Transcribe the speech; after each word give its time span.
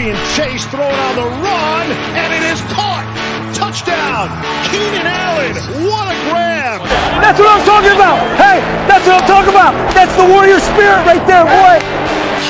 being 0.00 0.16
chased, 0.32 0.64
thrown 0.72 0.88
on 0.88 1.12
the 1.12 1.28
run, 1.44 1.86
and 2.16 2.32
it 2.32 2.40
is 2.48 2.56
caught. 2.72 3.04
Touchdown, 3.52 4.32
Keenan 4.72 5.04
Allen. 5.04 5.52
What 5.84 6.08
a 6.08 6.16
grab. 6.24 6.80
That's 7.20 7.36
what 7.36 7.52
I'm 7.52 7.60
talking 7.68 7.92
about. 7.92 8.16
Hey, 8.40 8.64
that's 8.88 9.04
what 9.04 9.20
I'm 9.20 9.28
talking 9.28 9.52
about. 9.52 9.76
That's 9.92 10.16
the 10.16 10.24
warrior 10.24 10.56
spirit 10.56 11.04
right 11.04 11.20
there, 11.28 11.44
boy. 11.44 11.76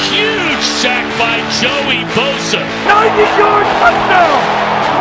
Huge 0.06 0.62
sack 0.62 1.02
by 1.18 1.42
Joey 1.58 2.06
Bosa. 2.14 2.62
90 2.86 3.18
yard 3.34 3.66
touchdown. 3.82 4.38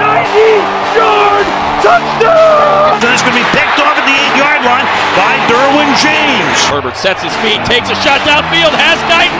90 0.02 0.98
yard 0.98 1.46
touchdown. 1.86 2.98
That's 2.98 3.22
going 3.22 3.38
to 3.38 3.42
be 3.46 3.50
picked 3.54 3.78
off 3.78 3.94
at 3.94 4.06
the 4.10 4.16
eight 4.26 4.36
yard 4.42 4.66
line 4.66 4.90
by 5.14 5.38
Derwin 5.46 5.92
James. 6.02 6.58
Herbert 6.66 6.98
sets 6.98 7.22
his 7.22 7.36
feet, 7.46 7.62
takes 7.70 7.94
a 7.94 7.98
shot 8.02 8.18
downfield, 8.26 8.74
has 8.74 8.98
Guyton. 9.06 9.38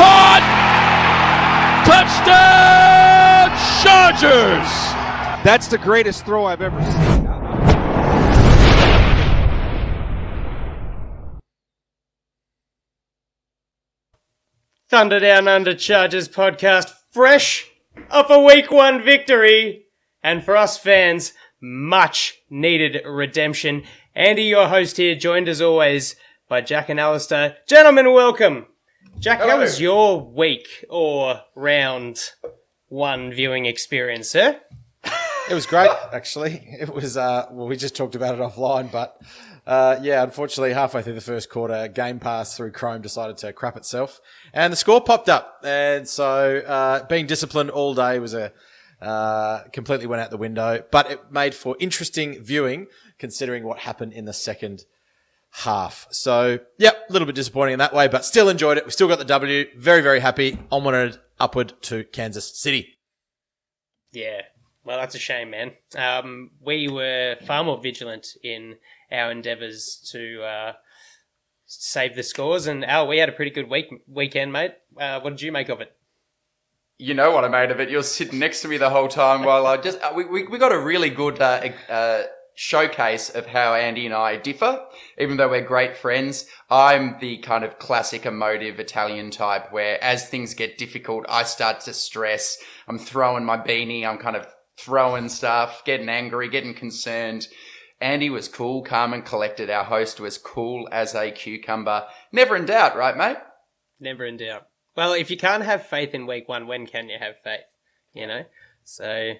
Caught! 0.00 0.59
Touchdown 1.90 3.50
Chargers! 3.82 4.70
That's 5.42 5.66
the 5.66 5.76
greatest 5.76 6.24
throw 6.24 6.44
I've 6.44 6.62
ever 6.62 6.80
seen. 6.80 7.26
Thunder 14.88 15.18
Down 15.18 15.48
Under 15.48 15.74
Chargers 15.74 16.28
podcast, 16.28 16.92
fresh 17.10 17.68
off 18.08 18.30
a 18.30 18.40
week 18.40 18.70
one 18.70 19.02
victory, 19.02 19.86
and 20.22 20.44
for 20.44 20.56
us 20.56 20.78
fans, 20.78 21.32
much 21.60 22.34
needed 22.48 23.02
redemption. 23.04 23.82
Andy, 24.14 24.44
your 24.44 24.68
host 24.68 24.96
here, 24.96 25.16
joined 25.16 25.48
as 25.48 25.60
always 25.60 26.14
by 26.48 26.60
Jack 26.60 26.88
and 26.88 27.00
Alistair. 27.00 27.56
Gentlemen, 27.66 28.12
welcome. 28.12 28.66
Jack, 29.20 29.40
how 29.40 29.58
was 29.58 29.78
your 29.78 30.18
week 30.18 30.66
or 30.88 31.42
round 31.54 32.18
one 32.88 33.30
viewing 33.30 33.66
experience, 33.66 34.30
sir? 34.30 34.58
It 35.50 35.52
was 35.52 35.66
great, 35.66 35.90
actually. 36.10 36.66
It 36.80 36.88
was, 36.94 37.18
uh, 37.18 37.46
well, 37.50 37.66
we 37.66 37.76
just 37.76 37.94
talked 37.94 38.14
about 38.14 38.34
it 38.34 38.40
offline, 38.40 38.90
but 38.90 39.20
uh, 39.66 39.98
yeah, 40.00 40.22
unfortunately, 40.22 40.72
halfway 40.72 41.02
through 41.02 41.12
the 41.12 41.20
first 41.20 41.50
quarter, 41.50 41.86
Game 41.88 42.18
Pass 42.18 42.56
through 42.56 42.72
Chrome 42.72 43.02
decided 43.02 43.36
to 43.38 43.52
crap 43.52 43.76
itself, 43.76 44.22
and 44.54 44.72
the 44.72 44.76
score 44.76 45.02
popped 45.02 45.28
up. 45.28 45.58
And 45.64 46.08
so, 46.08 46.58
uh, 46.66 47.04
being 47.06 47.26
disciplined 47.26 47.68
all 47.68 47.94
day 47.94 48.20
was 48.20 48.32
a 48.32 48.52
uh, 49.02 49.64
completely 49.72 50.06
went 50.06 50.22
out 50.22 50.30
the 50.30 50.38
window, 50.38 50.82
but 50.90 51.10
it 51.10 51.30
made 51.30 51.54
for 51.54 51.76
interesting 51.78 52.40
viewing 52.42 52.86
considering 53.18 53.64
what 53.64 53.80
happened 53.80 54.14
in 54.14 54.24
the 54.24 54.32
second 54.32 54.84
half. 55.50 56.06
So, 56.10 56.60
yep, 56.78 57.06
a 57.08 57.12
little 57.12 57.26
bit 57.26 57.34
disappointing 57.34 57.74
in 57.74 57.78
that 57.78 57.94
way, 57.94 58.08
but 58.08 58.24
still 58.24 58.48
enjoyed 58.48 58.78
it. 58.78 58.84
We 58.84 58.92
still 58.92 59.08
got 59.08 59.18
the 59.18 59.24
W. 59.24 59.66
Very, 59.76 60.00
very 60.00 60.20
happy. 60.20 60.58
Onward 60.70 61.18
upward 61.38 61.74
to 61.82 62.04
Kansas 62.04 62.58
City. 62.58 62.98
Yeah, 64.12 64.42
well, 64.84 64.98
that's 64.98 65.14
a 65.14 65.18
shame, 65.18 65.50
man. 65.50 65.72
Um, 65.96 66.50
we 66.60 66.88
were 66.88 67.36
far 67.46 67.64
more 67.64 67.78
vigilant 67.78 68.28
in 68.42 68.76
our 69.12 69.30
endeavours 69.30 70.08
to 70.12 70.42
uh, 70.42 70.72
save 71.66 72.16
the 72.16 72.22
scores, 72.22 72.66
and 72.66 72.84
Al, 72.84 73.06
we 73.06 73.18
had 73.18 73.28
a 73.28 73.32
pretty 73.32 73.50
good 73.50 73.68
week 73.68 73.86
weekend, 74.08 74.52
mate. 74.52 74.72
Uh, 74.98 75.20
what 75.20 75.30
did 75.30 75.42
you 75.42 75.52
make 75.52 75.68
of 75.68 75.80
it? 75.80 75.94
You 76.98 77.14
know 77.14 77.30
what 77.30 77.44
I 77.44 77.48
made 77.48 77.70
of 77.70 77.80
it. 77.80 77.88
You're 77.88 78.02
sitting 78.02 78.38
next 78.38 78.60
to 78.62 78.68
me 78.68 78.76
the 78.76 78.90
whole 78.90 79.08
time 79.08 79.42
while 79.44 79.66
I 79.66 79.76
just 79.78 80.00
uh, 80.02 80.12
we, 80.14 80.24
we 80.24 80.46
we 80.46 80.58
got 80.58 80.72
a 80.72 80.78
really 80.78 81.10
good 81.10 81.40
uh, 81.40 81.68
uh, 81.88 82.22
showcase 82.60 83.30
of 83.30 83.46
how 83.46 83.72
Andy 83.72 84.04
and 84.04 84.14
I 84.14 84.36
differ, 84.36 84.84
even 85.16 85.38
though 85.38 85.48
we're 85.48 85.62
great 85.62 85.96
friends. 85.96 86.44
I'm 86.68 87.16
the 87.18 87.38
kind 87.38 87.64
of 87.64 87.78
classic 87.78 88.26
emotive 88.26 88.78
Italian 88.78 89.30
type 89.30 89.72
where 89.72 90.02
as 90.04 90.28
things 90.28 90.52
get 90.52 90.76
difficult, 90.76 91.24
I 91.26 91.44
start 91.44 91.80
to 91.82 91.94
stress. 91.94 92.58
I'm 92.86 92.98
throwing 92.98 93.46
my 93.46 93.56
beanie. 93.56 94.06
I'm 94.06 94.18
kind 94.18 94.36
of 94.36 94.46
throwing 94.76 95.30
stuff, 95.30 95.82
getting 95.86 96.10
angry, 96.10 96.50
getting 96.50 96.74
concerned. 96.74 97.48
Andy 97.98 98.28
was 98.28 98.46
cool, 98.46 98.82
calm 98.82 99.14
and 99.14 99.24
collected. 99.24 99.70
Our 99.70 99.84
host 99.84 100.20
was 100.20 100.36
cool 100.36 100.86
as 100.92 101.14
a 101.14 101.30
cucumber. 101.30 102.08
Never 102.30 102.56
in 102.56 102.66
doubt, 102.66 102.94
right, 102.94 103.16
mate? 103.16 103.38
Never 103.98 104.26
in 104.26 104.36
doubt. 104.36 104.66
Well, 104.94 105.14
if 105.14 105.30
you 105.30 105.38
can't 105.38 105.64
have 105.64 105.86
faith 105.86 106.14
in 106.14 106.26
week 106.26 106.46
one, 106.46 106.66
when 106.66 106.86
can 106.86 107.08
you 107.08 107.16
have 107.18 107.36
faith? 107.42 107.60
You 108.12 108.26
know? 108.26 108.42
So, 108.84 109.32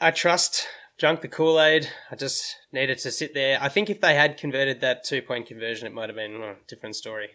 I 0.00 0.10
trust, 0.12 0.66
drunk 1.02 1.20
the 1.20 1.26
Kool 1.26 1.60
Aid. 1.60 1.88
I 2.12 2.14
just 2.14 2.58
needed 2.70 2.96
to 2.98 3.10
sit 3.10 3.34
there. 3.34 3.58
I 3.60 3.68
think 3.68 3.90
if 3.90 4.00
they 4.00 4.14
had 4.14 4.36
converted 4.36 4.80
that 4.82 5.02
two 5.02 5.20
point 5.20 5.48
conversion, 5.48 5.88
it 5.88 5.92
might 5.92 6.08
have 6.08 6.14
been 6.14 6.36
a 6.36 6.54
different 6.68 6.94
story. 6.94 7.30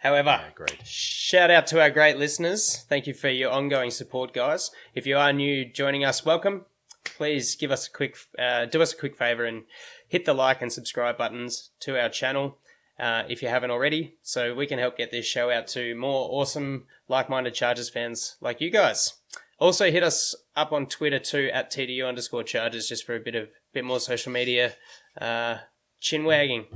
However, 0.00 0.40
great. 0.56 0.84
shout 0.84 1.48
out 1.48 1.68
to 1.68 1.80
our 1.80 1.88
great 1.88 2.16
listeners. 2.16 2.84
Thank 2.88 3.06
you 3.06 3.14
for 3.14 3.28
your 3.28 3.52
ongoing 3.52 3.92
support, 3.92 4.34
guys. 4.34 4.72
If 4.92 5.06
you 5.06 5.16
are 5.18 5.32
new 5.32 5.64
joining 5.64 6.04
us, 6.04 6.24
welcome. 6.24 6.64
Please 7.04 7.54
give 7.54 7.70
us 7.70 7.86
a 7.86 7.92
quick, 7.92 8.16
uh, 8.36 8.64
do 8.64 8.82
us 8.82 8.92
a 8.92 8.96
quick 8.96 9.16
favor 9.16 9.44
and 9.44 9.66
hit 10.08 10.24
the 10.24 10.34
like 10.34 10.60
and 10.60 10.72
subscribe 10.72 11.16
buttons 11.16 11.70
to 11.78 11.96
our 11.96 12.08
channel 12.08 12.58
uh, 12.98 13.22
if 13.28 13.40
you 13.40 13.46
haven't 13.46 13.70
already, 13.70 14.16
so 14.22 14.52
we 14.52 14.66
can 14.66 14.80
help 14.80 14.96
get 14.96 15.12
this 15.12 15.26
show 15.26 15.48
out 15.48 15.68
to 15.68 15.94
more 15.94 16.28
awesome, 16.32 16.86
like-minded 17.06 17.54
Chargers 17.54 17.88
fans 17.88 18.36
like 18.40 18.60
you 18.60 18.70
guys. 18.70 19.14
Also, 19.62 19.92
hit 19.92 20.02
us 20.02 20.34
up 20.56 20.72
on 20.72 20.86
Twitter 20.86 21.20
too 21.20 21.48
at 21.54 21.70
TDU 21.70 22.04
underscore 22.04 22.42
Chargers 22.42 22.88
just 22.88 23.06
for 23.06 23.14
a 23.14 23.20
bit 23.20 23.36
of 23.36 23.48
bit 23.72 23.84
more 23.84 24.00
social 24.00 24.32
media 24.32 24.72
uh, 25.20 25.58
chin 26.00 26.24
wagging. 26.24 26.66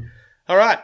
All 0.48 0.56
right, 0.56 0.78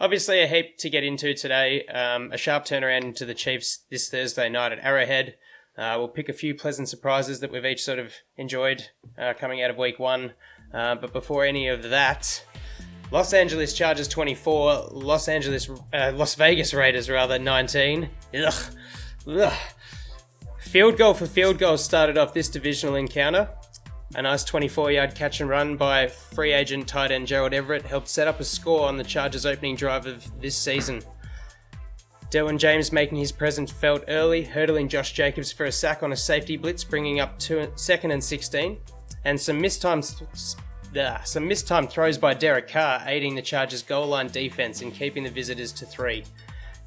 obviously 0.00 0.40
a 0.40 0.46
heap 0.46 0.78
to 0.78 0.88
get 0.88 1.04
into 1.04 1.34
today. 1.34 1.84
Um, 1.84 2.32
a 2.32 2.38
sharp 2.38 2.64
turnaround 2.64 3.02
into 3.04 3.26
the 3.26 3.34
Chiefs 3.34 3.84
this 3.90 4.08
Thursday 4.08 4.48
night 4.48 4.72
at 4.72 4.78
Arrowhead. 4.82 5.34
Uh, 5.76 5.96
we'll 5.98 6.08
pick 6.08 6.30
a 6.30 6.32
few 6.32 6.54
pleasant 6.54 6.88
surprises 6.88 7.40
that 7.40 7.52
we've 7.52 7.66
each 7.66 7.84
sort 7.84 7.98
of 7.98 8.14
enjoyed 8.38 8.88
uh, 9.18 9.34
coming 9.38 9.62
out 9.62 9.68
of 9.70 9.76
Week 9.76 9.98
One. 9.98 10.32
Uh, 10.72 10.94
but 10.94 11.12
before 11.12 11.44
any 11.44 11.68
of 11.68 11.82
that, 11.90 12.42
Los 13.10 13.34
Angeles 13.34 13.74
Chargers 13.74 14.08
24, 14.08 14.88
Los 14.92 15.28
Angeles, 15.28 15.68
uh, 15.92 16.12
Las 16.14 16.34
Vegas 16.34 16.72
Raiders 16.72 17.10
rather 17.10 17.38
19. 17.38 18.08
Ugh. 18.36 18.54
Ugh. 19.28 19.52
Field 20.72 20.96
goal 20.96 21.12
for 21.12 21.26
field 21.26 21.58
goal 21.58 21.76
started 21.76 22.16
off 22.16 22.32
this 22.32 22.48
divisional 22.48 22.94
encounter. 22.94 23.46
A 24.14 24.22
nice 24.22 24.42
24 24.42 24.90
yard 24.90 25.14
catch 25.14 25.42
and 25.42 25.50
run 25.50 25.76
by 25.76 26.08
free 26.08 26.54
agent 26.54 26.88
tight 26.88 27.10
end 27.10 27.26
Gerald 27.26 27.52
Everett 27.52 27.84
helped 27.84 28.08
set 28.08 28.26
up 28.26 28.40
a 28.40 28.44
score 28.44 28.88
on 28.88 28.96
the 28.96 29.04
Chargers' 29.04 29.44
opening 29.44 29.76
drive 29.76 30.06
of 30.06 30.40
this 30.40 30.56
season. 30.56 31.02
Derwin 32.30 32.58
James 32.58 32.90
making 32.90 33.18
his 33.18 33.32
presence 33.32 33.70
felt 33.70 34.04
early, 34.08 34.44
hurdling 34.44 34.88
Josh 34.88 35.12
Jacobs 35.12 35.52
for 35.52 35.66
a 35.66 35.72
sack 35.72 36.02
on 36.02 36.12
a 36.12 36.16
safety 36.16 36.56
blitz, 36.56 36.84
bringing 36.84 37.20
up 37.20 37.38
two, 37.38 37.70
second 37.74 38.12
and 38.12 38.24
16, 38.24 38.78
and 39.26 39.38
some 39.38 39.60
mistimed, 39.60 40.22
uh, 40.98 41.22
some 41.22 41.46
mistimed 41.46 41.90
throws 41.90 42.16
by 42.16 42.32
Derek 42.32 42.68
Carr 42.68 43.02
aiding 43.04 43.34
the 43.34 43.42
Chargers' 43.42 43.82
goal 43.82 44.06
line 44.06 44.28
defense 44.28 44.80
in 44.80 44.90
keeping 44.90 45.22
the 45.22 45.30
visitors 45.30 45.70
to 45.72 45.84
three. 45.84 46.24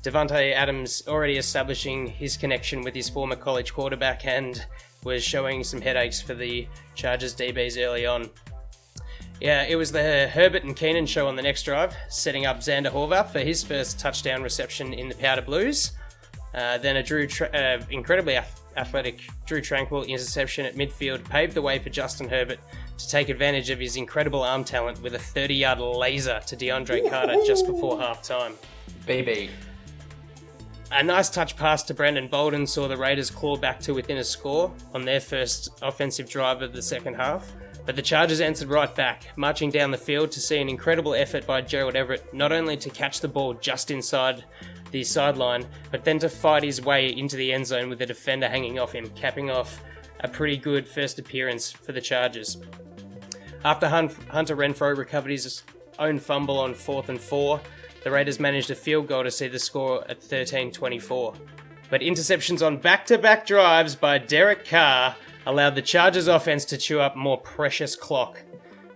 Davante 0.06 0.54
Adams 0.54 1.02
already 1.08 1.38
establishing 1.38 2.06
his 2.06 2.38
connection 2.38 2.84
with 2.84 2.94
his 2.94 3.10
former 3.10 3.36
college 3.36 3.74
quarterback 3.74 4.28
and 4.28 4.64
was 5.04 5.24
showing 5.24 5.64
some 5.64 5.82
headaches 5.82 6.22
for 6.22 6.36
the 6.36 6.68
Chargers 6.94 7.36
DBs 7.36 7.84
early 7.84 8.06
on. 8.06 8.30
Yeah, 9.42 9.64
it 9.64 9.76
was 9.76 9.92
the 9.92 10.28
Herbert 10.28 10.64
and 10.64 10.76
Keenan 10.76 11.08
show 11.08 11.28
on 11.28 11.36
the 11.36 11.42
next 11.42 11.64
drive, 11.64 11.96
setting 12.08 12.46
up 12.46 12.60
Zander 12.60 12.92
Horvath 12.92 13.32
for 13.32 13.40
his 13.40 13.64
first 13.64 14.00
touchdown 14.00 14.44
reception 14.44 14.94
in 14.94 15.10
the 15.10 15.16
Powder 15.16 15.42
Blues. 15.42 15.94
Uh, 16.54 16.78
then 16.78 16.98
a 16.98 17.04
Drew 17.04 17.26
Tra- 17.26 17.50
uh, 17.50 17.84
incredibly 17.90 18.36
ath- 18.36 18.62
athletic 18.78 19.28
Drue 19.48 19.60
Tranquill 19.60 20.08
interception 20.08 20.68
at 20.68 20.76
midfield 20.76 21.28
paved 21.28 21.56
the 21.56 21.64
way 21.64 21.80
for 21.80 21.90
Justin 21.90 22.30
Herbert 22.30 22.60
to 23.00 23.10
take 23.10 23.30
advantage 23.30 23.72
of 23.72 23.80
his 23.80 23.96
incredible 23.96 24.44
arm 24.44 24.64
talent 24.64 25.02
with 25.02 25.16
a 25.16 25.18
30-yard 25.18 25.80
laser 25.80 26.42
to 26.46 26.56
DeAndre 26.56 27.10
Carter 27.10 27.38
just 27.44 27.66
before 27.66 27.98
halftime. 27.98 28.54
BB. 29.08 29.50
A 30.92 31.04
nice 31.04 31.30
touch 31.30 31.58
pass 31.58 31.84
to 31.84 31.94
Brandon 31.94 32.28
Bolden 32.28 32.66
saw 32.66 32.88
the 32.88 32.96
Raiders 32.96 33.30
claw 33.30 33.58
back 33.58 33.80
to 33.82 33.94
within 33.94 34.18
a 34.18 34.24
score 34.24 34.72
on 34.94 35.04
their 35.04 35.20
first 35.20 35.80
offensive 35.82 36.30
drive 36.30 36.62
of 36.62 36.74
the 36.74 36.82
second 36.82 37.16
half. 37.16 37.52
But 37.86 37.96
the 37.96 38.02
Chargers 38.02 38.40
answered 38.40 38.70
right 38.70 38.94
back, 38.96 39.28
marching 39.36 39.70
down 39.70 39.92
the 39.92 39.98
field 39.98 40.32
to 40.32 40.40
see 40.40 40.60
an 40.60 40.70
incredible 40.70 41.14
effort 41.14 41.46
by 41.46 41.62
Gerald 41.62 41.96
Everett, 41.96 42.34
not 42.34 42.52
only 42.52 42.78
to 42.78 42.90
catch 42.90 43.20
the 43.20 43.28
ball 43.28 43.54
just 43.56 43.92
inside 43.92 44.46
the 44.92 45.04
sideline, 45.04 45.66
but 45.92 46.06
then 46.06 46.20
to 46.20 46.30
fight 46.30 46.64
his 46.64 46.82
way 46.82 47.10
into 47.16 47.36
the 47.36 47.52
end 47.52 47.68
zone 47.68 47.90
with 47.90 48.00
the 48.00 48.06
defender 48.06 48.48
hanging 48.48 48.80
off 48.80 48.94
him, 48.94 49.10
capping 49.10 49.52
off 49.52 49.82
a 50.22 50.28
pretty 50.28 50.56
good 50.56 50.88
first 50.88 51.20
appearance 51.20 51.72
for 51.72 51.92
the 51.92 52.02
Chargers. 52.02 52.58
After 53.64 53.88
Hunter 53.90 54.56
Renfrow 54.56 54.96
recovered 54.96 55.32
his 55.32 55.64
own 56.00 56.20
fumble 56.20 56.60
on 56.60 56.74
fourth 56.74 57.10
and 57.10 57.20
four, 57.20 57.60
the 58.06 58.12
Raiders 58.12 58.40
managed 58.40 58.69
a 58.69 58.75
field 58.75 59.07
goal 59.07 59.24
to 59.24 59.31
see 59.31 59.48
the 59.48 59.57
score 59.57 60.07
at 60.07 60.22
13 60.22 60.72
24. 60.72 61.34
But 61.90 62.02
interceptions 62.02 62.63
on 62.63 62.78
back 62.78 63.07
to 63.07 63.18
back 63.18 63.48
drives 63.48 63.96
by 63.96 64.19
Derek 64.19 64.63
Carr 64.63 65.16
allowed 65.48 65.74
the 65.74 65.81
Chargers 65.81 66.28
offense 66.28 66.66
to 66.66 66.78
chew 66.78 67.00
up 67.00 67.16
more 67.16 67.40
precious 67.40 67.96
clock. 67.96 68.44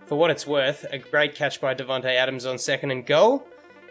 For 0.06 0.16
what 0.16 0.30
it's 0.30 0.46
worth, 0.46 0.86
a 0.92 0.98
great 0.98 1.34
catch 1.34 1.60
by 1.60 1.74
Davante 1.74 2.04
Adams 2.04 2.46
on 2.46 2.56
second 2.56 2.92
and 2.92 3.04
goal, 3.04 3.48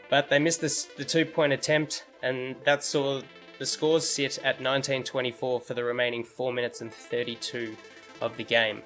but 0.10 0.30
they 0.30 0.40
missed 0.40 0.62
this, 0.62 0.86
the 0.86 1.04
two 1.04 1.26
point 1.26 1.52
attempt, 1.52 2.06
and 2.24 2.56
that 2.64 2.86
saw 2.86 3.22
the 3.58 3.66
scores 3.66 4.10
sit 4.10 4.40
at 4.46 4.60
19-24 4.60 5.62
for 5.62 5.74
the 5.74 5.84
remaining 5.84 6.24
4 6.24 6.54
minutes 6.54 6.80
and 6.80 6.94
32 6.94 7.76
of 8.22 8.38
the 8.38 8.46
game. 8.46 8.84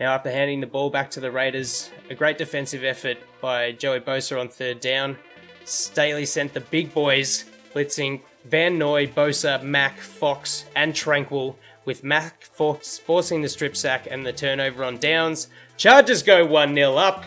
Now, 0.00 0.14
after 0.14 0.30
handing 0.30 0.60
the 0.60 0.66
ball 0.66 0.88
back 0.88 1.10
to 1.10 1.20
the 1.20 1.30
Raiders, 1.30 1.90
a 2.08 2.14
great 2.14 2.38
defensive 2.38 2.84
effort 2.84 3.18
by 3.42 3.72
Joey 3.72 4.00
Bosa 4.00 4.40
on 4.40 4.48
third 4.48 4.80
down. 4.80 5.18
Staley 5.64 6.26
sent 6.26 6.52
the 6.52 6.60
big 6.60 6.92
boys 6.92 7.44
blitzing 7.74 8.20
Van 8.44 8.78
Noy, 8.78 9.06
Bosa, 9.06 9.62
Mack, 9.62 9.98
Fox, 9.98 10.64
and 10.74 10.92
Tranquill, 10.92 11.56
with 11.84 12.04
Mack 12.04 12.42
Fox 12.42 12.98
forcing 12.98 13.42
the 13.42 13.48
strip 13.48 13.76
sack 13.76 14.06
and 14.10 14.26
the 14.26 14.32
turnover 14.32 14.84
on 14.84 14.98
downs. 14.98 15.48
Chargers 15.76 16.22
go 16.22 16.44
1 16.44 16.74
0 16.74 16.96
up. 16.96 17.24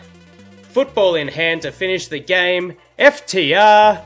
Football 0.64 1.16
in 1.16 1.28
hand 1.28 1.62
to 1.62 1.72
finish 1.72 2.08
the 2.08 2.20
game. 2.20 2.76
FTR. 3.00 4.04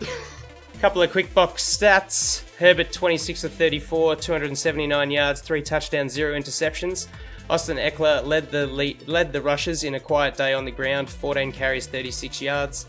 Couple 0.80 1.02
of 1.02 1.10
quick 1.10 1.32
box 1.34 1.64
stats. 1.64 2.42
Herbert 2.58 2.92
26 2.92 3.44
of 3.44 3.52
34, 3.52 4.16
279 4.16 5.10
yards, 5.10 5.40
3 5.40 5.62
touchdowns, 5.62 6.12
0 6.12 6.38
interceptions. 6.38 7.08
Austin 7.50 7.76
Ekeler 7.76 8.24
led 8.24 8.50
the 8.50 8.66
lead, 8.66 9.06
led 9.08 9.32
the 9.32 9.42
rushes 9.42 9.84
in 9.84 9.96
a 9.96 10.00
quiet 10.00 10.36
day 10.36 10.54
on 10.54 10.64
the 10.64 10.70
ground, 10.70 11.10
14 11.10 11.52
carries, 11.52 11.86
36 11.86 12.40
yards. 12.40 12.86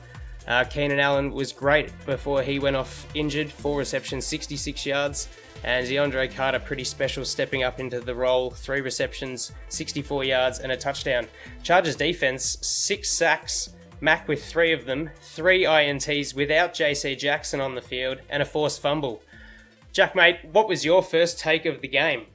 Uh, 0.48 0.64
Keenan 0.64 1.00
Allen 1.00 1.32
was 1.32 1.52
great 1.52 1.92
before 2.06 2.42
he 2.42 2.60
went 2.60 2.76
off 2.76 3.08
injured, 3.16 3.52
four 3.52 3.78
receptions, 3.80 4.26
66 4.26 4.86
yards. 4.86 5.28
And 5.64 5.88
DeAndre 5.88 6.36
Carter, 6.36 6.60
pretty 6.60 6.84
special, 6.84 7.26
stepping 7.26 7.64
up 7.64 7.80
into 7.80 8.00
the 8.00 8.14
role, 8.14 8.52
three 8.52 8.82
receptions, 8.82 9.52
64 9.70 10.24
yards, 10.24 10.60
and 10.60 10.72
a 10.72 10.78
touchdown. 10.78 11.28
Chargers 11.64 11.96
defense, 11.96 12.58
six 12.62 13.10
sacks, 13.10 13.70
Mack 14.02 14.28
with 14.28 14.46
three 14.46 14.74
of 14.74 14.86
them, 14.86 15.10
three 15.22 15.64
INTs 15.64 16.36
without 16.36 16.74
JC 16.74 17.18
Jackson 17.18 17.62
on 17.62 17.76
the 17.76 17.82
field, 17.82 18.20
and 18.30 18.44
a 18.44 18.46
forced 18.46 18.82
fumble. 18.82 19.24
Jack, 19.94 20.16
mate, 20.16 20.40
what 20.52 20.68
was 20.68 20.84
your 20.84 21.02
first 21.02 21.40
take 21.40 21.66
of 21.66 21.82
the 21.82 21.88
game? 21.88 22.26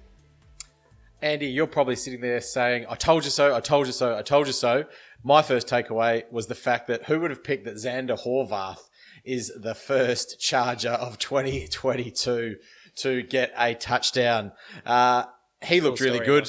Andy, 1.22 1.46
you're 1.46 1.66
probably 1.66 1.96
sitting 1.96 2.20
there 2.20 2.40
saying, 2.40 2.86
I 2.88 2.94
told 2.94 3.24
you 3.24 3.30
so, 3.30 3.54
I 3.54 3.60
told 3.60 3.86
you 3.86 3.92
so, 3.92 4.16
I 4.16 4.22
told 4.22 4.46
you 4.46 4.52
so. 4.52 4.86
My 5.22 5.42
first 5.42 5.68
takeaway 5.68 6.30
was 6.32 6.46
the 6.46 6.54
fact 6.54 6.86
that 6.88 7.04
who 7.04 7.20
would 7.20 7.30
have 7.30 7.44
picked 7.44 7.66
that 7.66 7.74
Zander 7.74 8.18
Horvath 8.18 8.88
is 9.24 9.52
the 9.54 9.74
first 9.74 10.40
Charger 10.40 10.90
of 10.90 11.18
2022 11.18 12.56
to 12.96 13.22
get 13.22 13.52
a 13.58 13.74
touchdown. 13.74 14.52
Uh, 14.86 15.24
he 15.62 15.80
looked 15.82 16.00
really 16.00 16.24
good. 16.24 16.48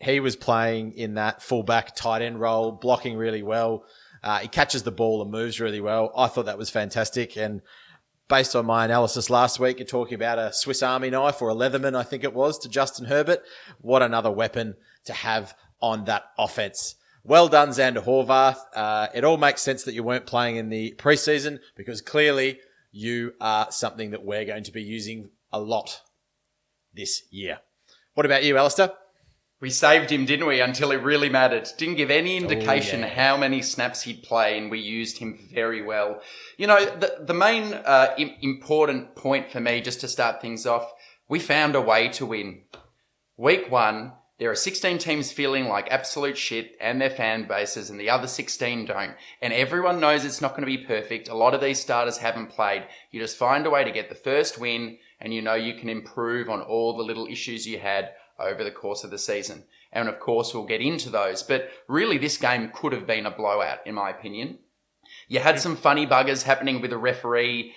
He 0.00 0.20
was 0.20 0.36
playing 0.36 0.92
in 0.92 1.14
that 1.14 1.42
fullback 1.42 1.94
tight 1.94 2.22
end 2.22 2.40
role, 2.40 2.72
blocking 2.72 3.16
really 3.16 3.42
well. 3.42 3.84
Uh, 4.22 4.38
he 4.38 4.48
catches 4.48 4.82
the 4.82 4.90
ball 4.90 5.22
and 5.22 5.30
moves 5.30 5.60
really 5.60 5.80
well. 5.80 6.12
I 6.16 6.28
thought 6.28 6.46
that 6.46 6.58
was 6.58 6.70
fantastic. 6.70 7.36
And 7.36 7.60
based 8.28 8.54
on 8.54 8.66
my 8.66 8.84
analysis 8.84 9.30
last 9.30 9.58
week, 9.58 9.78
you're 9.78 9.86
talking 9.86 10.14
about 10.14 10.38
a 10.38 10.52
Swiss 10.52 10.82
Army 10.82 11.10
knife 11.10 11.40
or 11.40 11.50
a 11.50 11.54
Leatherman, 11.54 11.96
I 11.96 12.02
think 12.02 12.24
it 12.24 12.34
was, 12.34 12.58
to 12.60 12.68
Justin 12.68 13.06
Herbert. 13.06 13.42
What 13.80 14.02
another 14.02 14.30
weapon 14.30 14.76
to 15.06 15.12
have 15.12 15.54
on 15.80 16.04
that 16.04 16.24
offense. 16.38 16.96
Well 17.24 17.48
done, 17.48 17.70
Zander 17.70 18.04
Horvath. 18.04 18.58
Uh, 18.74 19.08
it 19.14 19.24
all 19.24 19.36
makes 19.36 19.62
sense 19.62 19.84
that 19.84 19.94
you 19.94 20.02
weren't 20.02 20.26
playing 20.26 20.56
in 20.56 20.68
the 20.68 20.94
preseason 20.98 21.58
because 21.76 22.00
clearly 22.00 22.60
you 22.92 23.32
are 23.40 23.70
something 23.70 24.10
that 24.12 24.24
we're 24.24 24.44
going 24.44 24.64
to 24.64 24.72
be 24.72 24.82
using 24.82 25.30
a 25.52 25.60
lot 25.60 26.02
this 26.94 27.22
year. 27.30 27.60
What 28.14 28.26
about 28.26 28.44
you, 28.44 28.56
Alistair? 28.56 28.92
We 29.60 29.70
saved 29.70 30.10
him, 30.10 30.24
didn't 30.24 30.46
we? 30.46 30.60
Until 30.60 30.92
it 30.92 31.02
really 31.02 31.28
mattered. 31.28 31.68
Didn't 31.76 31.96
give 31.96 32.12
any 32.12 32.36
indication 32.36 33.02
Oh, 33.02 33.06
yeah. 33.08 33.14
how 33.14 33.36
many 33.36 33.60
snaps 33.60 34.02
he'd 34.02 34.22
play, 34.22 34.56
and 34.56 34.70
we 34.70 34.78
used 34.78 35.18
him 35.18 35.36
very 35.52 35.82
well. 35.82 36.20
You 36.56 36.68
know, 36.68 36.84
the 36.84 37.16
the 37.26 37.34
main 37.34 37.74
uh, 37.74 38.14
Im- 38.16 38.36
important 38.40 39.16
point 39.16 39.50
for 39.50 39.58
me, 39.60 39.80
just 39.80 40.00
to 40.02 40.08
start 40.08 40.40
things 40.40 40.64
off, 40.64 40.92
we 41.28 41.40
found 41.40 41.74
a 41.74 41.80
way 41.80 42.08
to 42.10 42.24
win. 42.26 42.62
Week 43.36 43.68
one, 43.70 44.12
there 44.38 44.50
are 44.50 44.54
16 44.54 44.98
teams 44.98 45.32
feeling 45.32 45.66
like 45.66 45.88
absolute 45.90 46.38
shit 46.38 46.76
and 46.80 47.00
their 47.00 47.10
fan 47.10 47.48
bases, 47.48 47.90
and 47.90 47.98
the 47.98 48.10
other 48.10 48.28
16 48.28 48.86
don't. 48.86 49.16
And 49.42 49.52
everyone 49.52 49.98
knows 49.98 50.24
it's 50.24 50.40
not 50.40 50.52
going 50.52 50.62
to 50.68 50.76
be 50.78 50.84
perfect. 50.84 51.28
A 51.28 51.34
lot 51.34 51.54
of 51.54 51.60
these 51.60 51.80
starters 51.80 52.18
haven't 52.18 52.50
played. 52.50 52.84
You 53.10 53.20
just 53.20 53.36
find 53.36 53.66
a 53.66 53.70
way 53.70 53.82
to 53.82 53.90
get 53.90 54.08
the 54.08 54.14
first 54.14 54.58
win, 54.60 54.98
and 55.20 55.34
you 55.34 55.42
know 55.42 55.54
you 55.54 55.74
can 55.74 55.88
improve 55.88 56.48
on 56.48 56.60
all 56.62 56.96
the 56.96 57.02
little 57.02 57.26
issues 57.26 57.66
you 57.66 57.80
had 57.80 58.10
over 58.38 58.62
the 58.64 58.70
course 58.70 59.04
of 59.04 59.10
the 59.10 59.18
season. 59.18 59.64
And 59.92 60.08
of 60.08 60.20
course, 60.20 60.52
we'll 60.52 60.66
get 60.66 60.80
into 60.80 61.10
those. 61.10 61.42
But 61.42 61.70
really, 61.88 62.18
this 62.18 62.36
game 62.36 62.70
could 62.74 62.92
have 62.92 63.06
been 63.06 63.26
a 63.26 63.30
blowout, 63.30 63.86
in 63.86 63.94
my 63.94 64.10
opinion. 64.10 64.58
You 65.28 65.40
had 65.40 65.58
some 65.60 65.76
funny 65.76 66.06
buggers 66.06 66.42
happening 66.42 66.80
with 66.80 66.92
a 66.92 66.98
referee 66.98 67.74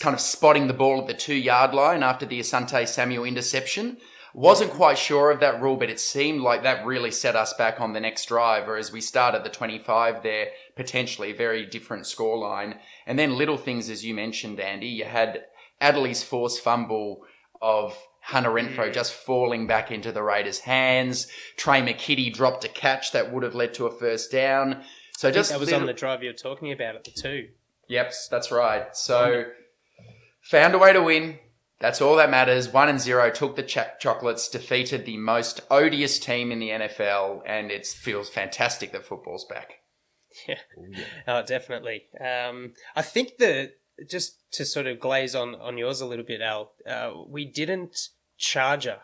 kind 0.00 0.14
of 0.14 0.20
spotting 0.20 0.66
the 0.66 0.74
ball 0.74 1.00
at 1.00 1.06
the 1.06 1.14
two 1.14 1.34
yard 1.34 1.72
line 1.72 2.02
after 2.02 2.26
the 2.26 2.40
Asante 2.40 2.86
Samuel 2.86 3.24
interception. 3.24 3.98
Wasn't 4.34 4.72
quite 4.72 4.98
sure 4.98 5.30
of 5.30 5.40
that 5.40 5.60
rule, 5.60 5.76
but 5.76 5.90
it 5.90 5.98
seemed 5.98 6.42
like 6.42 6.62
that 6.62 6.84
really 6.84 7.10
set 7.10 7.34
us 7.34 7.54
back 7.54 7.80
on 7.80 7.92
the 7.92 8.00
next 8.00 8.26
drive. 8.26 8.68
or 8.68 8.76
as 8.76 8.92
we 8.92 9.00
started 9.00 9.42
the 9.42 9.48
25 9.48 10.22
there, 10.22 10.48
potentially 10.76 11.32
very 11.32 11.64
different 11.64 12.04
scoreline. 12.04 12.78
And 13.06 13.18
then 13.18 13.36
little 13.36 13.56
things, 13.56 13.88
as 13.88 14.04
you 14.04 14.14
mentioned, 14.14 14.60
Andy, 14.60 14.88
you 14.88 15.04
had 15.04 15.44
Adderley's 15.80 16.22
forced 16.22 16.60
fumble 16.60 17.22
of 17.62 17.96
Hunter 18.28 18.50
Renfrow 18.50 18.92
just 18.92 19.14
falling 19.14 19.66
back 19.66 19.90
into 19.90 20.12
the 20.12 20.22
Raiders' 20.22 20.60
hands. 20.60 21.28
Tre' 21.56 21.80
McKitty 21.80 22.30
dropped 22.32 22.62
a 22.62 22.68
catch 22.68 23.12
that 23.12 23.32
would 23.32 23.42
have 23.42 23.54
led 23.54 23.72
to 23.74 23.86
a 23.86 23.90
first 23.90 24.30
down. 24.30 24.82
So 25.16 25.28
I 25.28 25.32
think 25.32 25.34
just 25.40 25.50
that 25.50 25.58
was 25.58 25.68
little- 25.68 25.80
on 25.80 25.86
the 25.86 25.94
drive 25.94 26.22
you're 26.22 26.34
talking 26.34 26.70
about 26.70 26.94
at 26.94 27.04
the 27.04 27.10
two. 27.10 27.48
Yep, 27.88 28.12
that's 28.30 28.50
right. 28.52 28.94
So 28.94 29.46
found 30.42 30.74
a 30.74 30.78
way 30.78 30.92
to 30.92 31.00
win. 31.02 31.38
That's 31.80 32.02
all 32.02 32.16
that 32.16 32.28
matters. 32.28 32.68
One 32.68 32.88
and 32.90 33.00
zero 33.00 33.30
took 33.30 33.56
the 33.56 33.62
ch- 33.62 33.78
chocolates, 33.98 34.48
defeated 34.48 35.06
the 35.06 35.16
most 35.16 35.60
odious 35.70 36.18
team 36.18 36.52
in 36.52 36.58
the 36.58 36.68
NFL, 36.70 37.42
and 37.46 37.70
it 37.70 37.86
feels 37.86 38.28
fantastic 38.28 38.92
that 38.92 39.06
football's 39.06 39.46
back. 39.46 39.74
Yeah, 40.46 40.58
oh, 41.26 41.42
definitely. 41.46 42.02
Um, 42.20 42.74
I 42.94 43.00
think 43.02 43.38
the 43.38 43.72
just 44.08 44.36
to 44.52 44.64
sort 44.64 44.86
of 44.86 45.00
glaze 45.00 45.34
on 45.34 45.54
on 45.54 45.78
yours 45.78 46.00
a 46.02 46.06
little 46.06 46.24
bit, 46.26 46.40
Al. 46.42 46.72
Uh, 46.86 47.12
we 47.26 47.44
didn't 47.44 47.96
charger. 48.38 49.00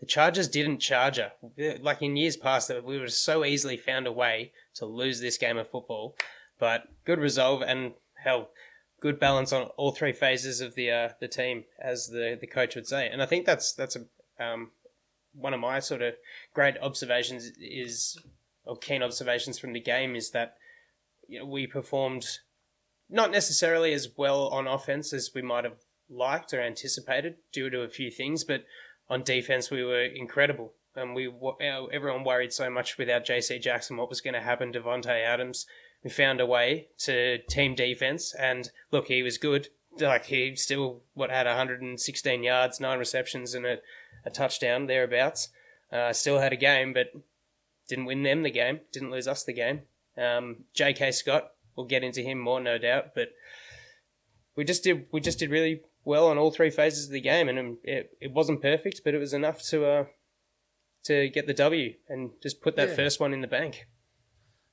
The 0.00 0.06
Chargers 0.06 0.48
didn't 0.48 0.78
charger. 0.78 1.32
Like 1.80 2.02
in 2.02 2.16
years 2.16 2.36
past, 2.36 2.68
that 2.68 2.84
we 2.84 2.94
would 2.94 3.08
have 3.08 3.12
so 3.12 3.44
easily 3.44 3.76
found 3.76 4.06
a 4.06 4.12
way 4.12 4.52
to 4.74 4.86
lose 4.86 5.20
this 5.20 5.36
game 5.36 5.58
of 5.58 5.68
football. 5.68 6.16
But 6.58 6.84
good 7.04 7.18
resolve 7.18 7.62
and 7.62 7.94
hell, 8.22 8.50
good 9.00 9.18
balance 9.18 9.52
on 9.52 9.64
all 9.76 9.90
three 9.90 10.12
phases 10.12 10.60
of 10.60 10.74
the 10.76 10.90
uh, 10.90 11.08
the 11.20 11.28
team, 11.28 11.64
as 11.82 12.08
the 12.08 12.38
the 12.40 12.46
coach 12.46 12.76
would 12.76 12.86
say. 12.86 13.08
And 13.08 13.20
I 13.20 13.26
think 13.26 13.44
that's 13.44 13.72
that's 13.72 13.96
a 13.96 14.44
um, 14.44 14.70
one 15.34 15.54
of 15.54 15.60
my 15.60 15.80
sort 15.80 16.02
of 16.02 16.14
great 16.54 16.76
observations 16.78 17.50
is 17.58 18.16
or 18.64 18.76
keen 18.76 19.02
observations 19.02 19.58
from 19.58 19.72
the 19.72 19.80
game 19.80 20.14
is 20.14 20.30
that 20.30 20.56
you 21.26 21.40
know, 21.40 21.46
we 21.46 21.66
performed 21.66 22.26
not 23.08 23.30
necessarily 23.30 23.92
as 23.92 24.08
well 24.16 24.48
on 24.48 24.66
offense 24.66 25.12
as 25.12 25.30
we 25.34 25.42
might 25.42 25.64
have 25.64 25.78
liked 26.10 26.54
or 26.54 26.60
anticipated 26.60 27.36
due 27.52 27.70
to 27.70 27.82
a 27.82 27.88
few 27.88 28.10
things, 28.10 28.44
but 28.44 28.64
on 29.08 29.22
defense 29.22 29.70
we 29.70 29.84
were 29.84 30.04
incredible. 30.04 30.72
And 30.94 31.14
we 31.14 31.32
everyone 31.92 32.24
worried 32.24 32.52
so 32.52 32.68
much 32.68 32.98
without 32.98 33.24
JC 33.24 33.60
Jackson 33.60 33.96
what 33.96 34.08
was 34.08 34.20
going 34.20 34.34
to 34.34 34.40
happen 34.40 34.72
to 34.72 34.80
Vontae 34.80 35.24
Adams. 35.24 35.66
We 36.02 36.10
found 36.10 36.40
a 36.40 36.46
way 36.46 36.88
to 36.98 37.38
team 37.38 37.74
defense, 37.74 38.34
and 38.34 38.70
look, 38.90 39.06
he 39.06 39.22
was 39.22 39.38
good. 39.38 39.68
Like 40.00 40.26
he 40.26 40.56
still 40.56 41.02
what 41.14 41.30
had 41.30 41.46
116 41.46 42.42
yards, 42.42 42.80
nine 42.80 42.98
receptions, 42.98 43.54
and 43.54 43.64
a, 43.66 43.78
a 44.24 44.30
touchdown 44.30 44.86
thereabouts. 44.86 45.48
Uh, 45.92 46.12
still 46.12 46.40
had 46.40 46.52
a 46.52 46.56
game, 46.56 46.92
but 46.92 47.12
didn't 47.88 48.04
win 48.04 48.22
them 48.22 48.42
the 48.42 48.50
game. 48.50 48.80
Didn't 48.92 49.10
lose 49.10 49.26
us 49.26 49.44
the 49.44 49.52
game. 49.52 49.82
Um, 50.16 50.64
J.K. 50.74 51.12
Scott, 51.12 51.52
we'll 51.76 51.86
get 51.86 52.04
into 52.04 52.22
him 52.22 52.38
more, 52.38 52.60
no 52.60 52.76
doubt, 52.76 53.14
but 53.14 53.30
we 54.56 54.64
just 54.64 54.82
did 54.82 55.06
we 55.12 55.20
just 55.20 55.38
did 55.38 55.50
really 55.50 55.82
well 56.08 56.26
on 56.28 56.38
all 56.38 56.50
three 56.50 56.70
phases 56.70 57.06
of 57.06 57.12
the 57.12 57.20
game, 57.20 57.48
and 57.48 57.58
um, 57.58 57.78
it, 57.84 58.10
it 58.20 58.32
wasn't 58.32 58.60
perfect, 58.62 59.02
but 59.04 59.14
it 59.14 59.18
was 59.18 59.32
enough 59.32 59.62
to 59.70 59.86
uh, 59.86 60.04
to 61.04 61.28
get 61.28 61.46
the 61.46 61.54
W 61.54 61.94
and 62.08 62.30
just 62.42 62.60
put 62.62 62.74
that 62.76 62.88
Yeah. 62.90 62.94
first 62.96 63.20
one 63.20 63.32
in 63.32 63.40
the 63.40 63.46
bank. 63.46 63.86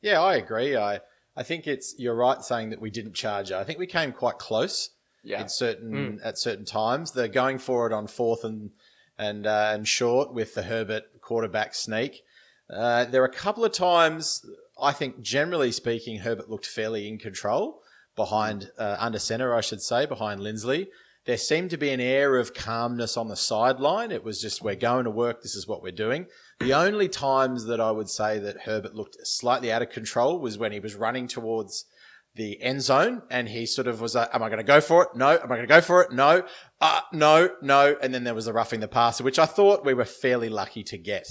Yeah, 0.01 0.22
I 0.22 0.36
agree. 0.36 0.75
I 0.75 1.01
I 1.36 1.44
think 1.44 1.68
it's 1.68 1.94
you're 1.98 2.15
right 2.15 2.42
saying 2.42 2.70
that 2.72 2.82
we 2.82 2.89
didn't 2.89 3.13
charge 3.15 3.51
it. 3.51 3.56
I 3.56 3.63
think 3.63 3.77
we 3.80 3.88
came 3.88 4.12
quite 4.12 4.38
close 4.39 4.89
Yeah. 5.24 5.42
in 5.42 5.50
certain 5.50 6.20
at 6.24 6.38
certain 6.38 6.65
times. 6.65 7.12
They're 7.12 7.27
going 7.27 7.60
for 7.60 7.86
it 7.88 7.94
on 7.94 8.08
fourth 8.08 8.44
and 8.44 8.72
and 9.18 9.46
uh, 9.46 9.72
and 9.74 9.88
short 9.88 10.34
with 10.34 10.56
the 10.56 10.63
Herbert 10.63 11.04
quarterback 11.22 11.75
sneak. 11.75 12.24
Uh, 12.70 13.06
there 13.06 13.22
are 13.22 13.25
a 13.25 13.32
couple 13.46 13.63
of 13.63 13.72
times 13.72 14.44
I 14.82 14.92
think, 14.92 15.22
generally 15.22 15.72
speaking, 15.72 16.20
Herbert 16.20 16.50
looked 16.50 16.65
fairly 16.65 17.08
in 17.08 17.18
control 17.18 17.82
behind 18.15 18.72
uh, 18.77 18.98
under 19.00 19.20
center, 19.20 19.54
I 19.56 19.62
should 19.62 19.82
say, 19.82 20.06
behind 20.06 20.42
Linsley. 20.42 20.88
There 21.25 21.38
seemed 21.38 21.72
to 21.72 21.77
be 21.77 21.89
an 21.89 22.00
air 22.00 22.38
of 22.38 22.53
calmness 22.53 23.17
on 23.17 23.29
the 23.29 23.36
sideline. 23.36 24.12
It 24.12 24.24
was 24.24 24.39
just, 24.39 24.62
we're 24.62 24.75
going 24.75 25.05
to 25.05 25.12
work. 25.12 25.41
This 25.41 25.55
is 25.55 25.67
what 25.67 25.82
we're 25.82 25.91
doing. 25.91 26.27
The 26.60 26.74
only 26.74 27.10
times 27.10 27.65
that 27.65 27.79
I 27.79 27.89
would 27.91 28.10
say 28.10 28.38
that 28.39 28.62
Herbert 28.62 28.94
looked 28.94 29.17
slightly 29.24 29.72
out 29.72 29.82
of 29.82 29.89
control 29.89 30.39
was 30.39 30.58
when 30.58 30.72
he 30.72 30.79
was 30.79 30.94
running 30.96 31.27
towards 31.27 31.86
the 32.36 32.62
end 32.62 32.82
zone, 32.82 33.24
and 33.32 33.50
he 33.50 33.65
sort 33.65 33.88
of 33.88 34.01
was 34.01 34.13
like, 34.13 34.29
"Am 34.34 34.44
I 34.44 34.50
going 34.50 34.58
to 34.58 34.63
go 34.63 34.82
for 34.82 35.03
it? 35.03 35.10
No. 35.15 35.32
Am 35.32 35.46
I 35.46 35.55
going 35.55 35.62
to 35.62 35.67
go 35.67 35.82
for 35.82 36.01
it? 36.03 36.12
No. 36.12 36.44
Uh, 36.82 37.01
no, 37.13 37.50
no." 37.62 37.96
And 38.01 38.13
then 38.13 38.25
there 38.25 38.36
was 38.36 38.46
the 38.46 38.53
roughing 38.53 38.82
the 38.82 38.89
passer, 38.89 39.24
which 39.24 39.39
I 39.39 39.46
thought 39.46 39.86
we 39.86 39.94
were 39.94 40.05
fairly 40.05 40.50
lucky 40.50 40.84
to 40.84 40.98
get. 40.98 41.27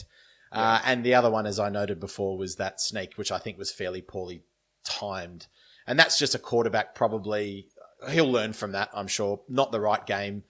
Uh, 0.50 0.80
and 0.84 1.04
the 1.04 1.14
other 1.14 1.30
one, 1.30 1.46
as 1.46 1.58
I 1.58 1.68
noted 1.68 2.00
before, 2.00 2.38
was 2.38 2.56
that 2.56 2.80
sneak, 2.80 3.14
which 3.16 3.30
I 3.30 3.38
think 3.38 3.58
was 3.58 3.72
fairly 3.72 4.00
poorly 4.00 4.44
timed. 4.84 5.46
And 5.86 5.98
that's 5.98 6.18
just 6.18 6.34
a 6.34 6.38
quarterback 6.38 6.94
probably 6.94 7.68
he'll 8.10 8.30
learn 8.30 8.52
from 8.52 8.72
that, 8.72 8.90
I'm 8.94 9.06
sure. 9.06 9.40
Not 9.48 9.72
the 9.72 9.80
right 9.80 10.04
game 10.04 10.44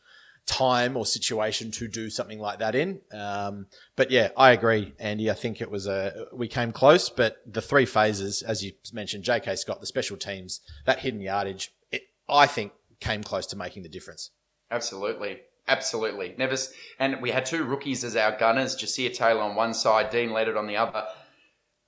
time 0.47 0.97
or 0.97 1.07
situation 1.07 1.71
to 1.71 1.89
do 1.89 2.11
something 2.11 2.39
like 2.39 2.59
that 2.59 2.75
in. 2.75 3.01
Um, 3.13 3.67
but 3.97 4.11
yeah, 4.11 4.29
I 4.37 4.53
agree, 4.53 4.95
Andy. 4.99 5.31
I 5.31 5.35
think 5.35 5.61
it 5.61 5.71
was 5.71 5.87
a 5.87 6.27
we 6.33 6.49
came 6.49 6.73
close, 6.73 7.09
but 7.09 7.39
the 7.47 7.63
three 7.63 7.87
phases, 7.87 8.43
as 8.43 8.63
you 8.63 8.73
mentioned, 8.93 9.25
J.K. 9.25 9.57
Scott, 9.57 9.81
the 9.81 9.87
special 9.87 10.17
teams, 10.17 10.61
that 10.85 11.01
hidden 11.01 11.21
yardage, 11.21 11.73
it, 11.91 12.03
I 12.29 12.47
think 12.47 12.73
came 13.01 13.23
close 13.23 13.47
to 13.47 13.57
making 13.57 13.83
the 13.83 13.89
difference. 13.89 14.31
Absolutely. 14.71 15.41
Absolutely. 15.67 16.35
Never, 16.37 16.57
and 16.99 17.23
we 17.23 17.31
had 17.31 17.47
two 17.47 17.65
rookies 17.65 18.05
as 18.05 18.17
our 18.17 18.37
gunners, 18.37 18.77
Ja'Sir 18.77 19.15
Taylor 19.15 19.41
on 19.41 19.55
one 19.55 19.73
side, 19.73 20.11
Deane 20.11 20.31
Leonard 20.31 20.59
on 20.59 20.67
the 20.67 20.77
other. 20.77 21.07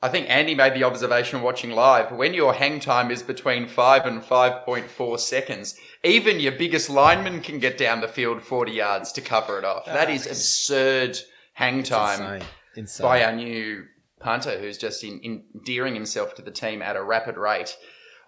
I 0.02 0.08
think 0.08 0.28
Andy 0.28 0.54
made 0.54 0.74
the 0.74 0.84
observation 0.84 1.40
watching 1.40 1.70
live. 1.70 2.12
When 2.12 2.34
your 2.34 2.54
hang 2.54 2.80
time 2.80 3.10
is 3.10 3.22
between 3.22 3.66
5 3.66 4.04
and 4.04 4.20
5.4 4.20 5.18
seconds, 5.18 5.74
even 6.04 6.38
your 6.38 6.52
biggest 6.52 6.90
lineman 6.90 7.40
can 7.40 7.58
get 7.58 7.78
down 7.78 8.02
the 8.02 8.08
field 8.08 8.42
40 8.42 8.72
yards 8.72 9.10
to 9.12 9.22
cover 9.22 9.58
it 9.58 9.64
off. 9.64 9.84
Ah, 9.86 9.94
that 9.94 10.10
is 10.10 10.26
absurd 10.26 11.18
hang 11.54 11.82
time 11.82 12.20
Insane. 12.20 12.48
Insane. 12.76 13.04
by 13.04 13.24
our 13.24 13.32
new 13.32 13.86
punter 14.20 14.58
who's 14.58 14.76
just 14.76 15.02
in, 15.02 15.42
endearing 15.54 15.94
himself 15.94 16.34
to 16.34 16.42
the 16.42 16.50
team 16.50 16.82
at 16.82 16.96
a 16.96 17.02
rapid 17.02 17.38
rate. 17.38 17.76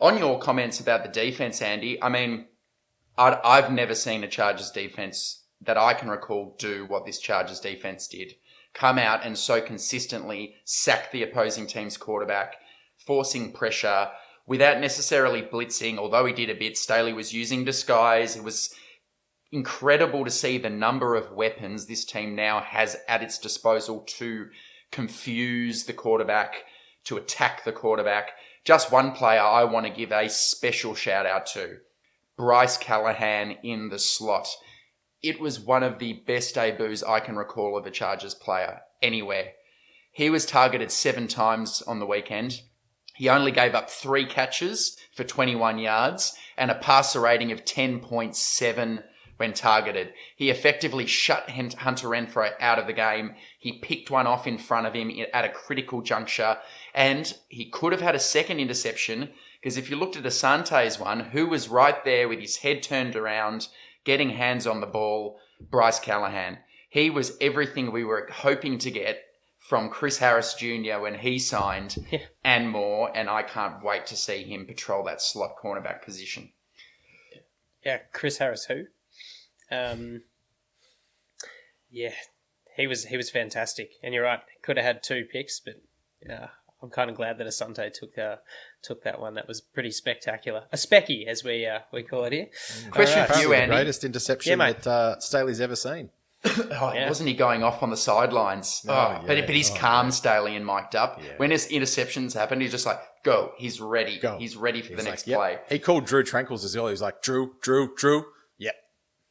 On 0.00 0.16
your 0.16 0.38
comments 0.38 0.80
about 0.80 1.02
the 1.02 1.10
defense, 1.10 1.60
Andy, 1.60 2.02
I 2.02 2.08
mean, 2.08 2.46
I'd, 3.18 3.38
I've 3.44 3.70
never 3.70 3.94
seen 3.94 4.24
a 4.24 4.28
Chargers 4.28 4.70
defense 4.70 5.44
that 5.60 5.76
I 5.76 5.92
can 5.92 6.08
recall 6.08 6.56
do 6.58 6.86
what 6.86 7.04
this 7.04 7.18
Chargers 7.18 7.60
defense 7.60 8.06
did. 8.06 8.34
Come 8.74 8.98
out 8.98 9.24
and 9.24 9.36
so 9.36 9.60
consistently 9.60 10.54
sack 10.64 11.10
the 11.10 11.22
opposing 11.22 11.66
team's 11.66 11.96
quarterback, 11.96 12.56
forcing 12.96 13.52
pressure 13.52 14.08
without 14.46 14.80
necessarily 14.80 15.42
blitzing, 15.42 15.98
although 15.98 16.24
he 16.24 16.32
did 16.32 16.50
a 16.50 16.54
bit. 16.54 16.78
Staley 16.78 17.12
was 17.12 17.34
using 17.34 17.64
disguise. 17.64 18.36
It 18.36 18.44
was 18.44 18.74
incredible 19.52 20.24
to 20.24 20.30
see 20.30 20.58
the 20.58 20.70
number 20.70 21.14
of 21.14 21.32
weapons 21.32 21.86
this 21.86 22.04
team 22.04 22.34
now 22.34 22.60
has 22.60 22.96
at 23.08 23.22
its 23.22 23.38
disposal 23.38 24.00
to 24.06 24.48
confuse 24.90 25.84
the 25.84 25.92
quarterback, 25.92 26.64
to 27.04 27.16
attack 27.16 27.64
the 27.64 27.72
quarterback. 27.72 28.30
Just 28.64 28.92
one 28.92 29.12
player 29.12 29.40
I 29.40 29.64
want 29.64 29.86
to 29.86 29.92
give 29.92 30.12
a 30.12 30.28
special 30.28 30.94
shout 30.94 31.26
out 31.26 31.46
to 31.46 31.78
Bryce 32.36 32.76
Callahan 32.76 33.56
in 33.62 33.88
the 33.88 33.98
slot. 33.98 34.48
It 35.22 35.40
was 35.40 35.58
one 35.58 35.82
of 35.82 35.98
the 35.98 36.14
best 36.26 36.54
debuts 36.54 37.02
I 37.02 37.20
can 37.20 37.36
recall 37.36 37.76
of 37.76 37.86
a 37.86 37.90
Chargers 37.90 38.34
player 38.34 38.82
anywhere. 39.02 39.52
He 40.12 40.30
was 40.30 40.46
targeted 40.46 40.90
seven 40.90 41.28
times 41.28 41.82
on 41.82 41.98
the 41.98 42.06
weekend. 42.06 42.62
He 43.14 43.28
only 43.28 43.50
gave 43.50 43.74
up 43.74 43.90
three 43.90 44.26
catches 44.26 44.96
for 45.12 45.24
21 45.24 45.78
yards 45.78 46.36
and 46.56 46.70
a 46.70 46.76
passer 46.76 47.20
rating 47.20 47.50
of 47.50 47.64
10.7 47.64 49.02
when 49.38 49.52
targeted. 49.52 50.12
He 50.36 50.50
effectively 50.50 51.06
shut 51.06 51.50
Hunter 51.50 52.08
Renfrow 52.08 52.52
out 52.60 52.78
of 52.78 52.86
the 52.86 52.92
game. 52.92 53.34
He 53.58 53.78
picked 53.78 54.10
one 54.10 54.26
off 54.26 54.46
in 54.46 54.58
front 54.58 54.86
of 54.86 54.94
him 54.94 55.10
at 55.32 55.44
a 55.44 55.48
critical 55.48 56.02
juncture, 56.02 56.58
and 56.94 57.32
he 57.48 57.70
could 57.70 57.92
have 57.92 58.00
had 58.00 58.14
a 58.14 58.20
second 58.20 58.60
interception 58.60 59.30
because 59.60 59.76
if 59.76 59.90
you 59.90 59.96
looked 59.96 60.16
at 60.16 60.22
Asante's 60.22 61.00
one, 61.00 61.20
who 61.20 61.46
was 61.46 61.68
right 61.68 62.04
there 62.04 62.28
with 62.28 62.38
his 62.38 62.58
head 62.58 62.82
turned 62.82 63.16
around, 63.16 63.68
getting 64.08 64.30
hands 64.30 64.66
on 64.66 64.80
the 64.80 64.86
ball, 64.86 65.38
Bryce 65.60 66.00
Callahan. 66.00 66.56
He 66.88 67.10
was 67.10 67.36
everything 67.42 67.92
we 67.92 68.04
were 68.04 68.26
hoping 68.32 68.78
to 68.78 68.90
get 68.90 69.18
from 69.58 69.90
Chris 69.90 70.16
Harris 70.16 70.54
Jr. 70.54 70.98
when 70.98 71.16
he 71.16 71.38
signed 71.38 71.98
and 72.42 72.70
more, 72.70 73.14
and 73.14 73.28
I 73.28 73.42
can't 73.42 73.84
wait 73.84 74.06
to 74.06 74.16
see 74.16 74.44
him 74.44 74.64
patrol 74.64 75.04
that 75.04 75.20
slot 75.20 75.56
cornerback 75.62 76.02
position. 76.02 76.52
Yeah, 77.84 77.98
Chris 78.14 78.38
Harris, 78.38 78.64
who? 78.64 78.84
Um, 79.70 80.22
yeah, 81.90 82.14
he 82.78 82.86
was 82.86 83.04
he 83.04 83.18
was 83.18 83.28
fantastic, 83.28 83.90
and 84.02 84.14
you're 84.14 84.24
right. 84.24 84.40
Could 84.62 84.78
have 84.78 84.86
had 84.86 85.02
two 85.02 85.26
picks, 85.30 85.60
but 85.60 85.82
yeah, 86.26 86.48
I'm 86.82 86.88
kind 86.88 87.10
of 87.10 87.16
glad 87.16 87.36
that 87.36 87.46
Asante 87.46 87.92
took 87.92 88.16
uh, 88.16 88.36
took 88.82 89.02
that 89.04 89.20
one. 89.20 89.34
That 89.34 89.48
was 89.48 89.60
pretty 89.60 89.90
spectacular, 89.90 90.64
a 90.72 90.76
specky 90.76 91.26
as 91.26 91.44
we 91.44 91.66
uh, 91.66 91.80
we 91.92 92.02
call 92.02 92.24
it 92.24 92.32
here. 92.32 92.46
Question 92.90 93.20
Alright. 93.20 93.34
for 93.34 93.38
you, 93.40 93.48
Probably 93.48 93.56
the 93.56 93.62
Andy. 93.62 93.74
greatest 93.76 94.04
interception 94.04 94.50
Yeah, 94.50 94.56
mate. 94.56 94.82
that 94.82 94.86
uh, 94.90 95.18
Staley's 95.20 95.60
ever 95.60 95.76
seen. 95.76 96.10
Oh, 96.44 96.92
Yeah. 96.94 97.08
wasn't 97.08 97.28
he 97.28 97.34
going 97.34 97.62
off 97.64 97.82
on 97.82 97.90
the 97.90 97.96
sidelines? 97.96 98.84
Oh, 98.88 98.92
oh, 98.92 99.24
but, 99.26 99.36
yeah. 99.38 99.46
but 99.46 99.54
he's 99.54 99.70
Oh, 99.72 99.76
calm, 99.76 100.10
Staley, 100.12 100.54
and 100.54 100.64
mic'd 100.64 100.94
up. 100.94 101.20
Yeah. 101.20 101.32
When 101.38 101.50
his 101.50 101.66
interceptions 101.68 102.34
happen, 102.34 102.60
he's 102.60 102.70
just 102.70 102.86
like, 102.86 103.00
go. 103.24 103.52
He's 103.58 103.80
ready. 103.80 104.18
Go. 104.20 104.38
He's 104.38 104.56
ready 104.56 104.80
for 104.82 104.88
He's 104.90 104.98
the 104.98 105.02
like, 105.02 105.10
next 105.12 105.26
yep. 105.26 105.38
play. 105.38 105.58
He 105.68 105.78
called 105.80 106.04
Drue 106.06 106.22
Tranquill's 106.22 106.64
as 106.64 106.76
well. 106.76 106.86
He 106.86 106.92
was 106.92 107.02
like, 107.02 107.22
Drew, 107.22 107.54
Drew, 107.60 107.92
Drew. 107.96 108.24
Yep. 108.58 108.74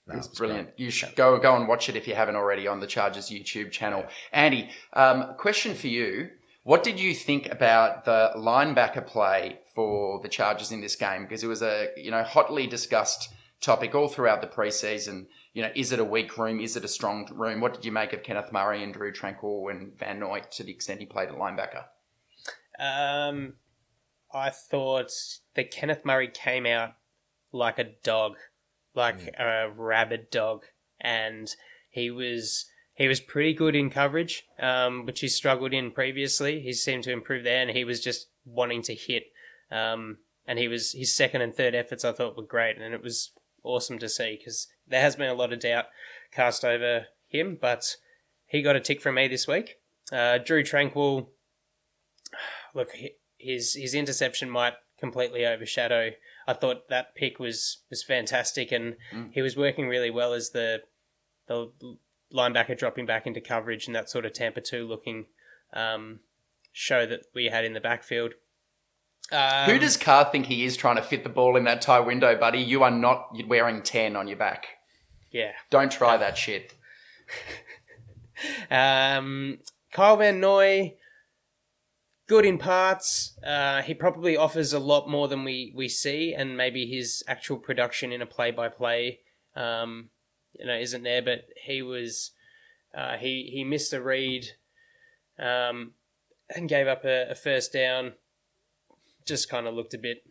No, 0.08 0.16
it 0.20 0.28
Brilliant. 0.36 0.68
great. 0.76 0.80
You 0.86 0.90
should 0.92 1.16
go 1.16 1.38
go 1.38 1.56
and 1.56 1.68
watch 1.68 1.88
it 1.90 1.96
if 1.96 2.08
you 2.08 2.16
haven't 2.16 2.36
already 2.36 2.68
on 2.68 2.80
the 2.82 2.88
Chargers 2.88 3.30
YouTube 3.30 3.72
channel. 3.72 4.06
Andy, 4.34 4.70
um, 4.94 5.36
question 5.38 5.76
for 5.76 5.88
you. 5.88 6.30
What 6.68 6.84
did 6.84 7.00
you 7.00 7.16
think 7.16 7.50
about 7.50 8.04
the 8.04 8.32
linebacker 8.36 9.08
play 9.08 9.60
for 9.74 10.20
the 10.20 10.28
Chargers 10.28 10.70
in 10.70 10.82
this 10.82 10.98
game? 10.98 11.22
Because 11.22 11.42
it 11.42 11.48
was 11.48 11.62
a 11.62 11.92
you 11.96 12.12
know 12.12 12.24
hotly 12.24 12.68
discussed 12.68 13.30
topic 13.62 13.96
all 13.96 14.10
throughout 14.10 14.42
the 14.42 14.48
preseason. 14.48 15.28
You 15.54 15.62
know, 15.62 15.72
is 15.76 15.94
it 15.94 16.00
a 16.02 16.04
weak 16.04 16.38
room? 16.38 16.60
Is 16.60 16.76
it 16.76 16.84
a 16.84 16.90
strong 16.90 17.26
room? 17.32 17.62
What 17.62 17.74
did 17.74 17.86
you 17.86 17.94
make 17.94 18.12
of 18.12 18.22
Kenneth 18.22 18.52
Murray 18.52 18.84
and 18.84 18.94
Drue 18.94 19.14
Tranquill 19.14 19.72
and 19.72 19.98
Van 19.98 20.20
Noy 20.20 20.42
to 20.58 20.64
the 20.66 20.74
extent 20.74 21.00
he 21.00 21.06
played 21.06 21.30
at 21.30 21.36
linebacker? 21.36 21.86
Um, 22.78 23.54
I 24.34 24.50
thought 24.50 25.14
that 25.56 25.72
Kenneth 25.72 26.04
Murray 26.04 26.28
came 26.28 26.66
out 26.66 26.96
like 27.54 27.80
a 27.80 27.94
dog, 28.04 28.36
like 28.94 29.34
a 29.40 29.72
rabid 29.74 30.30
dog, 30.32 30.66
and 31.00 31.50
he 31.90 32.12
was 32.12 32.66
he 32.98 33.08
was 33.08 33.20
pretty 33.20 33.54
good 33.54 33.76
in 33.76 33.90
coverage, 33.90 34.44
um, 34.60 35.06
which 35.06 35.20
he 35.20 35.28
struggled 35.28 35.74
in 35.74 35.92
previously. 35.92 36.62
He 36.62 36.74
seemed 36.74 37.04
to 37.04 37.12
improve 37.12 37.44
there, 37.44 37.62
and 37.62 37.70
he 37.72 37.84
was 37.84 38.04
just 38.04 38.28
wanting 38.46 38.82
to 38.84 38.96
hit. 38.96 39.26
Um, 39.72 40.18
and 40.48 40.58
he 40.58 40.68
was 40.68 40.94
his 40.94 41.14
second 41.14 41.42
and 41.42 41.54
third 41.54 41.76
efforts 41.76 42.04
I 42.04 42.12
thought 42.12 42.36
were 42.38 42.44
great, 42.44 42.78
and 42.78 42.94
it 42.94 43.04
was 43.04 43.32
awesome 43.64 44.00
to 44.00 44.10
see 44.10 44.36
because 44.38 44.68
there 44.88 45.02
has 45.02 45.16
been 45.16 45.30
a 45.30 45.34
lot 45.36 45.54
of 45.54 45.60
doubt 45.60 45.86
cast 46.32 46.64
over 46.66 47.06
him, 47.28 47.58
but 47.62 47.98
he 48.48 48.62
got 48.62 48.76
a 48.76 48.80
tick 48.80 49.02
from 49.02 49.16
me 49.16 49.28
this 49.28 49.48
week. 49.48 49.76
Uh, 50.12 50.38
Drue 50.38 50.64
Tranquill, 50.64 51.28
look, 52.74 52.90
his 53.38 53.74
his 53.76 53.94
interception 53.94 54.50
might 54.50 54.74
completely 55.00 55.46
overshadow. 55.46 56.12
I 56.48 56.54
thought 56.54 56.88
that 56.90 57.14
pick 57.16 57.40
was 57.40 57.84
was 57.90 58.04
fantastic, 58.04 58.72
and 58.72 58.96
Mm. 59.14 59.34
he 59.34 59.42
was 59.42 59.56
working 59.58 59.88
really 59.88 60.10
well 60.10 60.34
as 60.34 60.52
the 60.52 60.82
the 61.48 61.72
linebacker 62.34 62.78
dropping 62.78 63.06
back 63.06 63.26
into 63.26 63.42
coverage 63.42 63.88
and 63.88 63.96
that 63.96 64.10
sort 64.10 64.26
of 64.26 64.34
Tampa 64.34 64.62
two 64.62 64.88
looking 64.88 65.26
um, 65.74 66.20
show 66.72 67.06
that 67.06 67.22
we 67.34 67.46
had 67.46 67.66
in 67.66 67.74
the 67.74 67.80
backfield. 67.82 68.34
Um, 69.32 69.70
Who 69.70 69.78
does 69.80 69.98
Carr 69.98 70.26
think 70.32 70.46
he 70.46 70.64
is 70.64 70.78
trying 70.78 70.96
to 70.96 71.02
fit 71.02 71.24
the 71.24 71.30
ball 71.30 71.58
in 71.58 71.66
that 71.66 71.82
tie 71.82 72.00
window, 72.00 72.38
buddy? 72.38 72.60
You 72.60 72.84
are 72.84 72.92
not 72.92 73.30
wearing 73.48 73.82
10 73.82 74.16
on 74.16 74.28
your 74.28 74.38
back. 74.38 74.68
yeah? 75.32 75.52
Don't 75.70 75.92
try 75.92 76.18
that 76.18 76.38
shit. 76.38 76.74
Um, 78.70 79.58
Kyle 79.92 80.18
Van 80.18 80.40
Noy, 80.40 80.96
good 82.28 82.46
in 82.46 82.60
parts. 82.60 83.38
Uh, 83.44 83.82
he 83.82 83.96
probably 83.96 84.38
offers 84.38 84.74
a 84.74 84.80
lot 84.80 85.10
more 85.10 85.28
than 85.28 85.44
we, 85.44 85.74
we 85.76 85.90
see, 85.90 86.36
and 86.36 86.56
maybe 86.56 86.86
his 86.86 87.24
actual 87.28 87.58
production 87.58 88.12
in 88.12 88.22
a 88.22 88.28
play 88.28 88.52
by 88.52 88.70
play, 88.70 89.22
um, 89.56 90.10
you 90.60 90.66
know, 90.66 90.78
isn't 90.78 91.04
there. 91.04 91.22
But 91.22 91.46
he 91.64 91.82
was, 91.82 92.32
uh, 92.96 93.18
he 93.18 93.50
he 93.52 93.64
missed 93.64 93.94
a 93.94 94.02
read, 94.02 94.48
um, 95.40 95.92
and 96.54 96.70
gave 96.70 96.88
up 96.88 97.06
a, 97.06 97.32
a 97.32 97.36
first 97.36 97.74
down. 97.74 98.14
Just 99.26 99.50
kind 99.50 99.68
of 99.68 99.74
looked 99.74 99.94
a 99.94 99.98
bit. 99.98 100.24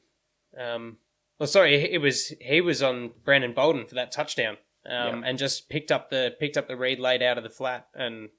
Um, 0.58 0.98
well, 1.38 1.46
sorry, 1.46 1.74
it 1.74 2.00
was 2.00 2.32
he 2.40 2.60
was 2.60 2.82
on 2.82 3.12
Brandon 3.24 3.52
Bolden 3.52 3.86
for 3.86 3.94
that 3.96 4.12
touchdown, 4.12 4.56
um, 4.88 5.22
and 5.24 5.38
just 5.38 5.68
picked 5.68 5.92
up 5.92 6.10
the 6.10 6.34
picked 6.38 6.56
up 6.56 6.68
the 6.68 6.76
read 6.76 6.98
laid 6.98 7.22
out 7.22 7.36
of 7.36 7.44
the 7.44 7.50
flat, 7.50 7.88
and 7.94 8.30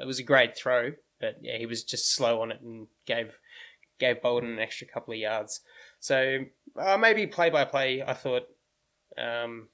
it 0.00 0.06
was 0.06 0.18
a 0.18 0.24
great 0.24 0.56
throw. 0.56 0.92
But 1.20 1.36
yeah, 1.42 1.58
he 1.58 1.66
was 1.66 1.84
just 1.84 2.14
slow 2.14 2.40
on 2.40 2.50
it 2.50 2.60
and 2.62 2.88
gave 3.06 3.38
gave 3.98 4.22
Bolden 4.22 4.50
an 4.50 4.58
extra 4.58 4.86
couple 4.86 5.12
of 5.12 5.20
yards. 5.20 5.60
So 6.00 6.38
uh, 6.76 6.96
maybe 6.96 7.26
play 7.26 7.50
by 7.50 7.64
play, 7.64 8.02
I 8.02 8.14
thought 8.14 8.48
um, 9.16 9.68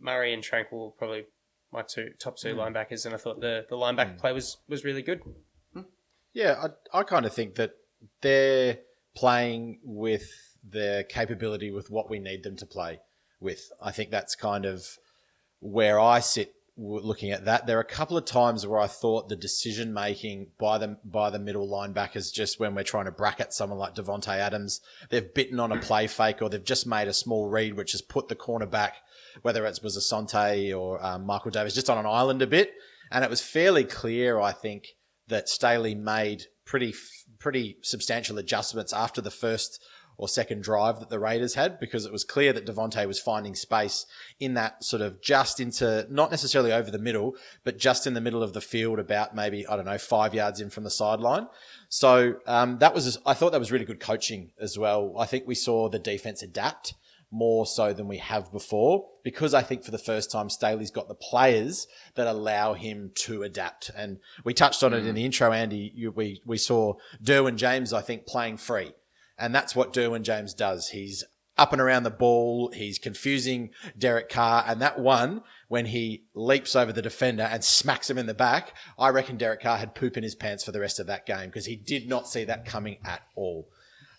Murray 0.00 0.32
and 0.32 0.42
Tranquill 0.42 0.86
were 0.86 0.90
probably 0.90 1.24
my 1.72 1.82
two 1.82 2.10
top 2.18 2.36
two 2.36 2.54
hmm. 2.54 2.60
linebackers, 2.60 3.04
and 3.06 3.14
I 3.14 3.18
thought 3.18 3.40
the 3.40 3.66
the 3.68 3.76
linebacker 3.76 4.12
hmm. 4.12 4.18
play 4.18 4.32
was 4.32 4.58
was 4.68 4.84
really 4.84 5.02
good. 5.02 5.20
Hmm. 5.72 5.82
Yeah, 6.32 6.68
I, 6.92 6.98
I 6.98 7.02
kind 7.02 7.26
of 7.26 7.32
think 7.32 7.56
that 7.56 7.72
they're 8.20 8.78
playing 9.14 9.80
with 9.82 10.30
their 10.62 11.02
capability 11.02 11.70
with 11.70 11.90
what 11.90 12.10
we 12.10 12.18
need 12.18 12.42
them 12.42 12.56
to 12.56 12.66
play 12.66 13.00
with. 13.40 13.70
I 13.82 13.90
think 13.90 14.10
that's 14.10 14.34
kind 14.34 14.64
of 14.64 14.98
where 15.60 15.98
I 15.98 16.20
sit 16.20 16.54
looking 16.78 17.32
at 17.32 17.44
that. 17.44 17.66
There 17.66 17.76
are 17.76 17.82
a 17.82 17.84
couple 17.84 18.16
of 18.16 18.24
times 18.24 18.66
where 18.66 18.78
I 18.78 18.86
thought 18.86 19.28
the 19.28 19.36
decision 19.36 19.92
making 19.92 20.48
by 20.58 20.78
the 20.78 20.98
by 21.04 21.30
the 21.30 21.38
middle 21.38 21.68
linebackers, 21.68 22.32
just 22.32 22.60
when 22.60 22.74
we're 22.74 22.84
trying 22.84 23.06
to 23.06 23.10
bracket 23.10 23.52
someone 23.52 23.78
like 23.78 23.94
Davante 23.94 24.28
Adams, 24.28 24.80
they've 25.10 25.34
bitten 25.34 25.58
on 25.58 25.72
a 25.72 25.80
play 25.80 26.06
fake 26.06 26.40
or 26.40 26.48
they've 26.48 26.64
just 26.64 26.86
made 26.86 27.08
a 27.08 27.12
small 27.12 27.48
read, 27.48 27.74
which 27.74 27.92
has 27.92 28.02
put 28.02 28.28
the 28.28 28.36
corner 28.36 28.66
back, 28.66 28.96
whether 29.42 29.64
it 29.66 29.80
was 29.82 29.96
Asante 29.96 30.78
or 30.78 31.04
um, 31.04 31.26
Michael 31.26 31.50
Davis, 31.50 31.74
just 31.74 31.90
on 31.90 31.98
an 31.98 32.06
island 32.06 32.42
a 32.42 32.46
bit. 32.46 32.72
And 33.10 33.24
it 33.24 33.30
was 33.30 33.40
fairly 33.40 33.84
clear, 33.84 34.38
I 34.38 34.52
think, 34.52 34.88
that 35.28 35.48
Staley 35.48 35.94
made 35.94 36.44
pretty 36.64 36.94
pretty 37.38 37.76
substantial 37.82 38.36
adjustments 38.38 38.92
after 38.92 39.20
the 39.20 39.30
first 39.30 39.80
or 40.18 40.28
second 40.28 40.62
drive 40.64 40.98
that 40.98 41.08
the 41.08 41.18
Raiders 41.18 41.54
had 41.54 41.78
because 41.78 42.04
it 42.04 42.10
was 42.12 42.24
clear 42.24 42.52
that 42.52 42.66
Davante 42.66 43.06
was 43.06 43.20
finding 43.20 43.54
space 43.54 44.04
in 44.40 44.54
that 44.54 44.82
sort 44.82 45.00
of 45.00 45.22
just 45.22 45.60
into 45.60 46.06
not 46.10 46.32
necessarily 46.32 46.72
over 46.72 46.90
the 46.90 46.98
middle, 46.98 47.36
but 47.62 47.78
just 47.78 48.06
in 48.06 48.14
the 48.14 48.20
middle 48.20 48.42
of 48.42 48.52
the 48.52 48.60
field, 48.60 48.98
about 48.98 49.34
maybe 49.34 49.66
I 49.66 49.76
don't 49.76 49.84
know 49.84 49.96
five 49.96 50.34
yards 50.34 50.60
in 50.60 50.70
from 50.70 50.82
the 50.82 50.90
sideline. 50.90 51.46
So 51.88 52.34
um, 52.46 52.78
that 52.78 52.94
was 52.94 53.18
I 53.24 53.32
thought 53.32 53.52
that 53.52 53.60
was 53.60 53.72
really 53.72 53.84
good 53.84 54.00
coaching 54.00 54.50
as 54.60 54.76
well. 54.76 55.14
I 55.16 55.24
think 55.24 55.46
we 55.46 55.54
saw 55.54 55.88
the 55.88 56.00
defense 56.00 56.42
adapt 56.42 56.94
more 57.30 57.66
so 57.66 57.92
than 57.92 58.08
we 58.08 58.18
have 58.18 58.50
before 58.50 59.06
because 59.22 59.52
I 59.52 59.62
think 59.62 59.84
for 59.84 59.90
the 59.90 59.98
first 59.98 60.30
time 60.30 60.48
Staley's 60.48 60.90
got 60.90 61.08
the 61.08 61.14
players 61.14 61.86
that 62.14 62.26
allow 62.26 62.74
him 62.74 63.10
to 63.24 63.42
adapt. 63.42 63.90
And 63.94 64.18
we 64.44 64.54
touched 64.54 64.82
on 64.82 64.94
it 64.94 65.06
in 65.06 65.14
the 65.14 65.24
intro, 65.24 65.52
Andy. 65.52 65.92
You, 65.94 66.10
we 66.10 66.40
we 66.46 66.56
saw 66.56 66.94
Derwin 67.22 67.56
James, 67.56 67.92
I 67.92 68.00
think, 68.00 68.26
playing 68.26 68.56
free. 68.56 68.92
And 69.38 69.54
that's 69.54 69.76
what 69.76 69.92
Derwin 69.92 70.22
James 70.22 70.54
does. 70.54 70.88
He's 70.88 71.24
up 71.58 71.72
and 71.72 71.82
around 71.82 72.04
the 72.04 72.10
ball. 72.10 72.70
He's 72.74 72.98
confusing 72.98 73.70
Derek 73.98 74.28
Carr. 74.28 74.64
And 74.66 74.80
that 74.80 74.98
one, 74.98 75.42
when 75.66 75.86
he 75.86 76.24
leaps 76.34 76.74
over 76.74 76.92
the 76.92 77.02
defender 77.02 77.42
and 77.42 77.62
smacks 77.62 78.08
him 78.08 78.16
in 78.16 78.26
the 78.26 78.34
back, 78.34 78.74
I 78.98 79.10
reckon 79.10 79.36
Derek 79.36 79.60
Carr 79.60 79.76
had 79.76 79.94
poop 79.94 80.16
in 80.16 80.22
his 80.22 80.34
pants 80.34 80.64
for 80.64 80.72
the 80.72 80.80
rest 80.80 80.98
of 80.98 81.06
that 81.08 81.26
game 81.26 81.46
because 81.46 81.66
he 81.66 81.76
did 81.76 82.08
not 82.08 82.28
see 82.28 82.44
that 82.44 82.64
coming 82.64 82.98
at 83.04 83.22
all. 83.36 83.68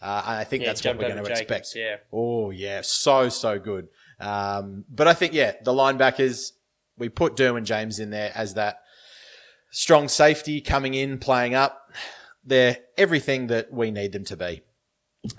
Uh, 0.02 0.24
and 0.28 0.36
I 0.38 0.44
think 0.44 0.64
Yeah, 0.64 0.70
that's 0.70 0.84
what 0.86 0.98
we're 0.98 1.10
going 1.10 1.24
to 1.24 1.24
Jacobs, 1.24 1.42
expect. 1.42 1.76
yeah. 1.76 1.96
Oh, 2.14 2.52
yeah. 2.52 2.82
So, 2.82 3.30
so 3.30 3.60
good. 3.60 3.88
Um, 4.20 4.86
but 4.90 5.08
I 5.08 5.14
think, 5.14 5.34
yeah, 5.34 5.54
the 5.64 5.72
linebackers, 5.74 6.52
we 6.98 7.10
put 7.10 7.36
Derwin 7.36 7.64
James 7.64 8.00
in 8.00 8.10
there 8.10 8.32
as 8.36 8.54
that 8.54 8.82
strong 9.72 10.08
safety 10.08 10.62
coming 10.62 10.94
in, 10.94 11.18
playing 11.18 11.54
up. 11.54 11.92
They're 12.46 12.78
everything 12.98 13.48
that 13.48 13.72
we 13.72 13.92
need 13.92 14.12
them 14.14 14.24
to 14.26 14.38
be. 14.38 14.62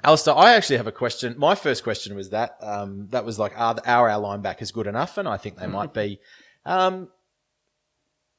Alistair, 0.04 0.36
I 0.36 0.52
actually 0.52 0.76
have 0.76 0.86
a 0.86 0.92
question. 0.92 1.34
My 1.38 1.54
first 1.54 1.82
question 1.82 2.14
was 2.14 2.28
that. 2.30 2.56
Um, 2.60 3.08
that 3.10 3.24
was 3.24 3.38
like, 3.38 3.58
are, 3.58 3.76
are 3.86 4.10
our 4.10 4.20
linebackers 4.22 4.72
good 4.72 4.86
enough? 4.86 5.16
And 5.16 5.26
I 5.26 5.36
think 5.38 5.56
they 5.58 5.66
might 5.66 5.94
be. 5.94 6.20
Um, 6.66 7.08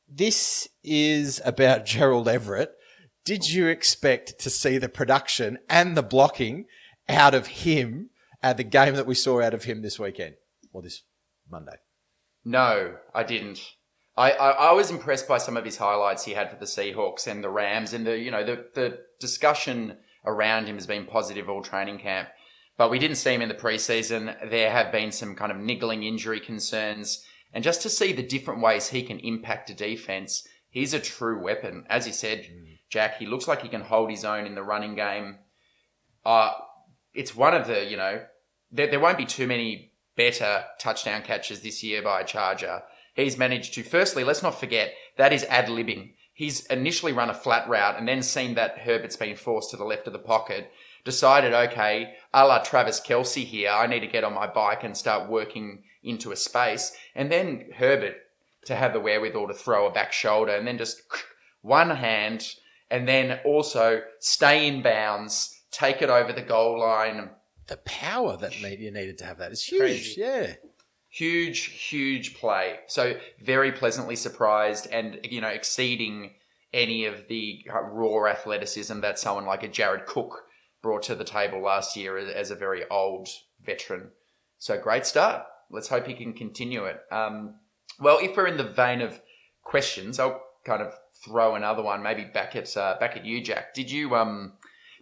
this 0.08 0.68
is 0.84 1.42
about 1.44 1.86
Gerald 1.88 2.28
Everett. 2.28 2.72
Did 3.24 3.50
you 3.50 3.68
expect 3.68 4.40
to 4.40 4.50
see 4.50 4.78
the 4.78 4.90
production 4.90 5.60
and 5.70 5.96
the 5.96 6.04
blocking 6.04 6.66
out 7.08 7.36
of 7.36 7.48
him 7.48 8.10
at 8.42 8.58
the 8.58 8.64
game 8.64 8.96
that 8.96 9.06
we 9.06 9.16
saw 9.16 9.42
out 9.42 9.54
of 9.54 9.66
him 9.66 9.82
this 9.82 10.00
weekend 10.00 10.36
or 10.74 10.82
this 10.82 11.04
Monday? 11.50 11.78
No, 12.44 12.96
I 13.14 13.24
didn't. 13.24 13.60
I, 14.18 14.32
I, 14.32 14.50
I 14.50 14.72
was 14.74 14.90
impressed 14.90 15.28
by 15.28 15.38
some 15.38 15.56
of 15.56 15.66
his 15.66 15.78
highlights 15.78 16.26
he 16.26 16.34
had 16.34 16.50
for 16.50 16.58
the 16.58 16.66
Seahawks 16.66 17.28
and 17.28 17.44
the 17.44 17.50
Rams, 17.50 17.94
and 17.94 18.06
the 18.06 18.18
you 18.18 18.32
know 18.32 18.44
the 18.44 18.66
the 18.74 19.00
discussion 19.20 19.98
around 20.26 20.66
him 20.66 20.76
has 20.76 20.88
been 20.88 21.06
positive 21.06 21.50
all 21.50 21.62
training 21.62 22.00
camp. 22.00 22.30
But 22.78 22.90
we 22.90 23.00
didn't 23.00 23.18
see 23.18 23.34
him 23.34 23.42
in 23.42 23.50
the 23.50 23.56
preseason. 23.56 24.50
There 24.50 24.72
have 24.72 24.92
been 24.92 25.12
some 25.12 25.36
kind 25.36 25.52
of 25.52 25.58
niggling 25.58 26.04
injury 26.04 26.40
concerns, 26.40 27.24
and 27.54 27.64
just 27.64 27.82
to 27.84 27.90
see 27.90 28.12
the 28.12 28.24
different 28.24 28.62
ways 28.62 28.90
he 28.90 29.04
can 29.04 29.20
impact 29.20 29.70
a 29.70 29.74
defense, 29.74 30.48
he's 30.70 30.94
a 30.94 31.00
true 31.00 31.42
weapon. 31.42 31.86
As 31.90 32.08
you 32.08 32.14
said, 32.14 32.40
mm. 32.40 32.71
Jack, 32.92 33.18
he 33.18 33.26
looks 33.26 33.48
like 33.48 33.62
he 33.62 33.70
can 33.70 33.82
hold 33.82 34.12
his 34.12 34.26
own 34.26 34.46
in 34.46 34.54
the 34.54 34.64
running 34.64 34.96
game. 34.96 35.40
Uh, 36.26 36.52
it's 37.14 37.36
one 37.36 37.56
of 37.56 37.66
the, 37.66 37.90
you 37.90 37.98
know, 37.98 38.24
there, 38.72 38.88
there 38.88 39.00
won't 39.00 39.18
be 39.18 39.26
too 39.26 39.48
many 39.48 39.94
better 40.16 40.66
touchdown 40.78 41.22
catches 41.24 41.62
this 41.62 41.82
year 41.84 42.02
by 42.02 42.22
a 42.22 42.26
Charger. 42.26 42.84
He's 43.16 43.38
managed 43.38 43.74
to, 43.76 43.84
firstly, 43.84 44.24
let's 44.24 44.44
not 44.44 44.60
forget, 44.60 44.94
that 45.18 45.34
is 45.34 45.46
ad 45.46 45.68
libbing. 45.68 46.14
He's 46.34 46.66
initially 46.68 47.14
run 47.14 47.30
a 47.30 47.34
flat 47.34 47.68
route 47.68 47.98
and 47.98 48.08
then 48.08 48.22
seen 48.22 48.56
that 48.56 48.80
Herbert's 48.80 49.16
been 49.16 49.36
forced 49.36 49.72
to 49.72 49.78
the 49.78 49.84
left 49.86 50.08
of 50.08 50.14
the 50.14 50.20
pocket, 50.20 50.72
decided, 51.06 51.54
okay, 51.54 52.14
a 52.34 52.46
la 52.46 52.60
Travis 52.60 53.00
Kelce 53.00 53.44
here, 53.44 53.70
I 53.70 53.88
need 53.88 54.02
to 54.02 54.08
get 54.08 54.24
on 54.24 54.34
my 54.34 54.48
bike 54.48 54.84
and 54.84 54.98
start 54.98 55.30
working 55.30 55.84
into 56.04 56.32
a 56.32 56.36
space. 56.36 56.94
And 57.16 57.32
then 57.32 57.70
Herbert 57.76 58.16
to 58.66 58.76
have 58.76 58.94
the 58.94 59.00
wherewithal 59.00 59.48
to 59.48 59.54
throw 59.54 59.88
a 59.88 59.92
back 59.92 60.14
shoulder 60.14 60.54
and 60.54 60.68
then 60.68 60.78
just 60.78 61.02
one 61.62 61.90
hand 61.90 62.56
and 62.92 63.08
then 63.08 63.40
also 63.46 64.02
stay 64.20 64.68
in 64.68 64.82
bounds, 64.84 65.60
take 65.72 66.02
it 66.02 66.10
over 66.10 66.32
the 66.34 66.42
goal 66.42 66.80
line, 66.80 67.30
The 67.68 67.78
power 67.78 68.38
that 68.38 68.60
you 68.60 68.92
needed 68.92 69.18
to 69.20 69.26
have 69.26 69.38
that 69.38 69.52
is 69.52 69.64
huge. 69.64 69.80
Crazy. 69.80 70.22
Yeah. 70.22 70.54
huge, 71.10 71.60
huge 71.90 72.36
play. 72.36 72.80
So 72.88 73.16
very 73.42 73.72
pleasantly 73.72 74.16
surprised, 74.16 74.88
and 74.92 75.20
you 75.24 75.42
know, 75.42 75.48
exceeding 75.48 76.34
any 76.74 77.06
of 77.06 77.28
the 77.28 77.66
uh, 77.74 77.82
raw 77.82 78.28
athleticism 78.30 79.00
that 79.02 79.20
someone 79.20 79.46
like 79.46 79.64
a 79.64 79.68
Jared 79.68 80.06
Cook 80.06 80.44
brought 80.82 81.04
to 81.04 81.16
the 81.16 81.24
table 81.24 81.62
last 81.62 81.96
year 81.98 82.18
as, 82.18 82.30
as 82.30 82.52
a 82.52 82.56
very 82.56 82.84
old 82.90 83.28
veteran. 83.62 84.12
So 84.58 84.80
great 84.80 85.06
start. 85.06 85.44
Let's 85.70 85.90
hope 85.90 86.08
he 86.08 86.14
can 86.14 86.34
continue 86.34 86.86
it. 86.86 87.00
Um, 87.12 87.56
well, 88.00 88.20
if 88.22 88.36
we're 88.36 88.48
in 88.48 88.58
the 88.58 88.64
vein 88.64 89.02
of 89.02 89.22
questions, 89.64 90.20
I'll 90.20 90.42
kind 90.66 90.82
of 90.82 90.94
throw 91.26 91.56
another 91.56 91.84
one, 91.84 92.04
maybe 92.04 92.26
back 92.26 92.56
at 92.56 92.76
uh, 92.76 92.98
back 93.00 93.18
at 93.18 93.26
you, 93.26 93.42
Jack. 93.42 93.74
Did 93.74 93.92
you 93.92 94.16
um 94.16 94.54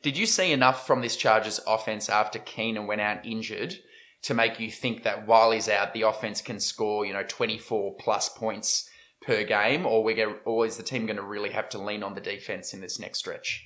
did 0.01 0.17
you 0.17 0.25
see 0.25 0.51
enough 0.51 0.87
from 0.87 1.01
this 1.01 1.15
Chargers 1.15 1.59
offense 1.67 2.09
after 2.09 2.39
Keenan 2.39 2.87
went 2.87 3.01
out 3.01 3.25
injured 3.25 3.79
to 4.21 4.33
make 4.33 4.59
you 4.59 4.69
think 4.71 5.03
that 5.03 5.27
while 5.27 5.51
he's 5.51 5.69
out, 5.69 5.93
the 5.93 6.01
offense 6.01 6.41
can 6.41 6.59
score, 6.59 7.05
you 7.05 7.13
know, 7.13 7.23
24 7.27 7.95
plus 7.99 8.29
points 8.29 8.89
per 9.21 9.43
game, 9.43 9.85
or 9.85 10.03
we 10.03 10.13
get, 10.13 10.27
or 10.45 10.65
is 10.65 10.77
the 10.77 10.83
team 10.83 11.05
going 11.05 11.17
to 11.17 11.23
really 11.23 11.51
have 11.51 11.69
to 11.69 11.77
lean 11.77 12.03
on 12.03 12.15
the 12.15 12.21
defense 12.21 12.73
in 12.73 12.81
this 12.81 12.99
next 12.99 13.19
stretch? 13.19 13.65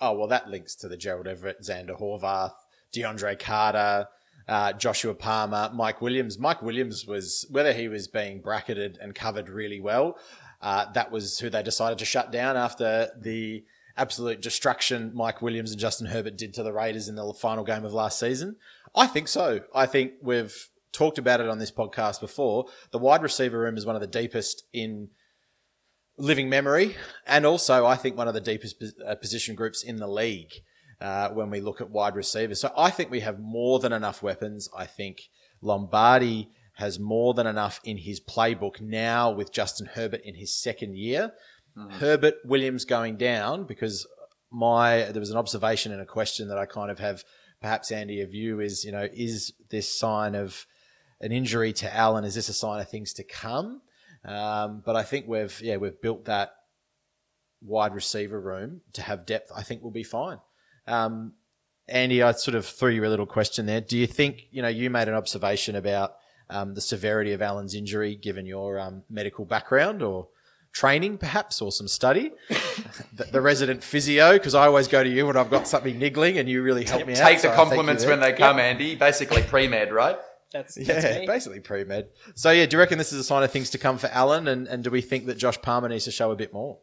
Oh, 0.00 0.12
well, 0.12 0.28
that 0.28 0.48
links 0.48 0.74
to 0.76 0.88
the 0.88 0.96
Gerald 0.96 1.26
Everett, 1.26 1.62
Zander 1.62 1.98
Horvath, 1.98 2.52
DeAndre 2.94 3.38
Carter, 3.38 4.08
uh, 4.48 4.72
Joshua 4.72 5.14
Palmer, 5.14 5.70
Mike 5.72 6.00
Williams. 6.00 6.38
Mike 6.38 6.62
Williams 6.62 7.06
was, 7.06 7.46
whether 7.50 7.72
he 7.72 7.88
was 7.88 8.08
being 8.08 8.40
bracketed 8.40 8.98
and 9.00 9.14
covered 9.14 9.48
really 9.48 9.80
well, 9.80 10.16
uh, 10.64 10.90
that 10.92 11.12
was 11.12 11.38
who 11.38 11.50
they 11.50 11.62
decided 11.62 11.98
to 11.98 12.06
shut 12.06 12.32
down 12.32 12.56
after 12.56 13.10
the 13.20 13.62
absolute 13.98 14.40
destruction 14.40 15.12
Mike 15.14 15.42
Williams 15.42 15.70
and 15.70 15.78
Justin 15.78 16.06
Herbert 16.06 16.38
did 16.38 16.54
to 16.54 16.62
the 16.62 16.72
Raiders 16.72 17.06
in 17.06 17.16
the 17.16 17.34
final 17.34 17.64
game 17.64 17.84
of 17.84 17.92
last 17.92 18.18
season. 18.18 18.56
I 18.96 19.06
think 19.06 19.28
so. 19.28 19.60
I 19.74 19.84
think 19.84 20.14
we've 20.22 20.70
talked 20.90 21.18
about 21.18 21.42
it 21.42 21.50
on 21.50 21.58
this 21.58 21.70
podcast 21.70 22.18
before. 22.18 22.64
The 22.92 22.98
wide 22.98 23.22
receiver 23.22 23.60
room 23.60 23.76
is 23.76 23.84
one 23.84 23.94
of 23.94 24.00
the 24.00 24.06
deepest 24.06 24.64
in 24.72 25.10
living 26.16 26.48
memory, 26.48 26.96
and 27.26 27.44
also 27.44 27.84
I 27.84 27.96
think 27.96 28.16
one 28.16 28.28
of 28.28 28.34
the 28.34 28.40
deepest 28.40 28.82
uh, 29.06 29.16
position 29.16 29.54
groups 29.54 29.82
in 29.82 29.96
the 29.96 30.08
league 30.08 30.52
uh, 30.98 31.28
when 31.28 31.50
we 31.50 31.60
look 31.60 31.82
at 31.82 31.90
wide 31.90 32.16
receivers. 32.16 32.58
So 32.58 32.72
I 32.74 32.88
think 32.88 33.10
we 33.10 33.20
have 33.20 33.38
more 33.38 33.80
than 33.80 33.92
enough 33.92 34.22
weapons. 34.22 34.70
I 34.74 34.86
think 34.86 35.28
Lombardi 35.60 36.48
has 36.74 36.98
more 36.98 37.34
than 37.34 37.46
enough 37.46 37.80
in 37.84 37.98
his 37.98 38.20
playbook 38.20 38.80
now 38.80 39.30
with 39.30 39.52
Justin 39.52 39.86
Herbert 39.86 40.22
in 40.22 40.34
his 40.34 40.52
second 40.52 40.96
year. 40.96 41.32
Herbert 41.98 42.34
Williams 42.44 42.84
going 42.84 43.16
down 43.16 43.64
because 43.64 44.06
my 44.50 45.02
there 45.10 45.20
was 45.20 45.30
an 45.30 45.36
observation 45.36 45.90
and 45.92 46.00
a 46.00 46.06
question 46.06 46.48
that 46.48 46.58
I 46.58 46.66
kind 46.66 46.90
of 46.90 47.00
have 47.00 47.24
perhaps 47.60 47.90
Andy 47.90 48.20
of 48.20 48.32
you 48.32 48.60
is 48.60 48.84
you 48.84 48.92
know 48.92 49.08
is 49.12 49.52
this 49.70 49.98
sign 49.98 50.34
of 50.34 50.66
an 51.20 51.32
injury 51.32 51.72
to 51.72 51.94
Allen 51.94 52.24
is 52.24 52.36
this 52.36 52.48
a 52.48 52.52
sign 52.52 52.80
of 52.80 52.88
things 52.88 53.12
to 53.14 53.24
come? 53.24 53.82
Um, 54.24 54.82
but 54.84 54.94
I 54.96 55.02
think 55.02 55.26
we've 55.26 55.60
yeah 55.60 55.76
we've 55.76 56.00
built 56.00 56.26
that 56.26 56.52
wide 57.60 57.94
receiver 57.94 58.40
room 58.40 58.82
to 58.92 59.02
have 59.02 59.26
depth 59.26 59.50
I 59.54 59.62
think 59.62 59.82
we'll 59.82 59.90
be 59.90 60.04
fine. 60.04 60.38
Um, 60.86 61.32
Andy 61.88 62.22
I 62.22 62.32
sort 62.32 62.54
of 62.54 62.66
threw 62.66 62.90
you 62.90 63.04
a 63.04 63.08
little 63.08 63.26
question 63.26 63.66
there. 63.66 63.80
Do 63.80 63.98
you 63.98 64.06
think 64.06 64.42
you 64.52 64.62
know 64.62 64.68
you 64.68 64.90
made 64.90 65.08
an 65.08 65.14
observation 65.14 65.74
about 65.74 66.14
um, 66.50 66.74
the 66.74 66.80
severity 66.80 67.32
of 67.32 67.40
Allen's 67.42 67.74
injury 67.74 68.14
given 68.16 68.46
your 68.46 68.78
um, 68.78 69.02
medical 69.08 69.44
background 69.44 70.02
or 70.02 70.28
training 70.72 71.16
perhaps 71.16 71.62
or 71.62 71.70
some 71.70 71.86
study 71.86 72.32
the, 73.12 73.24
the 73.30 73.40
resident 73.40 73.82
physio 73.82 74.32
because 74.32 74.56
I 74.56 74.66
always 74.66 74.88
go 74.88 75.04
to 75.04 75.08
you 75.08 75.26
when 75.26 75.36
I've 75.36 75.50
got 75.50 75.68
something 75.68 75.96
niggling 75.98 76.36
and 76.36 76.48
you 76.48 76.62
really 76.62 76.84
help 76.84 77.06
me 77.06 77.12
out 77.12 77.18
Take 77.18 77.42
the 77.42 77.48
I 77.48 77.52
thank 77.52 77.52
you 77.52 77.64
compliments 77.64 78.04
when 78.04 78.18
they 78.20 78.32
come, 78.32 78.58
Andy. 78.58 78.96
Basically 78.96 79.42
pre 79.48 79.68
med, 79.68 79.92
right? 79.92 80.16
That's, 80.52 80.74
that's 80.74 80.88
Yeah, 81.04 81.20
me. 81.20 81.26
basically 81.26 81.60
pre 81.60 81.84
med. 81.84 82.08
So 82.34 82.50
yeah, 82.50 82.66
do 82.66 82.76
you 82.76 82.80
reckon 82.80 82.98
this 82.98 83.12
is 83.12 83.20
a 83.20 83.24
sign 83.24 83.42
of 83.44 83.50
things 83.52 83.70
to 83.70 83.78
come 83.78 83.98
for 83.98 84.08
Allen, 84.08 84.48
And, 84.48 84.66
and 84.66 84.82
do 84.82 84.90
we 84.90 85.00
think 85.00 85.26
that 85.26 85.38
Josh 85.38 85.60
Palmer 85.62 85.88
needs 85.88 86.04
to 86.06 86.10
show 86.10 86.32
a 86.32 86.36
bit 86.36 86.52
more? 86.52 86.78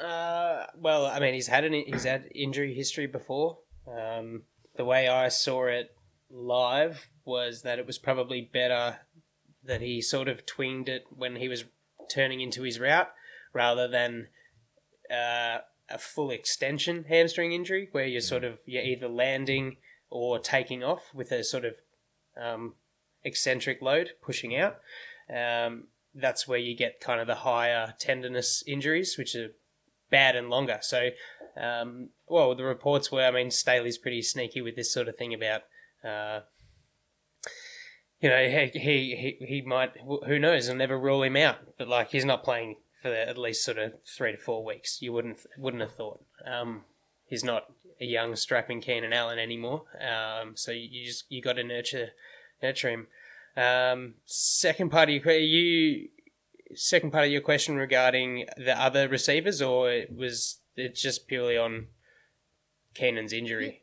Uh, 0.00 0.66
well, 0.76 1.06
I 1.06 1.18
mean, 1.18 1.34
he's 1.34 1.48
had 1.48 1.64
an 1.64 1.72
he's 1.72 2.04
had 2.04 2.28
injury 2.34 2.72
history 2.72 3.06
before. 3.06 3.58
Um, 3.86 4.42
the 4.76 4.84
way 4.84 5.08
I 5.08 5.28
saw 5.28 5.66
it 5.66 5.90
live 6.30 7.08
was 7.24 7.62
that 7.62 7.78
it 7.78 7.86
was 7.86 7.98
probably 7.98 8.40
better 8.40 8.98
that 9.64 9.80
he 9.80 10.00
sort 10.00 10.28
of 10.28 10.44
twinged 10.44 10.88
it 10.88 11.04
when 11.14 11.36
he 11.36 11.48
was 11.48 11.64
turning 12.10 12.40
into 12.40 12.62
his 12.62 12.80
route 12.80 13.10
rather 13.52 13.86
than 13.86 14.28
uh, 15.10 15.58
a 15.88 15.98
full 15.98 16.30
extension 16.30 17.04
hamstring 17.08 17.52
injury 17.52 17.88
where 17.92 18.06
you're 18.06 18.20
sort 18.20 18.44
of 18.44 18.58
you're 18.66 18.82
either 18.82 19.08
landing 19.08 19.76
or 20.10 20.38
taking 20.38 20.82
off 20.82 21.14
with 21.14 21.32
a 21.32 21.44
sort 21.44 21.64
of 21.64 21.76
um, 22.40 22.74
eccentric 23.24 23.80
load 23.80 24.10
pushing 24.22 24.56
out. 24.56 24.76
Um, 25.34 25.84
that's 26.14 26.46
where 26.46 26.58
you 26.58 26.76
get 26.76 27.00
kind 27.00 27.20
of 27.20 27.26
the 27.26 27.36
higher 27.36 27.94
tenderness 27.98 28.62
injuries, 28.66 29.16
which 29.16 29.34
are 29.34 29.48
bad 30.10 30.36
and 30.36 30.50
longer. 30.50 30.78
So, 30.82 31.10
um, 31.56 32.10
well, 32.28 32.54
the 32.54 32.64
reports 32.64 33.10
were, 33.10 33.24
I 33.24 33.30
mean, 33.30 33.50
Staley's 33.50 33.98
pretty 33.98 34.22
sneaky 34.22 34.60
with 34.60 34.76
this 34.76 34.92
sort 34.92 35.08
of 35.08 35.16
thing 35.16 35.32
about, 35.32 35.62
uh, 36.04 36.40
you 38.22 38.28
know, 38.28 38.48
he, 38.48 38.78
he, 38.78 39.36
he, 39.44 39.62
might, 39.62 39.94
who 40.26 40.38
knows, 40.38 40.68
I'll 40.68 40.76
never 40.76 40.98
rule 40.98 41.24
him 41.24 41.36
out, 41.36 41.56
but 41.76 41.88
like 41.88 42.10
he's 42.10 42.24
not 42.24 42.44
playing 42.44 42.76
for 43.02 43.12
at 43.12 43.36
least 43.36 43.64
sort 43.64 43.78
of 43.78 43.94
three 44.06 44.30
to 44.30 44.38
four 44.38 44.64
weeks. 44.64 45.02
You 45.02 45.12
wouldn't, 45.12 45.40
wouldn't 45.58 45.82
have 45.82 45.94
thought. 45.94 46.24
Um, 46.46 46.82
he's 47.26 47.42
not 47.42 47.64
a 48.00 48.04
young 48.04 48.36
strapping 48.36 48.80
Keenan 48.80 49.12
Allen 49.12 49.40
anymore. 49.40 49.82
Um, 50.00 50.56
so 50.56 50.70
you 50.70 51.04
just, 51.04 51.24
you 51.30 51.42
got 51.42 51.54
to 51.54 51.64
nurture, 51.64 52.10
nurture 52.62 52.90
him. 52.90 53.08
Um, 53.56 54.14
second 54.24 54.90
part 54.90 55.10
of 55.10 55.14
your 55.16 55.34
you 55.34 56.08
second 56.74 57.10
part 57.10 57.26
of 57.26 57.30
your 57.32 57.42
question 57.42 57.76
regarding 57.76 58.46
the 58.56 58.80
other 58.80 59.08
receivers, 59.08 59.60
or 59.60 60.04
was 60.14 60.60
it 60.76 60.94
just 60.94 61.26
purely 61.26 61.58
on 61.58 61.88
Keenan's 62.94 63.32
injury? 63.32 63.82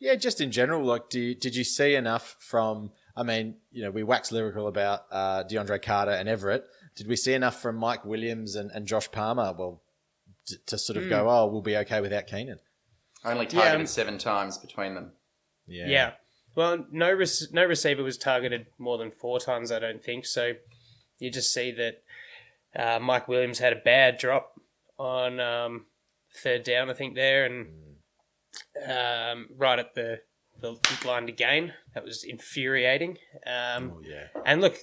Yeah, 0.00 0.16
just 0.16 0.40
in 0.40 0.50
general, 0.50 0.84
like, 0.84 1.10
do 1.10 1.20
you, 1.20 1.34
did 1.34 1.54
you 1.54 1.64
see 1.64 1.94
enough 1.94 2.34
from? 2.40 2.90
I 3.16 3.22
mean, 3.22 3.56
you 3.70 3.82
know, 3.82 3.90
we 3.90 4.02
wax 4.02 4.32
lyrical 4.32 4.66
about 4.66 5.02
uh, 5.10 5.44
DeAndre 5.44 5.80
Carter 5.80 6.12
and 6.12 6.28
Everett. 6.28 6.64
Did 6.96 7.06
we 7.06 7.16
see 7.16 7.34
enough 7.34 7.60
from 7.60 7.76
Mike 7.76 8.04
Williams 8.04 8.56
and, 8.56 8.70
and 8.72 8.86
Josh 8.86 9.10
Palmer? 9.10 9.54
Well, 9.56 9.82
to, 10.46 10.56
to 10.66 10.78
sort 10.78 10.96
of 10.96 11.04
mm. 11.04 11.10
go, 11.10 11.30
oh, 11.30 11.46
we'll 11.46 11.62
be 11.62 11.76
okay 11.78 12.00
without 12.00 12.26
Keenan. 12.26 12.58
Only 13.24 13.46
targeted 13.46 13.74
yeah, 13.74 13.80
um, 13.80 13.86
seven 13.86 14.18
times 14.18 14.58
between 14.58 14.94
them. 14.94 15.12
Yeah. 15.66 15.86
Yeah. 15.86 16.10
Well, 16.54 16.86
no 16.92 17.12
res- 17.12 17.52
no 17.52 17.64
receiver 17.64 18.02
was 18.02 18.18
targeted 18.18 18.66
more 18.78 18.98
than 18.98 19.10
four 19.10 19.40
times, 19.40 19.72
I 19.72 19.78
don't 19.78 20.02
think. 20.02 20.26
So 20.26 20.52
you 21.18 21.30
just 21.30 21.52
see 21.52 21.72
that 21.72 22.02
uh, 22.76 22.98
Mike 23.00 23.28
Williams 23.28 23.58
had 23.58 23.72
a 23.72 23.76
bad 23.76 24.18
drop 24.18 24.60
on 24.98 25.40
um, 25.40 25.86
third 26.42 26.62
down, 26.62 26.90
I 26.90 26.94
think, 26.94 27.14
there, 27.14 27.44
and 27.46 27.66
um, 28.88 29.48
right 29.56 29.78
at 29.78 29.94
the, 29.94 30.20
the 30.72 31.06
line 31.06 31.26
to 31.26 31.32
gain. 31.32 31.72
That 31.94 32.04
was 32.04 32.24
infuriating. 32.24 33.18
Um, 33.46 33.92
oh, 33.94 34.00
yeah. 34.02 34.28
And 34.44 34.60
look, 34.60 34.76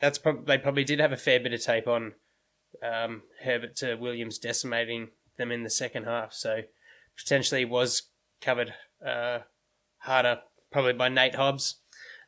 that's 0.00 0.18
prob- 0.18 0.46
they 0.46 0.58
probably 0.58 0.84
did 0.84 1.00
have 1.00 1.12
a 1.12 1.16
fair 1.16 1.40
bit 1.40 1.52
of 1.52 1.62
tape 1.62 1.88
on 1.88 2.12
um, 2.82 3.22
Herbert 3.42 3.76
to 3.76 3.94
Williams 3.94 4.38
decimating 4.38 5.08
them 5.38 5.50
in 5.50 5.62
the 5.62 5.70
second 5.70 6.04
half. 6.04 6.32
So 6.32 6.60
potentially 7.16 7.64
was 7.64 8.02
covered 8.40 8.74
uh, 9.04 9.40
harder 9.98 10.40
probably 10.70 10.92
by 10.94 11.08
Nate 11.08 11.34
Hobbs. 11.34 11.76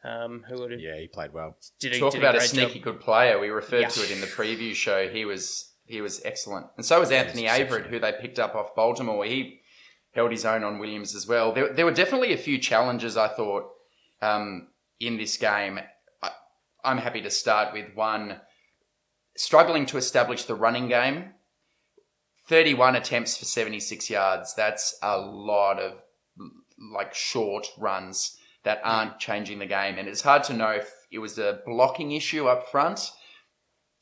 Um, 0.05 0.45
who 0.47 0.59
would 0.59 0.71
have, 0.71 0.81
yeah, 0.81 0.99
he 0.99 1.09
played 1.09 1.33
well. 1.33 1.57
Did 1.81 1.99
Talk 1.99 2.13
did 2.13 2.21
about 2.21 2.35
a, 2.35 2.39
a 2.39 2.41
sneaky 2.43 2.75
job. 2.75 2.83
good 2.83 3.01
player. 3.01 3.39
We 3.39 3.49
referred 3.49 3.81
yeah. 3.81 3.89
to 3.89 4.03
it 4.03 4.11
in 4.11 4.21
the 4.21 4.27
preview 4.27 4.75
show. 4.75 5.09
He 5.09 5.25
was 5.25 5.73
he 5.87 6.03
was 6.03 6.21
excellent, 6.27 6.67
and 6.77 6.85
so 6.85 7.01
was 7.01 7.11
Anthony 7.11 7.45
Averett, 7.45 7.87
who 7.87 7.99
they 7.99 8.13
picked 8.13 8.39
up 8.39 8.55
off 8.55 8.75
Baltimore. 8.75 9.25
He 9.25 9.63
held 10.15 10.31
his 10.31 10.45
own 10.45 10.63
on 10.63 10.79
Williams 10.79 11.15
as 11.15 11.27
well. 11.27 11.53
There, 11.53 11.73
there 11.73 11.85
were 11.85 11.93
definitely 11.93 12.33
a 12.33 12.39
few 12.39 12.59
challenges 12.59 13.17
I 13.17 13.29
thought 13.29 13.65
um, 14.23 14.69
in 15.01 15.17
this 15.17 15.37
game. 15.37 15.81
I, 16.23 16.31
I'm 16.85 16.99
happy 16.99 17.21
to 17.23 17.31
start 17.31 17.73
with 17.73 17.95
one 17.95 18.41
struggling 19.37 19.87
to 19.87 19.97
establish 19.97 20.45
the 20.45 20.55
running 20.55 20.89
game. 20.89 21.33
31 22.47 22.95
attempts 22.95 23.37
for 23.37 23.45
76 23.45 24.11
yards. 24.11 24.55
That's 24.55 24.99
a 25.03 25.19
lot 25.19 25.79
of 25.79 26.03
like 26.93 27.15
short 27.15 27.67
runs 27.79 28.37
that 28.65 28.81
aren't 28.85 29.19
changing 29.19 29.59
the 29.59 29.67
game. 29.67 29.99
And 29.99 30.09
it's 30.09 30.23
hard 30.23 30.45
to 30.45 30.53
know 30.53 30.71
if 30.71 30.91
it 31.11 31.19
was 31.19 31.39
a 31.39 31.61
blocking 31.65 32.13
issue 32.13 32.47
up 32.47 32.69
front. 32.69 33.11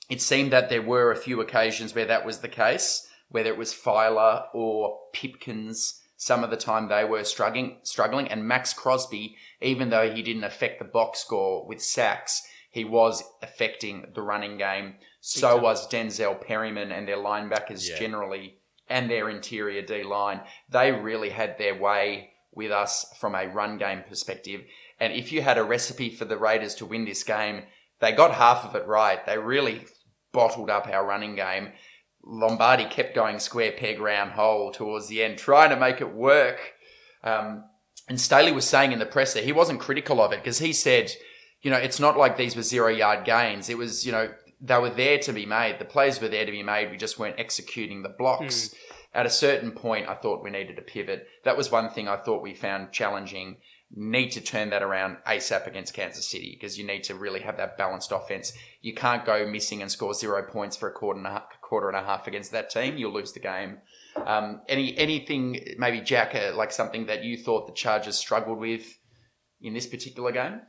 It 0.09 0.20
seemed 0.20 0.53
that 0.53 0.68
there 0.68 0.83
were 0.83 1.11
a 1.11 1.16
few 1.16 1.40
occasions 1.40 1.94
where 1.94 2.07
that 2.07 2.27
was 2.27 2.38
the 2.38 2.48
case, 2.48 3.09
whether 3.29 3.51
it 3.51 3.57
was 3.57 3.72
Feiler 3.72 4.46
or 4.53 4.98
Pipkins. 5.12 6.02
Some 6.23 6.45
of 6.45 6.51
the 6.51 6.57
time 6.57 6.87
they 6.87 7.05
were 7.05 7.25
struggling, 7.25 7.79
struggling, 7.83 8.29
and 8.29 8.47
Maxx 8.47 8.73
Crosby, 8.73 9.37
even 9.61 9.91
though 9.91 10.09
he 10.09 10.23
didn't 10.23 10.45
affect 10.45 10.79
the 10.79 10.85
box 10.85 11.19
score 11.19 11.67
with 11.67 11.83
sacks, 11.83 12.47
he 12.71 12.85
was 12.85 13.25
affecting 13.43 14.07
the 14.15 14.23
running 14.23 14.57
game. 14.57 14.95
So 15.21 15.57
was 15.57 15.89
Denzel 15.89 16.41
Perryman 16.41 16.93
and 16.93 17.09
their 17.09 17.17
linebackers 17.17 17.91
yeah. 17.91 17.99
generally, 17.99 18.59
and 18.89 19.11
their 19.11 19.29
interior 19.29 19.83
D 19.83 20.05
line. 20.05 20.43
They 20.71 20.93
really 20.93 21.31
had 21.31 21.59
their 21.59 21.75
way 21.75 22.35
with 22.53 22.71
us 22.71 23.05
from 23.19 23.35
a 23.35 23.49
run 23.49 23.77
game 23.77 24.05
perspective. 24.09 24.61
And 25.01 25.13
if 25.13 25.33
you 25.33 25.43
had 25.43 25.59
a 25.59 25.65
recipe 25.65 26.09
for 26.09 26.25
the 26.25 26.39
Raiders 26.39 26.77
to 26.77 26.87
win 26.87 27.05
this 27.05 27.25
game, 27.25 27.65
they 27.99 28.13
got 28.13 28.35
half 28.35 28.65
of 28.65 28.77
it 28.77 28.87
right. 28.87 29.27
They 29.27 29.39
really 29.39 29.87
bottled 30.31 30.71
up 30.71 30.87
our 30.87 31.05
running 31.05 31.35
game. 31.35 31.73
Lombardi 32.25 32.85
kept 32.85 33.15
going 33.15 33.39
square 33.39 33.73
peg 33.73 34.01
round 34.01 34.33
hole 34.33 34.71
towards 34.73 35.09
the 35.09 35.23
end, 35.23 35.39
trying 35.39 35.71
to 35.71 35.77
make 35.77 36.01
it 36.01 36.15
work. 36.15 36.75
Um, 37.25 37.65
and 38.09 38.21
Staley 38.21 38.53
was 38.53 38.67
saying 38.67 38.93
in 38.93 38.99
the 38.99 39.07
presser, 39.07 39.41
he 39.41 39.53
wasn't 39.53 39.81
critical 39.81 40.21
of 40.21 40.33
it 40.33 40.41
because 40.41 40.59
he 40.59 40.73
said, 40.73 41.13
you 41.63 41.71
know, 41.71 41.77
it's 41.77 42.01
not 42.01 42.17
like 42.17 42.37
these 42.37 42.57
were 42.57 42.63
zero 42.63 42.89
yard 42.89 43.25
gains. 43.25 43.69
It 43.69 43.79
was, 43.79 44.05
you 44.05 44.13
know, 44.13 44.33
they 44.61 44.79
were 44.79 44.91
there 44.91 45.19
to 45.19 45.33
be 45.33 45.47
made. 45.47 45.79
The 45.79 45.85
plays 45.85 46.21
were 46.21 46.29
there 46.29 46.47
to 46.47 46.53
be 46.53 46.63
made. 46.63 46.91
We 46.91 46.97
just 46.97 47.19
weren't 47.19 47.39
executing 47.39 48.03
the 48.03 48.09
blocks. 48.09 48.69
Mm 48.69 48.75
at 49.15 49.27
a 49.27 49.31
certain 49.31 49.73
point, 49.73 50.09
I 50.09 50.15
thought 50.15 50.43
we 50.43 50.51
needed 50.51 50.77
to 50.77 50.83
pivot. 50.83 51.27
That 51.45 51.57
was 51.57 51.71
one 51.71 51.91
thing 51.91 52.09
I 52.09 52.17
thought 52.17 52.43
we 52.43 52.55
found 52.55 52.93
challenging. 52.93 53.59
Need 53.95 54.31
to 54.31 54.41
turn 54.41 54.71
that 54.71 54.83
around 54.83 55.19
ASAP 55.27 55.67
against 55.67 55.93
Kansas 55.93 56.27
City 56.27 56.57
because 56.59 56.79
you 56.79 56.87
need 56.87 57.05
to 57.05 57.15
really 57.15 57.41
have 57.41 57.59
that 57.59 57.77
balanced 57.77 58.11
offense. 58.11 58.55
You 58.81 58.95
can't 58.95 59.25
go 59.25 59.47
missing 59.47 59.83
and 59.83 59.91
score 59.91 60.15
zero 60.15 60.43
points 60.43 60.79
for 60.79 60.89
a 60.89 60.93
quarter 60.93 61.19
and 61.19 61.27
a 61.27 61.31
half, 61.33 61.61
quarter 61.73 61.89
and 61.89 61.97
a 61.97 62.05
half 62.05 62.27
against 62.27 62.53
that 62.53 62.69
team. 62.69 62.99
You'll 62.99 63.15
lose 63.15 63.33
the 63.33 63.41
game. 63.41 63.79
Um, 64.27 64.61
any 64.69 64.95
anything 64.99 65.59
maybe 65.79 66.03
Jack 66.03 66.35
uh, 66.35 66.55
like 66.55 66.71
something 66.71 67.07
that 67.07 67.25
you 67.25 67.39
thought 67.39 67.67
the 67.67 67.73
Chargers 67.73 68.19
struggled 68.19 68.59
with 68.59 68.99
in 69.63 69.73
this 69.73 69.87
particular 69.87 70.33
game? 70.33 70.61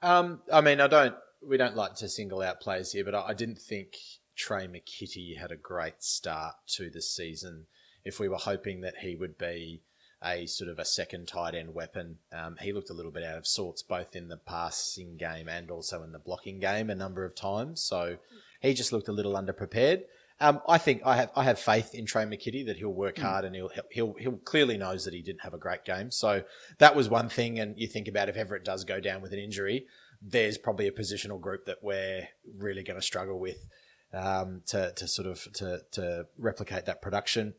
Um, 0.00 0.42
I 0.52 0.60
mean, 0.60 0.80
I 0.80 0.86
don't. 0.86 1.16
We 1.44 1.56
don't 1.56 1.74
like 1.74 1.96
to 1.96 2.08
single 2.08 2.40
out 2.40 2.60
players 2.60 2.92
here, 2.92 3.04
but 3.04 3.16
I, 3.16 3.30
I 3.30 3.34
didn't 3.34 3.58
think 3.58 3.96
Tre' 4.36 4.68
McKitty 4.68 5.38
had 5.40 5.50
a 5.50 5.56
great 5.56 6.04
start 6.04 6.54
to 6.76 6.88
the 6.88 7.02
season. 7.02 7.66
If 8.04 8.20
we 8.20 8.28
were 8.28 8.36
hoping 8.36 8.82
that 8.82 8.98
he 9.00 9.16
would 9.16 9.38
be 9.38 9.82
a 10.24 10.46
sort 10.46 10.70
of 10.70 10.78
a 10.78 10.84
second 10.84 11.26
tight 11.26 11.56
end 11.56 11.74
weapon, 11.74 12.18
um, 12.32 12.58
he 12.60 12.72
looked 12.72 12.90
a 12.90 12.94
little 12.94 13.10
bit 13.10 13.24
out 13.24 13.38
of 13.38 13.46
sorts 13.46 13.82
both 13.82 14.14
in 14.14 14.28
the 14.28 14.36
passing 14.36 15.16
game 15.16 15.48
and 15.48 15.68
also 15.68 16.04
in 16.04 16.12
the 16.12 16.20
blocking 16.20 16.60
game 16.60 16.90
a 16.90 16.94
number 16.94 17.24
of 17.24 17.34
times. 17.34 17.80
So 17.80 18.18
he 18.60 18.72
just 18.72 18.92
looked 18.92 19.08
a 19.08 19.12
little 19.12 19.34
underprepared. 19.34 20.02
Um, 20.40 20.60
I 20.68 20.78
think 20.78 21.02
I 21.04 21.16
have 21.16 21.30
I 21.34 21.44
have 21.44 21.58
faith 21.58 21.94
in 21.94 22.06
Tre' 22.06 22.22
McKitty 22.22 22.66
that 22.66 22.76
he'll 22.76 22.90
work 22.90 23.18
hmm. 23.18 23.24
hard 23.24 23.44
and 23.44 23.54
he'll 23.54 23.70
he'll 23.90 24.14
he'll 24.14 24.36
clearly 24.36 24.76
knows 24.76 25.04
that 25.04 25.14
he 25.14 25.22
didn't 25.22 25.42
have 25.42 25.54
a 25.54 25.58
great 25.58 25.84
game. 25.84 26.10
So 26.10 26.44
that 26.78 26.94
was 26.94 27.08
one 27.08 27.28
thing. 27.28 27.58
And 27.58 27.74
you 27.76 27.88
think 27.88 28.06
about 28.06 28.28
if 28.28 28.36
Everett 28.36 28.64
does 28.64 28.84
go 28.84 29.00
down 29.00 29.20
with 29.20 29.32
an 29.32 29.38
injury, 29.40 29.86
there's 30.22 30.58
probably 30.58 30.86
a 30.86 30.92
positional 30.92 31.40
group 31.40 31.64
that 31.64 31.78
we're 31.82 32.28
really 32.56 32.82
going 32.82 32.98
to 32.98 33.04
struggle 33.04 33.40
with 33.40 33.68
um, 34.12 34.62
to 34.66 34.92
to 34.96 35.08
sort 35.08 35.26
of 35.26 35.52
to 35.54 35.80
to 35.92 36.26
replicate 36.38 36.86
that 36.86 37.02
production. 37.02 37.54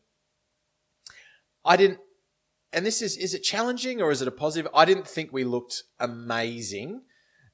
I 1.65 1.75
didn't, 1.75 1.99
and 2.71 2.85
this 2.85 3.01
is 3.01 3.17
is 3.17 3.33
it 3.33 3.43
challenging 3.43 4.01
or 4.01 4.11
is 4.11 4.21
it 4.21 4.27
a 4.27 4.31
positive? 4.31 4.71
I 4.73 4.85
didn't 4.85 5.07
think 5.07 5.31
we 5.31 5.43
looked 5.43 5.83
amazing. 5.99 7.01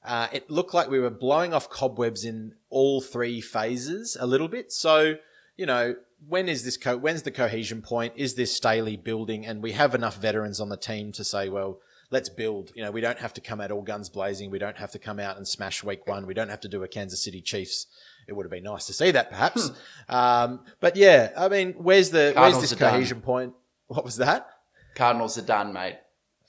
Uh, 0.06 0.28
it 0.32 0.50
looked 0.50 0.72
like 0.72 0.88
we 0.88 1.00
were 1.00 1.10
blowing 1.10 1.52
off 1.52 1.68
cobwebs 1.68 2.24
in 2.24 2.54
all 2.70 3.00
three 3.00 3.40
phases 3.40 4.16
a 4.18 4.26
little 4.26 4.48
bit. 4.48 4.72
So 4.72 5.16
you 5.56 5.66
know, 5.66 5.96
when 6.28 6.48
is 6.48 6.64
this 6.64 6.76
co- 6.76 6.98
when's 6.98 7.22
the 7.22 7.30
cohesion 7.30 7.82
point? 7.82 8.14
Is 8.16 8.34
this 8.34 8.54
Staley 8.54 8.96
building? 8.96 9.46
And 9.46 9.62
we 9.62 9.72
have 9.72 9.94
enough 9.94 10.16
veterans 10.18 10.60
on 10.60 10.68
the 10.68 10.76
team 10.76 11.12
to 11.12 11.24
say, 11.24 11.48
well, 11.48 11.80
let's 12.10 12.28
build. 12.28 12.72
You 12.74 12.82
know, 12.82 12.90
we 12.90 13.00
don't 13.00 13.18
have 13.18 13.34
to 13.34 13.40
come 13.40 13.60
out 13.60 13.70
all 13.70 13.82
guns 13.82 14.08
blazing. 14.08 14.50
We 14.50 14.58
don't 14.58 14.76
have 14.76 14.92
to 14.92 14.98
come 14.98 15.18
out 15.18 15.36
and 15.36 15.46
smash 15.46 15.82
week 15.82 16.06
one. 16.06 16.26
We 16.26 16.34
don't 16.34 16.50
have 16.50 16.60
to 16.60 16.68
do 16.68 16.82
a 16.82 16.88
Kansas 16.88 17.22
City 17.22 17.40
Chiefs 17.40 17.86
it 18.26 18.34
would 18.34 18.44
have 18.44 18.50
been 18.50 18.64
nice 18.64 18.86
to 18.86 18.92
see 18.92 19.10
that 19.12 19.30
perhaps. 19.30 19.68
Hmm. 19.68 20.14
Um, 20.14 20.60
but 20.80 20.96
yeah, 20.96 21.30
I 21.36 21.48
mean, 21.48 21.74
where's 21.74 22.10
the 22.10 22.32
Cardinals 22.34 22.60
where's 22.60 22.70
this 22.70 22.78
cohesion 22.78 23.18
done. 23.18 23.24
point? 23.24 23.52
What 23.88 24.04
was 24.04 24.16
that? 24.16 24.48
Cardinals 24.94 25.38
are 25.38 25.42
done, 25.42 25.72
mate. 25.72 25.98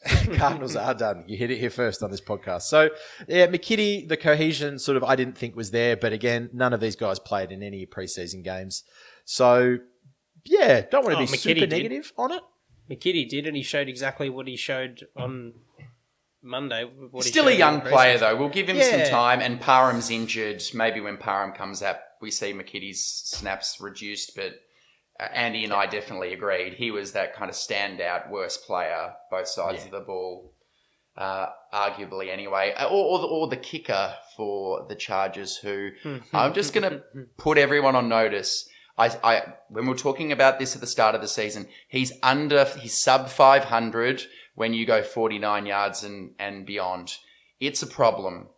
Cardinals 0.36 0.76
are 0.76 0.94
done. 0.94 1.24
You 1.28 1.38
hit 1.38 1.52
it 1.52 1.58
here 1.60 1.70
first 1.70 2.04
on 2.04 2.12
this 2.12 2.22
podcast. 2.22 2.64
So 2.64 2.90
yeah, 3.28 3.48
McKitty, 3.48 4.08
the 4.08 4.18
cohesion 4.18 4.80
sort 4.80 4.98
of 4.98 5.04
I 5.04 5.16
didn't 5.16 5.38
think 5.38 5.56
was 5.56 5.72
there, 5.72 5.96
but 5.98 6.14
again, 6.14 6.50
none 6.54 6.74
of 6.74 6.80
these 6.80 6.96
guys 6.96 7.20
played 7.20 7.52
in 7.52 7.64
any 7.64 7.86
preseason 7.86 8.44
games. 8.44 8.84
So 9.26 9.78
yeah, 10.46 10.82
don't 10.82 11.04
want 11.04 11.18
to 11.18 11.24
oh, 11.24 11.26
be 11.26 11.32
McKitty 11.32 11.38
super 11.38 11.60
did. 11.62 11.70
negative 11.72 12.14
on 12.18 12.32
it. 12.32 12.42
McKitty 12.90 13.28
did, 13.28 13.48
and 13.48 13.56
he 13.58 13.64
showed 13.64 13.90
exactly 13.90 14.30
what 14.30 14.48
he 14.48 14.56
showed 14.56 15.06
on 15.16 15.54
Monday. 16.42 16.86
What 17.12 17.26
he 17.26 17.32
Still 17.32 17.48
a 17.48 17.52
young 17.52 17.82
player 17.82 18.18
though. 18.18 18.36
We'll 18.36 18.50
give 18.50 18.70
him 18.70 18.78
Yeah. 18.78 19.04
some 19.04 19.12
time. 19.12 19.42
And 19.42 19.60
Parham's 19.60 20.10
injured. 20.10 20.64
Maybe 20.74 21.02
when 21.02 21.18
Parham 21.18 21.52
comes 21.52 21.82
up, 21.82 22.02
we 22.22 22.32
see 22.32 22.54
McKitty's 22.54 23.04
snaps 23.04 23.78
reduced. 23.82 24.36
But 24.36 24.54
Andy 25.20 25.64
and 25.64 25.74
I 25.74 25.86
definitely 25.88 26.34
agreed 26.34 26.74
he 26.74 26.92
was 26.92 27.14
that 27.14 27.36
kind 27.36 27.50
of 27.50 27.56
standout 27.56 28.30
worst 28.30 28.66
player, 28.66 29.14
both 29.32 29.48
sides 29.48 29.86
of 29.86 29.92
the 29.92 30.00
ball. 30.00 30.54
Uh, 31.18 31.48
arguably, 31.74 32.30
anyway, 32.30 32.74
Uh, 32.78 32.86
or, 32.86 33.06
or, 33.06 33.20
the, 33.20 33.26
or 33.26 33.48
the 33.48 33.58
kicker 33.58 34.14
for 34.36 34.86
the 34.88 34.96
Chargers, 34.96 35.58
who 35.58 35.90
I'm 36.32 36.54
just 36.54 36.74
going 36.74 36.84
to 36.92 37.02
put 37.38 37.58
everyone 37.58 37.96
on 37.96 38.08
notice. 38.08 38.70
I, 39.00 39.08
I, 39.24 39.54
when 39.70 39.88
we're 39.88 39.96
talking 39.96 40.32
about 40.32 40.60
this 40.60 40.76
at 40.76 40.82
the 40.82 40.88
start 40.88 41.16
of 41.16 41.22
the 41.22 41.28
season, 41.28 41.68
he's 41.88 42.14
under, 42.22 42.66
he's 42.66 42.96
sub 42.96 43.30
500 43.30 44.24
when 44.54 44.74
you 44.74 44.86
go 44.86 45.02
49 45.02 45.66
yards 45.66 46.04
and, 46.04 46.32
and 46.38 46.68
beyond. 46.68 47.16
It's 47.60 47.82
a 47.82 47.88
problem. 47.88 48.50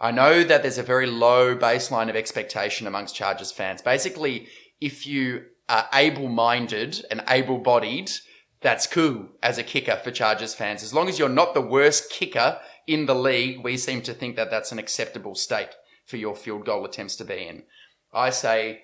I 0.00 0.12
know 0.12 0.44
that 0.44 0.62
there's 0.62 0.78
a 0.78 0.84
very 0.84 1.06
low 1.06 1.56
baseline 1.56 2.08
of 2.08 2.14
expectation 2.14 2.86
amongst 2.86 3.16
Chargers 3.16 3.50
fans. 3.50 3.82
Basically, 3.82 4.46
if 4.80 5.04
you 5.04 5.46
are 5.68 5.88
able 5.92 6.28
minded 6.28 7.04
and 7.10 7.22
able 7.28 7.58
bodied, 7.58 8.10
that's 8.60 8.86
cool 8.86 9.28
as 9.42 9.58
a 9.58 9.62
kicker 9.62 9.96
for 9.96 10.10
Chargers 10.10 10.54
fans. 10.54 10.82
As 10.82 10.94
long 10.94 11.08
as 11.08 11.18
you're 11.18 11.28
not 11.28 11.54
the 11.54 11.60
worst 11.60 12.10
kicker 12.10 12.58
in 12.86 13.06
the 13.06 13.14
league, 13.14 13.62
we 13.62 13.76
seem 13.76 14.02
to 14.02 14.14
think 14.14 14.36
that 14.36 14.50
that's 14.50 14.72
an 14.72 14.78
acceptable 14.78 15.34
state 15.34 15.76
for 16.06 16.16
your 16.16 16.34
field 16.34 16.64
goal 16.64 16.84
attempts 16.84 17.16
to 17.16 17.24
be 17.24 17.46
in. 17.46 17.64
I 18.12 18.30
say, 18.30 18.82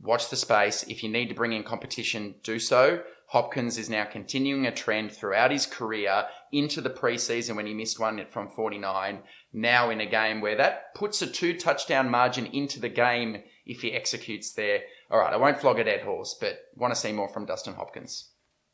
watch 0.00 0.28
the 0.28 0.36
space. 0.36 0.84
If 0.84 1.02
you 1.02 1.08
need 1.08 1.28
to 1.30 1.34
bring 1.34 1.52
in 1.52 1.64
competition, 1.64 2.36
do 2.42 2.58
so. 2.58 3.02
Hopkins 3.28 3.76
is 3.76 3.90
now 3.90 4.04
continuing 4.04 4.66
a 4.66 4.72
trend 4.72 5.12
throughout 5.12 5.50
his 5.50 5.66
career 5.66 6.24
into 6.50 6.80
the 6.80 6.90
preseason 6.90 7.56
when 7.56 7.66
he 7.66 7.74
missed 7.74 8.00
one 8.00 8.24
from 8.30 8.48
49. 8.48 9.18
Now 9.52 9.90
in 9.90 10.00
a 10.00 10.06
game 10.06 10.40
where 10.40 10.56
that 10.56 10.94
puts 10.94 11.20
a 11.20 11.26
two 11.26 11.58
touchdown 11.58 12.10
margin 12.10 12.46
into 12.46 12.80
the 12.80 12.88
game 12.88 13.42
if 13.66 13.82
he 13.82 13.92
executes 13.92 14.52
there. 14.52 14.80
All 15.10 15.18
right, 15.18 15.32
I 15.32 15.36
won't 15.36 15.58
flog 15.58 15.78
a 15.78 15.84
dead 15.84 16.02
horse, 16.02 16.36
but 16.38 16.58
want 16.76 16.94
to 16.94 17.00
see 17.00 17.12
more 17.12 17.28
from 17.28 17.46
Dustin 17.46 17.74
Hopkins. 17.74 18.30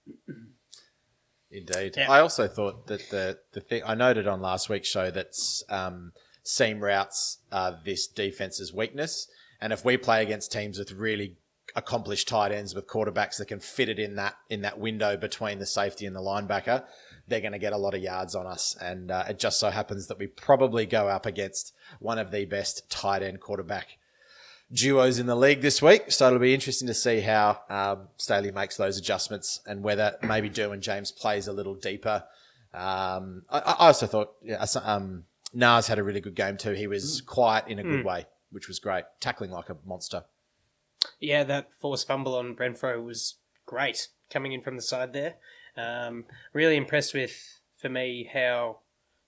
Indeed. 1.50 1.94
Yeah. 1.96 2.10
I 2.10 2.20
also 2.20 2.48
thought 2.48 2.88
that 2.88 3.10
the 3.10 3.38
the 3.52 3.60
thing 3.60 3.82
I 3.86 3.94
noted 3.94 4.26
on 4.26 4.40
last 4.40 4.68
week's 4.68 4.88
show 4.88 5.10
that 5.12 5.34
um, 5.68 6.12
seam 6.42 6.80
routes 6.80 7.38
are 7.52 7.78
this 7.84 8.08
defense's 8.08 8.74
weakness, 8.74 9.28
and 9.60 9.72
if 9.72 9.84
we 9.84 9.96
play 9.96 10.22
against 10.22 10.50
teams 10.50 10.78
with 10.78 10.90
really 10.90 11.36
accomplished 11.76 12.28
tight 12.28 12.52
ends 12.52 12.74
with 12.74 12.86
quarterbacks 12.86 13.38
that 13.38 13.48
can 13.48 13.60
fit 13.60 13.88
it 13.88 13.98
in 13.98 14.16
that 14.16 14.34
in 14.50 14.62
that 14.62 14.78
window 14.78 15.16
between 15.16 15.60
the 15.60 15.66
safety 15.66 16.06
and 16.06 16.16
the 16.16 16.20
linebacker, 16.20 16.84
they're 17.28 17.40
going 17.40 17.52
to 17.52 17.58
get 17.58 17.72
a 17.72 17.78
lot 17.78 17.94
of 17.94 18.02
yards 18.02 18.34
on 18.34 18.46
us. 18.46 18.76
And 18.80 19.12
uh, 19.12 19.24
it 19.28 19.38
just 19.38 19.60
so 19.60 19.70
happens 19.70 20.08
that 20.08 20.18
we 20.18 20.26
probably 20.26 20.86
go 20.86 21.08
up 21.08 21.26
against 21.26 21.72
one 22.00 22.18
of 22.18 22.32
the 22.32 22.44
best 22.44 22.90
tight 22.90 23.22
end 23.22 23.40
quarterback 23.40 23.98
duos 24.74 25.18
in 25.18 25.26
the 25.26 25.36
league 25.36 25.60
this 25.60 25.80
week. 25.80 26.10
So 26.10 26.26
it'll 26.26 26.38
be 26.38 26.52
interesting 26.52 26.88
to 26.88 26.94
see 26.94 27.20
how 27.20 27.60
um, 27.70 28.08
Staley 28.16 28.50
makes 28.50 28.76
those 28.76 28.98
adjustments 28.98 29.60
and 29.66 29.82
whether 29.82 30.16
maybe 30.22 30.50
Derwin 30.50 30.80
James 30.80 31.12
plays 31.12 31.46
a 31.46 31.52
little 31.52 31.74
deeper. 31.74 32.24
Um, 32.74 33.42
I, 33.48 33.60
I 33.60 33.86
also 33.86 34.06
thought 34.06 34.32
yeah, 34.42 34.64
um, 34.82 35.24
Nas 35.52 35.86
had 35.86 35.98
a 35.98 36.02
really 36.02 36.20
good 36.20 36.34
game 36.34 36.56
too. 36.56 36.72
He 36.72 36.86
was 36.86 37.20
quiet 37.20 37.68
in 37.68 37.78
a 37.78 37.84
good 37.84 38.04
way, 38.04 38.26
which 38.50 38.66
was 38.68 38.78
great, 38.80 39.04
tackling 39.20 39.52
like 39.52 39.70
a 39.70 39.76
monster. 39.86 40.24
Yeah, 41.20 41.44
that 41.44 41.70
forced 41.80 42.08
fumble 42.08 42.34
on 42.34 42.56
Brenfro 42.56 43.02
was 43.04 43.36
great 43.66 44.08
coming 44.30 44.52
in 44.52 44.60
from 44.60 44.76
the 44.76 44.82
side 44.82 45.12
there. 45.12 45.36
Um, 45.76 46.24
really 46.52 46.76
impressed 46.76 47.14
with, 47.14 47.60
for 47.76 47.88
me, 47.88 48.28
how, 48.32 48.78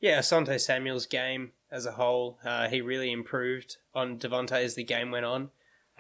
yeah, 0.01 0.19
Asante 0.19 0.61
Samuel's 0.61 1.07
game 1.07 1.53
as 1.71 1.87
a 1.87 1.93
whole, 1.93 2.39
uh, 2.45 2.69
he 2.69 2.81
really 2.81 3.11
improved 3.11 3.77
on 3.95 4.19
Davante 4.19 4.53
as 4.53 4.75
the 4.75 4.85
game 4.85 5.11
went 5.11 5.25
on. 5.25 5.51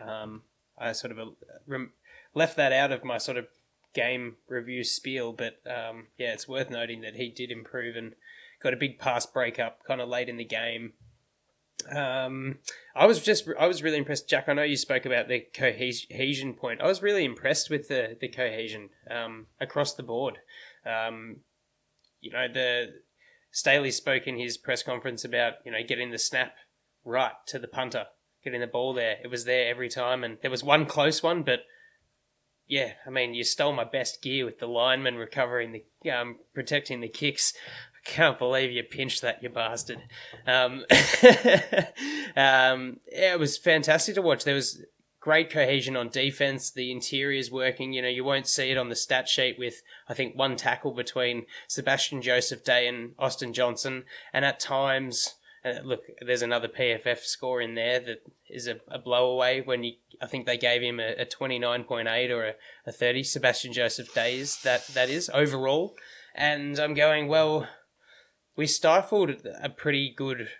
Um, 0.00 0.42
I 0.78 0.92
sort 0.92 1.12
of 1.12 1.18
uh, 1.18 1.30
rem- 1.66 1.92
left 2.34 2.56
that 2.56 2.72
out 2.72 2.92
of 2.92 3.04
my 3.04 3.18
sort 3.18 3.38
of 3.38 3.46
game 3.94 4.36
review 4.48 4.84
spiel, 4.84 5.32
but 5.32 5.58
um, 5.66 6.08
yeah, 6.18 6.32
it's 6.32 6.46
worth 6.46 6.70
noting 6.70 7.00
that 7.00 7.16
he 7.16 7.30
did 7.30 7.50
improve 7.50 7.96
and 7.96 8.14
got 8.62 8.74
a 8.74 8.76
big 8.76 8.98
pass 8.98 9.26
breakup 9.26 9.84
kind 9.84 10.00
of 10.00 10.08
late 10.08 10.28
in 10.28 10.36
the 10.36 10.44
game. 10.44 10.92
Um, 11.94 12.58
I 12.94 13.06
was 13.06 13.22
just 13.22 13.48
I 13.58 13.66
was 13.66 13.82
really 13.82 13.98
impressed, 13.98 14.28
Jack. 14.28 14.48
I 14.48 14.52
know 14.54 14.62
you 14.62 14.76
spoke 14.76 15.06
about 15.06 15.28
the 15.28 15.46
cohesion 15.54 16.54
point. 16.54 16.80
I 16.80 16.86
was 16.86 17.02
really 17.02 17.24
impressed 17.24 17.70
with 17.70 17.88
the 17.88 18.16
the 18.20 18.28
cohesion 18.28 18.90
um, 19.10 19.46
across 19.60 19.94
the 19.94 20.02
board. 20.02 20.38
Um, 20.84 21.38
you 22.20 22.32
know, 22.32 22.48
the 22.52 22.94
Staley 23.56 23.90
spoke 23.90 24.26
in 24.26 24.38
his 24.38 24.58
press 24.58 24.82
conference 24.82 25.24
about 25.24 25.54
you 25.64 25.72
know 25.72 25.78
getting 25.82 26.10
the 26.10 26.18
snap 26.18 26.56
right 27.06 27.32
to 27.46 27.58
the 27.58 27.66
punter, 27.66 28.04
getting 28.44 28.60
the 28.60 28.66
ball 28.66 28.92
there. 28.92 29.16
It 29.24 29.28
was 29.28 29.46
there 29.46 29.70
every 29.70 29.88
time, 29.88 30.22
and 30.22 30.36
there 30.42 30.50
was 30.50 30.62
one 30.62 30.84
close 30.84 31.22
one, 31.22 31.42
but 31.42 31.60
yeah, 32.66 32.92
I 33.06 33.10
mean, 33.10 33.32
you 33.32 33.44
stole 33.44 33.72
my 33.72 33.84
best 33.84 34.20
gear 34.20 34.44
with 34.44 34.58
the 34.58 34.66
lineman 34.66 35.14
recovering 35.16 35.72
the 35.72 36.10
um, 36.10 36.36
protecting 36.52 37.00
the 37.00 37.08
kicks. 37.08 37.54
I 37.94 38.10
can't 38.10 38.38
believe 38.38 38.72
you 38.72 38.82
pinched 38.82 39.22
that, 39.22 39.42
you 39.42 39.48
bastard. 39.48 40.02
Um, 40.46 40.84
um, 42.36 43.00
yeah, 43.10 43.32
it 43.32 43.38
was 43.38 43.56
fantastic 43.56 44.16
to 44.16 44.22
watch. 44.22 44.44
There 44.44 44.54
was 44.54 44.84
great 45.26 45.50
cohesion 45.50 45.96
on 45.96 46.08
defense. 46.08 46.70
The 46.70 46.92
interior's 46.92 47.50
working. 47.50 47.92
You 47.92 48.00
know, 48.00 48.08
you 48.08 48.22
won't 48.22 48.46
see 48.46 48.70
it 48.70 48.78
on 48.78 48.90
the 48.90 48.94
stat 48.94 49.28
sheet 49.28 49.58
with 49.58 49.82
I 50.08 50.14
think 50.14 50.38
one 50.38 50.54
tackle 50.54 50.92
between 50.92 51.46
Sebastian 51.66 52.22
Joseph 52.22 52.62
Day 52.62 52.86
and 52.86 53.16
Austin 53.18 53.52
Johnson, 53.52 54.04
and 54.32 54.44
at 54.44 54.60
times. 54.60 55.34
Uh, 55.64 55.80
look, 55.82 56.02
there's 56.24 56.42
another 56.42 56.68
PFF 56.68 57.24
score 57.24 57.60
in 57.60 57.74
there 57.74 57.98
that 57.98 58.22
is 58.48 58.68
a, 58.68 58.76
a 58.88 59.00
blowaway 59.00 59.66
when 59.66 59.82
you, 59.82 59.94
I 60.22 60.28
think 60.28 60.46
they 60.46 60.56
gave 60.56 60.80
him 60.80 61.00
a, 61.00 61.14
a 61.14 61.26
29.8 61.26 62.30
or 62.30 62.44
a, 62.44 62.54
a 62.86 62.92
30. 62.92 63.24
Sebastian 63.24 63.72
Joseph 63.72 64.14
Days, 64.14 64.60
that, 64.62 64.86
that 64.94 65.10
is, 65.10 65.28
overall. 65.34 65.96
And 66.36 66.78
I'm 66.78 66.94
going, 66.94 67.26
well, 67.26 67.66
we 68.54 68.68
stifled 68.68 69.44
a 69.60 69.68
pretty 69.68 70.14
good 70.16 70.50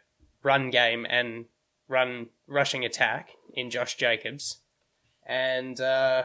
run 0.43 0.71
game 0.71 1.07
and 1.09 1.45
run 1.89 2.27
rushing 2.47 2.85
attack 2.85 3.31
in 3.55 3.71
Josh 3.71 3.97
Jacobs. 3.97 4.59
And 5.27 5.81
uh, 5.81 6.25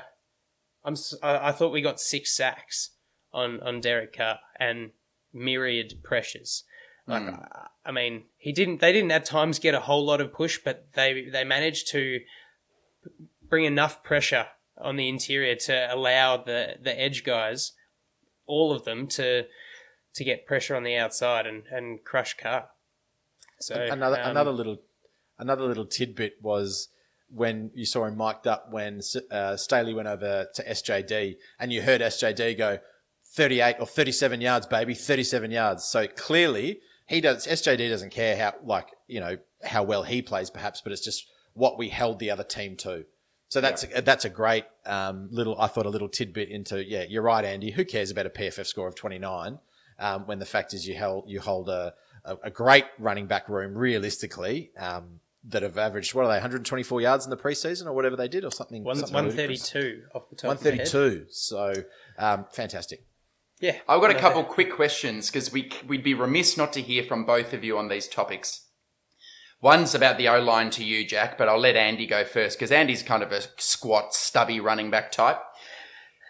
I'm, 0.85 0.95
I, 1.23 1.49
I 1.49 1.51
thought 1.51 1.71
we 1.71 1.81
got 1.81 1.99
six 1.99 2.35
sacks 2.35 2.91
on, 3.33 3.59
on 3.61 3.81
Derek 3.81 4.15
Carr 4.15 4.39
and 4.59 4.91
myriad 5.33 5.95
pressures. 6.03 6.63
Like, 7.07 7.23
I- 7.23 7.67
I 7.83 7.91
mean, 7.91 8.25
he 8.37 8.51
didn't. 8.51 8.79
They 8.79 8.91
didn't 8.91 9.11
at 9.11 9.25
times 9.25 9.57
get 9.57 9.73
a 9.73 9.79
whole 9.79 10.05
lot 10.05 10.21
of 10.21 10.31
push, 10.31 10.59
but 10.63 10.93
they 10.93 11.27
they 11.31 11.43
managed 11.43 11.87
to 11.93 12.19
bring 13.49 13.65
enough 13.65 14.03
pressure 14.03 14.45
on 14.77 14.97
the 14.97 15.09
interior 15.09 15.55
to 15.55 15.91
allow 15.91 16.37
the 16.37 16.75
the 16.79 16.97
edge 17.01 17.23
guys, 17.23 17.71
all 18.45 18.71
of 18.71 18.85
them, 18.85 19.07
to 19.07 19.47
to 20.13 20.23
get 20.23 20.45
pressure 20.45 20.75
on 20.75 20.83
the 20.83 20.95
outside 20.95 21.47
and 21.47 21.63
and 21.71 22.03
crush 22.03 22.37
Carr. 22.37 22.69
So 23.59 23.73
another 23.81 24.21
um, 24.21 24.29
another 24.29 24.51
little 24.51 24.77
another 25.41 25.65
little 25.65 25.85
tidbit 25.85 26.35
was 26.41 26.87
when 27.29 27.71
you 27.73 27.85
saw 27.85 28.05
him 28.05 28.17
mic'd 28.17 28.47
up 28.47 28.71
when 28.71 29.01
uh, 29.29 29.57
Staley 29.57 29.93
went 29.93 30.07
over 30.07 30.47
to 30.53 30.63
SJD 30.63 31.35
and 31.59 31.73
you 31.73 31.81
heard 31.81 32.01
SJD 32.01 32.57
go 32.57 32.79
38 33.33 33.77
or 33.79 33.85
37 33.85 34.41
yards, 34.41 34.67
baby, 34.67 34.93
37 34.93 35.51
yards. 35.51 35.83
So 35.83 36.07
clearly 36.07 36.79
he 37.07 37.19
does. 37.21 37.47
SJD 37.47 37.89
doesn't 37.89 38.11
care 38.11 38.37
how 38.37 38.53
like 38.63 38.87
you 39.07 39.19
know 39.19 39.37
how 39.63 39.83
well 39.83 40.03
he 40.03 40.21
plays, 40.21 40.49
perhaps, 40.49 40.81
but 40.81 40.93
it's 40.93 41.03
just 41.03 41.25
what 41.53 41.77
we 41.77 41.89
held 41.89 42.19
the 42.19 42.31
other 42.31 42.43
team 42.43 42.75
to. 42.77 43.05
So 43.47 43.59
that's 43.59 43.85
that's 44.03 44.25
a 44.25 44.29
great 44.29 44.65
um, 44.85 45.29
little. 45.31 45.59
I 45.59 45.67
thought 45.67 45.85
a 45.85 45.89
little 45.89 46.09
tidbit 46.09 46.49
into. 46.49 46.85
Yeah, 46.85 47.03
you're 47.07 47.23
right, 47.23 47.43
Andy. 47.43 47.71
Who 47.71 47.83
cares 47.83 48.11
about 48.11 48.25
a 48.25 48.29
PFF 48.29 48.65
score 48.65 48.87
of 48.87 48.95
29 48.95 49.59
um, 49.99 50.25
when 50.25 50.39
the 50.39 50.45
fact 50.45 50.73
is 50.73 50.87
you 50.87 50.95
held 50.95 51.25
you 51.29 51.39
hold 51.39 51.69
a, 51.69 51.93
a, 52.25 52.37
a 52.43 52.49
great 52.49 52.85
running 52.99 53.27
back 53.27 53.47
room 53.47 53.77
realistically 53.77 54.71
um, 54.77 55.20
that 55.43 55.63
have 55.63 55.77
averaged 55.77 56.13
what 56.13 56.25
are 56.25 56.27
they 56.27 56.35
124 56.35 57.01
yards 57.01 57.25
in 57.25 57.31
the 57.31 57.37
preseason 57.37 57.87
or 57.87 57.93
whatever 57.93 58.15
they 58.15 58.27
did 58.27 58.45
or 58.45 58.51
something. 58.51 58.83
one 58.83 58.95
something 58.95 59.13
one 59.13 59.25
ludicrous. 59.25 59.73
off 60.13 60.29
the 60.29 60.35
top. 60.35 60.51
of 60.51 60.63
my 60.63 60.69
head. 60.69 60.79
132. 60.79 61.25
So 61.29 61.73
um, 62.17 62.45
fantastic. 62.51 63.05
Yeah, 63.59 63.77
I've 63.87 64.01
got 64.01 64.09
a 64.09 64.19
couple 64.19 64.43
quick 64.43 64.71
questions 64.71 65.29
because 65.29 65.51
we 65.51 65.71
we'd 65.87 66.03
be 66.03 66.15
remiss 66.15 66.57
not 66.57 66.73
to 66.73 66.81
hear 66.81 67.03
from 67.03 67.25
both 67.25 67.53
of 67.53 67.63
you 67.63 67.77
on 67.77 67.89
these 67.89 68.07
topics. 68.07 68.67
One's 69.61 69.93
about 69.93 70.17
the 70.17 70.27
O 70.27 70.39
line 70.39 70.71
to 70.71 70.83
you, 70.83 71.05
Jack, 71.05 71.37
but 71.37 71.47
I'll 71.47 71.59
let 71.59 71.75
Andy 71.75 72.07
go 72.07 72.23
first 72.23 72.57
because 72.57 72.71
Andy's 72.71 73.03
kind 73.03 73.21
of 73.21 73.31
a 73.31 73.41
squat, 73.57 74.15
stubby 74.15 74.59
running 74.59 74.89
back 74.89 75.11
type. 75.11 75.39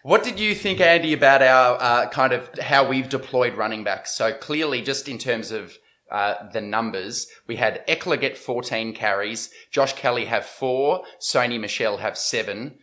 What 0.03 0.23
did 0.23 0.39
you 0.39 0.53
think, 0.55 0.81
Andy, 0.81 1.13
about 1.13 1.41
our 1.41 1.77
uh, 1.79 2.09
kind 2.09 2.33
of 2.33 2.49
how 2.59 2.87
we've 2.87 3.07
deployed 3.07 3.55
running 3.55 3.85
backs? 3.85 4.11
So 4.11 4.33
clearly, 4.33 4.81
just 4.81 5.07
in 5.07 5.17
terms 5.17 5.51
of 5.51 5.77
uh, 6.11 6.49
the 6.51 6.61
numbers, 6.61 7.27
we 7.47 7.55
had 7.55 7.85
Ekeler 7.87 8.19
get 8.19 8.37
14 8.37 8.93
carries, 8.93 9.49
Josh 9.71 9.93
Kelley 9.93 10.25
have 10.25 10.45
four, 10.45 11.03
Sony 11.19 11.59
Michel 11.59 11.97
have 11.97 12.17
seven, 12.17 12.77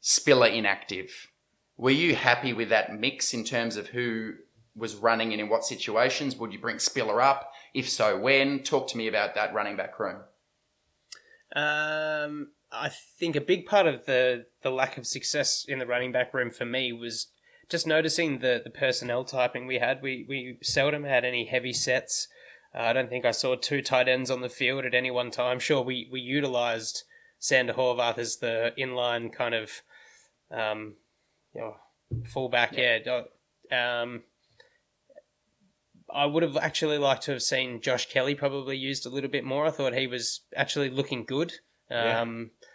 Spiller 0.00 0.48
inactive. 0.48 1.28
Were 1.76 1.90
you 1.90 2.16
happy 2.16 2.52
with 2.52 2.68
that 2.70 2.98
mix 2.98 3.32
in 3.34 3.44
terms 3.44 3.76
of 3.76 3.88
who 3.88 4.34
was 4.74 4.94
running 4.94 5.32
and 5.32 5.40
in 5.40 5.48
what 5.48 5.64
situations? 5.64 6.36
Would 6.36 6.52
you 6.52 6.58
bring 6.58 6.78
Spiller 6.78 7.20
up? 7.20 7.52
If 7.74 7.88
so, 7.88 8.18
when? 8.18 8.62
Talk 8.62 8.88
to 8.88 8.96
me 8.96 9.08
about 9.08 9.34
that 9.34 9.54
running 9.54 9.76
back 9.76 9.98
room. 9.98 10.22
Um, 11.54 12.48
I 12.72 12.90
think 13.18 13.36
a 13.36 13.40
big 13.40 13.66
part 13.66 13.86
of 13.86 14.06
the 14.06 14.46
the 14.62 14.70
lack 14.70 14.98
of 14.98 15.06
success 15.06 15.64
in 15.66 15.78
the 15.78 15.86
running 15.86 16.12
back 16.12 16.34
room 16.34 16.50
for 16.50 16.64
me 16.64 16.92
was 16.92 17.28
just 17.68 17.86
noticing 17.86 18.40
the 18.40 18.60
the 18.62 18.70
personnel 18.70 19.24
typing 19.24 19.66
we 19.66 19.78
had. 19.78 20.02
We 20.02 20.26
we 20.28 20.58
seldom 20.62 21.04
had 21.04 21.24
any 21.24 21.46
heavy 21.46 21.72
sets. 21.72 22.28
Uh, 22.76 22.82
I 22.82 22.92
don't 22.92 23.08
think 23.08 23.24
I 23.24 23.30
saw 23.30 23.54
two 23.54 23.80
tight 23.80 24.08
ends 24.08 24.30
on 24.30 24.40
the 24.40 24.48
field 24.48 24.84
at 24.84 24.94
any 24.94 25.10
one 25.10 25.30
time. 25.30 25.58
Sure, 25.58 25.82
we 25.82 26.08
we 26.10 26.20
utilized 26.20 27.04
Zander 27.40 27.74
Horvath 27.74 28.18
as 28.18 28.36
the 28.36 28.72
inline 28.78 29.32
kind 29.32 29.54
of, 29.54 29.82
um, 30.50 30.96
you 31.54 31.60
know, 31.60 31.76
fullback. 32.24 32.76
Yeah. 32.76 32.98
yeah. 33.70 34.02
Um, 34.02 34.22
I 36.12 36.26
would 36.26 36.42
have 36.42 36.56
actually 36.56 36.98
liked 36.98 37.22
to 37.24 37.32
have 37.32 37.42
seen 37.42 37.80
Josh 37.80 38.08
Kelley 38.08 38.34
probably 38.34 38.76
used 38.76 39.06
a 39.06 39.10
little 39.10 39.30
bit 39.30 39.44
more. 39.44 39.66
I 39.66 39.70
thought 39.70 39.94
he 39.94 40.06
was 40.06 40.40
actually 40.54 40.90
looking 40.90 41.24
good. 41.24 41.54
Um, 41.90 42.50
yeah. 42.52 42.66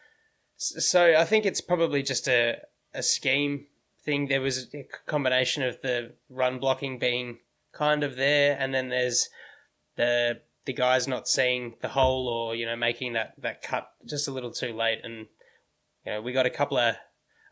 So 0.57 1.15
I 1.17 1.25
think 1.25 1.45
it's 1.45 1.61
probably 1.61 2.03
just 2.03 2.27
a, 2.27 2.57
a 2.93 3.01
scheme 3.01 3.67
thing. 4.03 4.27
There 4.27 4.41
was 4.41 4.67
a 4.73 4.85
combination 5.05 5.63
of 5.63 5.81
the 5.81 6.13
run 6.29 6.59
blocking 6.59 6.99
being 6.99 7.39
kind 7.71 8.03
of 8.03 8.15
there, 8.15 8.57
and 8.59 8.73
then 8.73 8.89
there's 8.89 9.29
the 9.97 10.41
the 10.65 10.73
guys 10.73 11.07
not 11.07 11.27
seeing 11.27 11.75
the 11.81 11.89
hole 11.89 12.27
or 12.27 12.55
you 12.55 12.65
know 12.65 12.75
making 12.75 13.13
that 13.13 13.33
that 13.39 13.61
cut 13.61 13.89
just 14.07 14.27
a 14.27 14.31
little 14.31 14.51
too 14.51 14.73
late. 14.73 14.99
And 15.03 15.27
you 16.05 16.13
know 16.13 16.21
we 16.21 16.33
got 16.33 16.45
a 16.45 16.51
couple 16.51 16.77
of 16.77 16.95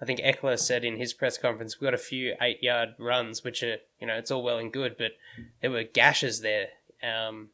I 0.01 0.05
think 0.05 0.21
Ekeler 0.21 0.57
said 0.57 0.85
in 0.85 0.97
his 0.97 1.13
press 1.13 1.37
conference, 1.37 1.79
we 1.79 1.85
got 1.85 1.93
a 1.93 1.97
few 1.97 2.35
eight 2.41 2.63
yard 2.63 2.89
runs, 2.97 3.43
which 3.43 3.63
are, 3.63 3.77
you 3.99 4.07
know, 4.07 4.15
it's 4.15 4.31
all 4.31 4.43
well 4.43 4.57
and 4.57 4.71
good, 4.71 4.95
but 4.97 5.11
there 5.61 5.71
were 5.71 5.83
gashes 5.83 6.39
there. 6.41 6.67
Um, 7.03 7.49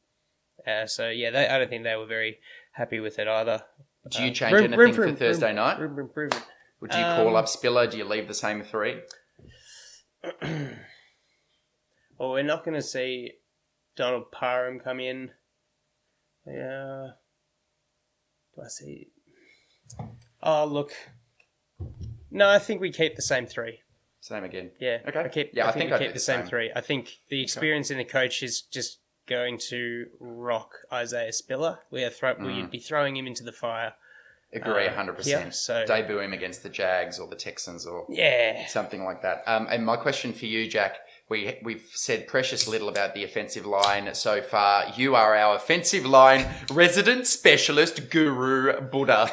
uh, 0.66 0.86
so, 0.86 1.10
yeah, 1.10 1.32
they, 1.32 1.48
I 1.48 1.58
don't 1.58 1.70
think 1.70 1.84
they 1.84 1.96
were 1.96 2.06
very 2.06 2.38
happy 2.74 3.00
with 3.00 3.18
it 3.18 3.28
either. 3.28 3.64
Do 4.12 4.22
you 4.22 4.30
uh, 4.30 4.34
change 4.34 4.54
uh, 4.54 4.56
room, 4.56 4.64
anything 4.66 4.80
room 4.80 4.94
for, 4.94 5.08
for 5.08 5.16
Thursday 5.16 5.48
room, 5.48 5.56
night? 5.56 5.80
Room 5.80 6.00
improvement. 6.00 6.46
Would 6.82 6.94
you 6.94 7.02
call 7.02 7.30
um, 7.30 7.36
up 7.36 7.48
Spiller? 7.48 7.88
Do 7.88 7.98
you 7.98 8.06
leave 8.06 8.28
the 8.28 8.36
same 8.36 8.62
three? 8.62 9.00
well, 10.44 10.70
we're 12.20 12.44
not 12.44 12.64
going 12.64 12.76
to 12.76 12.82
see 12.84 13.32
Donald 13.96 14.32
Parham 14.32 14.80
come 14.80 15.00
in. 15.00 15.32
Yeah. 16.46 17.08
Do 18.56 18.62
I 18.64 18.68
see? 18.68 19.08
Oh, 20.42 20.66
look. 20.66 20.92
No, 22.32 22.50
I 22.50 22.60
think 22.60 22.82
we 22.82 22.92
keep 22.92 23.16
the 23.16 23.22
same 23.22 23.46
three. 23.46 23.80
Same 24.20 24.44
again. 24.44 24.72
Yeah. 24.80 25.00
Okay. 25.08 25.20
I 25.20 25.28
keep, 25.28 25.52
yeah, 25.54 25.66
I, 25.66 25.70
I 25.70 25.72
think, 25.72 25.90
think 25.90 26.00
we 26.00 26.06
keep 26.08 26.14
the 26.14 26.20
same, 26.20 26.42
same, 26.42 26.50
three. 26.50 26.72
I 26.76 26.82
think 26.82 27.20
the 27.30 27.42
experience 27.42 27.92
okay. 27.92 28.00
in 28.00 28.06
the 28.06 28.12
coach 28.12 28.44
is 28.44 28.62
just 28.62 29.00
going 29.28 29.58
to 29.70 30.08
rock 30.20 30.72
Isaiah 30.92 31.34
Spiller. 31.34 31.80
We 31.92 32.04
are 32.04 32.10
throw, 32.10 32.36
mm. 32.36 32.46
we'd 32.46 32.72
be 32.72 32.80
throwing 32.80 33.16
him 33.16 33.28
into 33.28 33.44
the 33.44 33.52
fire. 33.52 33.94
Agree, 34.54 34.88
uh, 34.88 34.94
hundred 34.94 35.18
percent. 35.18 35.54
So 35.54 35.86
debut 35.86 36.20
him 36.20 36.32
against 36.32 36.64
the 36.64 36.70
Jags 36.70 37.20
or 37.20 37.28
the 37.28 37.36
Texans 37.36 37.86
or 37.86 38.06
yeah, 38.08 38.68
something 38.68 39.04
like 39.04 39.22
that. 39.24 39.44
Um, 39.48 39.68
and 39.70 39.86
my 39.86 39.98
question 39.98 40.32
for 40.32 40.46
you, 40.46 40.70
Jack, 40.70 41.00
we 41.30 41.58
we've 41.64 41.90
said 41.94 42.28
precious 42.28 42.68
little 42.68 42.90
about 42.90 43.14
the 43.14 43.24
offensive 43.24 43.66
line 43.66 44.14
so 44.14 44.42
far. 44.42 44.86
You 44.96 45.16
are 45.16 45.36
our 45.36 45.56
offensive 45.56 46.06
line 46.06 46.46
resident 46.72 47.28
specialist 47.28 48.10
guru, 48.10 48.80
Buddha. 48.82 49.32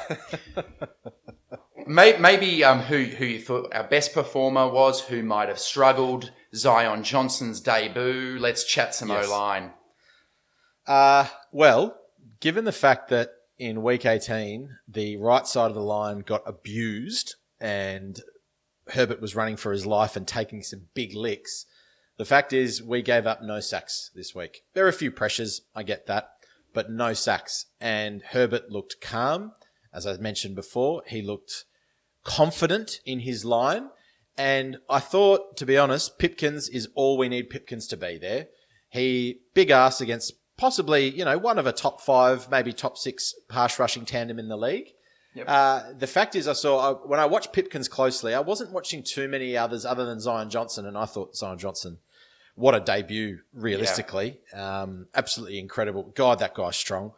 Maybe 1.86 2.64
um, 2.64 2.80
who 2.80 3.04
who 3.04 3.24
you 3.24 3.40
thought 3.40 3.74
our 3.74 3.84
best 3.84 4.14
performer 4.14 4.68
was, 4.68 5.02
who 5.02 5.22
might 5.22 5.48
have 5.48 5.58
struggled. 5.58 6.32
Zion 6.54 7.02
Johnson's 7.02 7.60
debut. 7.60 8.38
Let's 8.38 8.64
chat 8.64 8.94
some 8.94 9.08
yes. 9.08 9.26
O 9.26 9.30
line. 9.30 9.72
Uh, 10.86 11.26
well, 11.50 11.96
given 12.40 12.64
the 12.64 12.72
fact 12.72 13.08
that 13.08 13.30
in 13.58 13.82
week 13.82 14.04
18, 14.04 14.76
the 14.88 15.16
right 15.16 15.46
side 15.46 15.68
of 15.68 15.74
the 15.74 15.80
line 15.80 16.20
got 16.20 16.42
abused 16.46 17.36
and 17.60 18.20
Herbert 18.88 19.20
was 19.20 19.36
running 19.36 19.56
for 19.56 19.72
his 19.72 19.86
life 19.86 20.16
and 20.16 20.26
taking 20.26 20.62
some 20.62 20.88
big 20.94 21.14
licks, 21.14 21.66
the 22.18 22.24
fact 22.24 22.52
is 22.52 22.82
we 22.82 23.02
gave 23.02 23.26
up 23.26 23.42
no 23.42 23.60
sacks 23.60 24.10
this 24.14 24.34
week. 24.34 24.62
There 24.74 24.84
are 24.84 24.88
a 24.88 24.92
few 24.92 25.10
pressures, 25.10 25.62
I 25.74 25.82
get 25.82 26.06
that, 26.06 26.28
but 26.72 26.90
no 26.90 27.14
sacks. 27.14 27.66
And 27.80 28.22
Herbert 28.22 28.70
looked 28.70 29.00
calm. 29.00 29.52
As 29.92 30.06
I 30.06 30.16
mentioned 30.16 30.54
before, 30.54 31.02
he 31.06 31.22
looked 31.22 31.64
confident 32.24 33.00
in 33.04 33.20
his 33.20 33.44
line. 33.44 33.88
And 34.36 34.78
I 34.88 35.00
thought, 35.00 35.56
to 35.58 35.66
be 35.66 35.76
honest, 35.76 36.18
Pipkins 36.18 36.68
is 36.68 36.88
all 36.94 37.18
we 37.18 37.28
need 37.28 37.50
Pipkins 37.50 37.86
to 37.88 37.96
be 37.96 38.18
there. 38.18 38.48
He 38.88 39.40
big 39.54 39.70
ass 39.70 40.00
against 40.00 40.34
possibly, 40.56 41.08
you 41.08 41.24
know, 41.24 41.38
one 41.38 41.58
of 41.58 41.66
a 41.66 41.72
top 41.72 42.00
five, 42.00 42.50
maybe 42.50 42.72
top 42.72 42.96
six 42.96 43.34
pass 43.48 43.78
rushing 43.78 44.04
tandem 44.04 44.38
in 44.38 44.48
the 44.48 44.56
league. 44.56 44.88
Yep. 45.34 45.46
Uh, 45.48 45.82
the 45.98 46.06
fact 46.06 46.34
is, 46.34 46.46
I 46.46 46.52
saw 46.52 46.94
when 46.94 47.18
I 47.18 47.26
watched 47.26 47.52
Pipkins 47.52 47.88
closely, 47.88 48.34
I 48.34 48.40
wasn't 48.40 48.70
watching 48.70 49.02
too 49.02 49.28
many 49.28 49.56
others 49.56 49.86
other 49.86 50.04
than 50.04 50.20
Zion 50.20 50.50
Johnson, 50.50 50.86
and 50.86 50.96
I 50.96 51.06
thought 51.06 51.34
Zion 51.34 51.58
Johnson, 51.58 51.98
what 52.54 52.74
a 52.74 52.80
debut, 52.80 53.40
realistically, 53.54 54.40
yeah. 54.52 54.82
um, 54.82 55.06
absolutely 55.14 55.58
incredible. 55.58 56.12
God, 56.14 56.38
that 56.40 56.54
guy's 56.54 56.76
strong. 56.76 57.12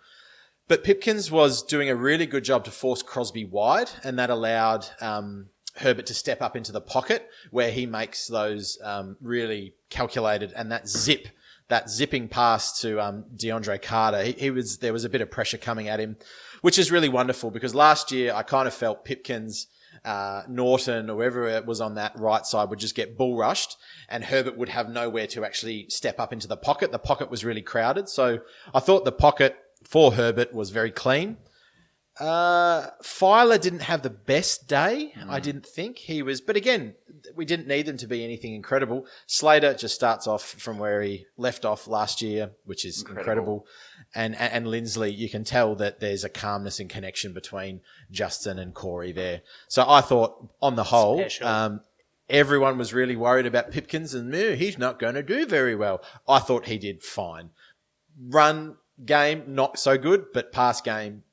But 0.69 0.85
Pipkins 0.85 1.31
was 1.31 1.63
doing 1.63 1.91
a 1.91 1.97
really 1.97 2.27
good 2.27 2.45
job 2.45 2.65
to 2.65 2.71
force 2.71 3.03
Crosby 3.03 3.45
wide, 3.45 3.91
and 4.03 4.19
that 4.19 4.31
allowed 4.31 4.87
um, 5.01 5.49
Herbert 5.77 6.07
to 6.07 6.15
step 6.15 6.41
up 6.41 6.57
into 6.57 6.73
the 6.73 6.81
pocket 6.81 7.29
where 7.51 7.71
he 7.71 7.85
makes 7.85 8.29
those 8.29 8.79
um, 8.83 9.17
really 9.21 9.75
calculated 9.91 10.53
and 10.55 10.71
that 10.71 10.89
zip, 10.89 11.29
that 11.75 11.91
zipping 11.91 12.29
pass 12.29 12.81
to 12.81 13.01
um, 13.01 13.25
DeAndre 13.35 13.83
Carter. 13.83 14.23
He, 14.23 14.33
he, 14.33 14.51
was 14.53 14.79
there 14.79 14.93
was 14.93 15.05
a 15.05 15.09
bit 15.09 15.21
of 15.21 15.29
pressure 15.29 15.59
coming 15.59 15.89
at 15.89 15.99
him, 15.99 16.17
which 16.63 16.79
is 16.79 16.93
really 16.93 17.09
wonderful 17.09 17.51
because 17.51 17.75
last 17.75 18.13
year 18.13 18.33
I 18.33 18.45
kind 18.45 18.69
of 18.69 18.75
felt 18.75 19.05
Pipkins. 19.05 19.67
Uh, 20.05 20.43
Norton 20.49 21.09
or 21.09 21.17
whoever 21.17 21.47
it 21.47 21.65
was 21.65 21.81
on 21.81 21.95
that 21.95 22.13
right 22.19 22.45
side 22.45 22.69
would 22.69 22.79
just 22.79 22.95
get 22.95 23.17
bull 23.17 23.39
rushed 23.39 23.79
and 24.11 24.23
Herbert 24.23 24.59
would 24.59 24.69
have 24.69 24.91
nowhere 24.91 25.27
to 25.29 25.47
actually 25.47 25.87
step 25.89 26.21
up 26.21 26.31
into 26.31 26.47
the 26.47 26.59
pocket. 26.59 26.93
The 26.93 26.99
pocket 26.99 27.31
was 27.31 27.43
really 27.43 27.63
crowded. 27.63 28.11
So 28.11 28.41
I 28.75 28.81
thought 28.81 29.07
the 29.07 29.13
pocket 29.13 29.57
for 29.83 30.13
Herbert 30.13 30.53
was 30.53 30.71
very 30.71 30.91
clean. 30.91 31.39
Uh, 32.21 32.91
Feiler 33.03 33.61
didn't 33.61 33.81
have 33.81 34.03
the 34.03 34.11
best 34.11 34.69
day, 34.69 35.13
mm. 35.17 35.29
I 35.29 35.41
didn't 35.41 35.67
think. 35.67 35.99
He 35.99 36.23
was, 36.23 36.41
but 36.41 36.55
again, 36.55 36.95
we 37.35 37.45
didn't 37.45 37.67
need 37.67 37.87
them 37.87 37.97
to 37.97 38.07
be 38.07 38.23
anything 38.23 38.55
incredible. 38.55 39.07
Slater 39.27 39.75
just 39.75 39.97
starts 39.97 40.29
off 40.29 40.45
from 40.45 40.79
where 40.79 41.03
he 41.03 41.27
left 41.37 41.65
off 41.65 41.89
last 41.89 42.23
year, 42.23 42.53
which 42.65 42.85
is 42.85 43.01
incredible. 43.01 43.21
incredible. 43.21 43.67
And, 44.15 44.37
and, 44.37 44.67
Linsley, 44.67 45.17
you 45.17 45.29
can 45.29 45.43
tell 45.43 45.75
that 45.77 45.99
there's 45.99 46.23
a 46.23 46.29
calmness 46.29 46.79
and 46.79 46.89
connection 46.89 47.33
between 47.33 47.81
Justin 48.13 48.61
and 48.61 48.73
Corey 48.75 49.11
there. 49.11 49.43
So 49.67 49.85
I 49.89 50.01
thought, 50.01 50.53
on 50.63 50.77
the 50.77 50.85
whole, 50.85 51.25
um, 51.43 51.81
everyone 52.29 52.79
was 52.79 52.95
really 52.95 53.17
worried 53.17 53.47
about 53.47 53.73
Pipkins 53.73 54.15
and 54.15 54.31
Moo. 54.31 54.55
he's 54.55 54.79
not 54.79 55.01
going 55.01 55.15
to 55.15 55.23
do 55.23 55.47
very 55.47 55.75
well. 55.75 56.01
I 56.29 56.39
thought 56.39 56.67
he 56.67 56.79
did 56.79 57.03
fine. 57.03 57.51
Run 58.21 58.77
game, 59.05 59.43
not 59.49 59.81
so 59.81 59.99
good, 59.99 60.27
but 60.33 60.53
pass 60.53 60.81
game, 60.81 61.25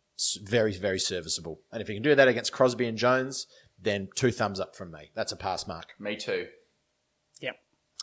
very, 0.44 0.74
very 0.74 1.00
serviceable. 1.00 1.62
And 1.72 1.82
if 1.82 1.90
you 1.90 1.96
can 1.96 2.04
do 2.04 2.16
that 2.16 2.28
against 2.28 2.52
Crosby 2.52 2.88
and 2.88 2.98
Jones, 2.98 3.48
then 3.80 4.10
two 4.16 4.32
thumbs 4.32 4.60
up 4.60 4.76
from 4.76 4.92
me. 4.92 5.12
That's 5.16 5.32
a 5.32 5.38
pass 5.38 5.68
mark. 5.68 5.94
Me 6.00 6.16
too. 6.16 6.48
Yep. 7.42 7.56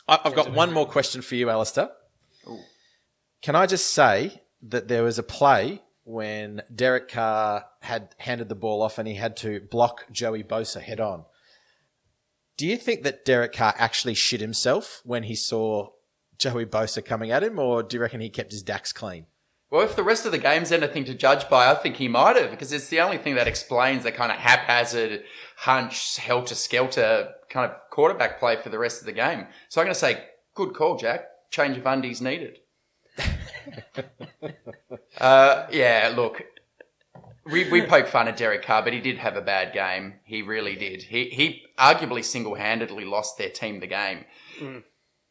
I've 0.09 0.35
got 0.35 0.53
one 0.53 0.73
more 0.73 0.87
question 0.87 1.23
for 1.23 1.35
you, 1.35 1.51
Alistair. 1.51 1.91
Ooh. 2.47 2.61
Can 3.43 3.55
I 3.55 3.67
just 3.67 3.91
say 3.91 4.43
that 4.63 4.89
there 4.89 5.05
was 5.05 5.19
a 5.19 5.23
play 5.23 5.83
when 6.09 6.63
Derek 6.75 7.09
Carr 7.09 7.67
had 7.81 8.15
handed 8.17 8.49
the 8.49 8.55
ball 8.55 8.81
off 8.81 8.97
and 8.97 9.07
he 9.07 9.15
had 9.15 9.37
to 9.37 9.61
block 9.71 10.11
Joey 10.11 10.43
Bosa 10.43 10.81
head 10.81 11.01
on. 11.01 11.27
Do 12.57 12.67
you 12.67 12.79
think 12.79 13.03
that 13.03 13.27
Derek 13.27 13.53
Carr 13.53 13.75
actually 13.77 14.15
shit 14.15 14.41
himself 14.41 15.03
when 15.05 15.25
he 15.25 15.35
saw 15.35 15.91
Joey 16.39 16.65
Bosa 16.65 17.05
coming 17.05 17.31
at 17.31 17.43
him, 17.43 17.59
or 17.59 17.83
do 17.83 17.97
you 17.97 18.01
reckon 18.01 18.23
he 18.23 18.31
kept 18.31 18.53
his 18.53 18.63
dacks 18.63 18.91
clean? 18.91 19.27
Well, 19.71 19.83
if 19.83 19.97
the 19.97 20.03
rest 20.03 20.25
of 20.25 20.33
the 20.33 20.39
game's 20.39 20.73
anything 20.73 21.05
to 21.05 21.15
judge 21.15 21.49
by, 21.51 21.71
I 21.71 21.75
think 21.75 21.97
he 21.97 22.09
might 22.09 22.37
have, 22.37 22.51
because 22.51 22.73
it's 22.73 22.89
the 22.89 23.01
only 23.01 23.19
thing 23.19 23.35
that 23.35 23.47
explains 23.47 24.03
the 24.03 24.13
kind 24.13 24.33
of 24.33 24.39
haphazard, 24.39 25.25
hunch, 25.57 26.17
helter 26.17 26.55
skelter 26.55 27.35
kind 27.51 27.71
of 27.71 27.77
quarterback 27.91 28.39
play 28.39 28.57
for 28.57 28.71
the 28.71 28.79
rest 28.79 29.01
of 29.01 29.07
the 29.07 29.13
game. 29.13 29.47
So 29.69 29.81
I'm 29.81 29.87
going 29.87 29.95
to 29.95 30.01
say, 30.01 30.25
good 30.55 30.73
call, 30.73 30.97
Jack. 30.97 31.27
Change 31.51 31.77
of 31.77 31.87
undies 31.87 32.23
needed. 32.23 32.61
uh, 35.19 35.67
yeah, 35.71 36.13
look, 36.17 36.43
we, 37.45 37.71
we 37.71 37.83
poke 37.83 38.07
fun 38.07 38.29
at 38.29 38.37
Derek 38.39 38.63
Carr, 38.63 38.83
but 38.83 38.93
he 38.95 39.01
did 39.01 39.19
have 39.19 39.37
a 39.37 39.43
bad 39.43 39.75
game. 39.75 40.15
He 40.25 40.41
really 40.41 40.77
did. 40.77 41.03
He, 41.03 41.25
he 41.31 41.63
arguably 41.79 42.25
single 42.25 42.55
handedly 42.55 43.05
lost 43.05 43.37
their 43.37 43.51
team 43.51 43.81
the 43.81 43.87
game. 43.87 44.25
Mm. 44.61 44.85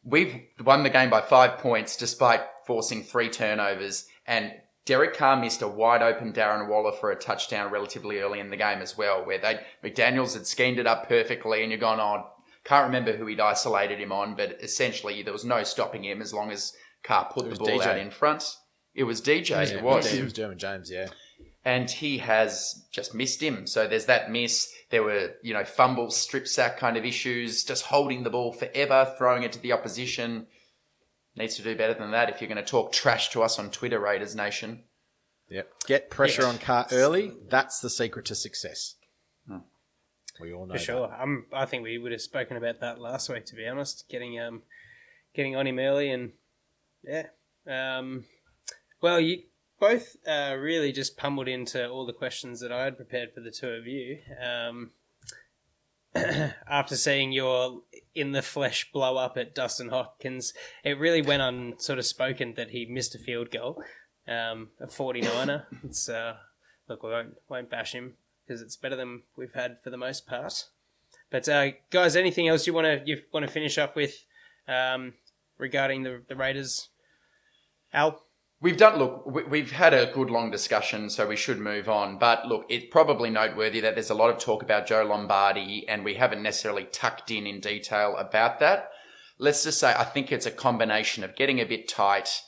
We've 0.04 0.42
won 0.64 0.84
the 0.84 0.90
game 0.90 1.10
by 1.10 1.20
five 1.20 1.58
points 1.58 1.96
despite 1.96 2.40
forcing 2.66 3.02
three 3.02 3.28
turnovers 3.28 4.06
and 4.28 4.52
Derek 4.84 5.14
Carr 5.14 5.36
missed 5.36 5.62
a 5.62 5.68
wide 5.68 6.02
open 6.02 6.32
Darren 6.32 6.68
Waller 6.68 6.92
for 6.92 7.10
a 7.10 7.16
touchdown 7.16 7.72
relatively 7.72 8.20
early 8.20 8.38
in 8.38 8.50
the 8.50 8.56
game 8.56 8.80
as 8.80 8.96
well, 8.96 9.24
where 9.24 9.38
they 9.38 9.60
McDaniels 9.82 10.34
had 10.34 10.46
schemed 10.46 10.78
it 10.78 10.86
up 10.86 11.08
perfectly, 11.08 11.62
and 11.62 11.72
you're 11.72 11.80
going 11.80 11.98
on. 11.98 12.24
Can't 12.64 12.86
remember 12.86 13.16
who 13.16 13.26
he'd 13.26 13.40
isolated 13.40 13.98
him 13.98 14.12
on, 14.12 14.36
but 14.36 14.62
essentially 14.62 15.22
there 15.22 15.32
was 15.32 15.44
no 15.44 15.62
stopping 15.62 16.04
him 16.04 16.20
as 16.20 16.34
long 16.34 16.50
as 16.50 16.74
Carr 17.02 17.30
put 17.32 17.48
the 17.48 17.56
ball 17.56 17.80
DJ. 17.80 17.86
out 17.86 17.98
in 17.98 18.10
front. 18.10 18.56
It 18.94 19.04
was 19.04 19.22
DJ. 19.22 19.50
Yeah, 19.50 19.78
it 19.78 19.82
was. 19.82 20.12
It 20.12 20.22
was 20.22 20.34
Derwin 20.34 20.58
James, 20.58 20.90
yeah. 20.90 21.08
and 21.64 21.90
he 21.90 22.18
has 22.18 22.86
just 22.92 23.14
missed 23.14 23.42
him. 23.42 23.66
So 23.66 23.86
there's 23.86 24.06
that 24.06 24.30
miss. 24.30 24.70
There 24.90 25.02
were, 25.02 25.34
you 25.42 25.54
know, 25.54 25.64
fumble, 25.64 26.10
strip 26.10 26.46
sack 26.46 26.78
kind 26.78 26.96
of 26.96 27.04
issues, 27.04 27.64
just 27.64 27.84
holding 27.84 28.24
the 28.24 28.30
ball 28.30 28.52
forever, 28.52 29.14
throwing 29.16 29.42
it 29.42 29.52
to 29.52 29.58
the 29.58 29.72
opposition. 29.72 30.46
Needs 31.38 31.54
to 31.56 31.62
do 31.62 31.76
better 31.76 31.94
than 31.94 32.10
that 32.10 32.28
if 32.28 32.40
you're 32.40 32.48
going 32.48 32.62
to 32.62 32.68
talk 32.68 32.90
trash 32.92 33.28
to 33.30 33.42
us 33.42 33.58
on 33.58 33.70
Twitter, 33.70 34.00
Raiders 34.00 34.34
Nation. 34.34 34.82
Yep. 35.50 35.72
Get 35.86 36.10
pressure 36.10 36.42
Yes. 36.42 36.52
on 36.52 36.58
Carr 36.58 36.86
early. 36.92 37.32
That's 37.48 37.80
the 37.80 37.88
secret 37.88 38.26
to 38.26 38.34
success. 38.34 38.96
Hmm. 39.46 39.58
We 40.40 40.52
all 40.52 40.66
know 40.66 40.74
For 40.74 40.78
sure. 40.80 41.16
Um, 41.18 41.46
I 41.52 41.64
think 41.64 41.84
we 41.84 41.96
would 41.96 42.12
have 42.12 42.20
spoken 42.20 42.56
about 42.56 42.80
that 42.80 43.00
last 43.00 43.28
week, 43.28 43.46
to 43.46 43.54
be 43.54 43.66
honest. 43.66 44.04
Getting 44.08 44.38
um, 44.40 44.62
getting 45.34 45.54
on 45.56 45.66
him 45.66 45.78
early 45.78 46.10
and 46.10 46.32
yeah. 47.04 47.26
Um, 47.66 48.24
well, 49.00 49.20
you 49.20 49.44
both 49.78 50.16
uh, 50.26 50.56
really 50.58 50.90
just 50.92 51.16
pummeled 51.16 51.46
into 51.48 51.88
all 51.88 52.04
the 52.04 52.12
questions 52.12 52.60
that 52.60 52.72
I 52.72 52.82
had 52.84 52.96
prepared 52.96 53.32
for 53.32 53.40
the 53.40 53.50
two 53.52 53.68
of 53.68 53.86
you. 53.86 54.18
Um, 54.42 54.90
after 56.68 56.96
seeing 56.96 57.32
your 57.32 57.82
in 58.14 58.32
the 58.32 58.42
flesh 58.42 58.90
blow 58.92 59.16
up 59.16 59.36
at 59.36 59.54
Dustin 59.54 59.88
Hopkins, 59.88 60.52
it 60.84 60.98
really 60.98 61.22
went 61.22 61.42
on 61.42 61.74
sort 61.78 61.98
of 61.98 62.06
spoken 62.06 62.54
that 62.54 62.70
he 62.70 62.86
missed 62.86 63.14
a 63.14 63.18
field 63.18 63.50
goal, 63.50 63.82
um, 64.26 64.68
a 64.80 64.86
49er. 64.86 65.64
It's 65.84 66.08
uh, 66.08 66.36
look, 66.88 67.02
we 67.02 67.10
won't 67.10 67.34
won't 67.48 67.70
bash 67.70 67.92
him 67.92 68.14
because 68.46 68.62
it's 68.62 68.76
better 68.76 68.96
than 68.96 69.22
we've 69.36 69.54
had 69.54 69.78
for 69.82 69.90
the 69.90 69.96
most 69.96 70.26
part. 70.26 70.64
But 71.30 71.48
uh, 71.48 71.72
guys, 71.90 72.16
anything 72.16 72.48
else 72.48 72.66
you 72.66 72.72
want 72.72 72.86
to 72.86 73.02
you 73.04 73.20
want 73.32 73.46
to 73.46 73.52
finish 73.52 73.78
up 73.78 73.94
with 73.96 74.24
um, 74.66 75.14
regarding 75.58 76.02
the 76.02 76.22
the 76.28 76.36
Raiders? 76.36 76.88
Al, 77.92 78.22
We've 78.60 78.76
done, 78.76 78.98
look, 78.98 79.24
we- 79.24 79.44
we've 79.44 79.70
had 79.70 79.94
a 79.94 80.06
good 80.06 80.30
long 80.30 80.50
discussion, 80.50 81.10
so 81.10 81.28
we 81.28 81.36
should 81.36 81.60
move 81.60 81.88
on. 81.88 82.18
But 82.18 82.48
look, 82.48 82.66
it's 82.68 82.86
probably 82.90 83.30
noteworthy 83.30 83.78
that 83.80 83.94
there's 83.94 84.10
a 84.10 84.14
lot 84.14 84.30
of 84.30 84.38
talk 84.38 84.64
about 84.64 84.88
Joe 84.88 85.04
Lombardi, 85.04 85.88
and 85.88 86.04
we 86.04 86.14
haven't 86.14 86.42
necessarily 86.42 86.84
tucked 86.84 87.30
in 87.30 87.46
in 87.46 87.60
detail 87.60 88.16
about 88.16 88.58
that. 88.58 88.90
Let's 89.38 89.62
just 89.62 89.78
say 89.78 89.94
I 89.96 90.02
think 90.02 90.32
it's 90.32 90.46
a 90.46 90.50
combination 90.50 91.22
of 91.22 91.36
getting 91.36 91.60
a 91.60 91.64
bit 91.64 91.86
tight, 91.86 92.42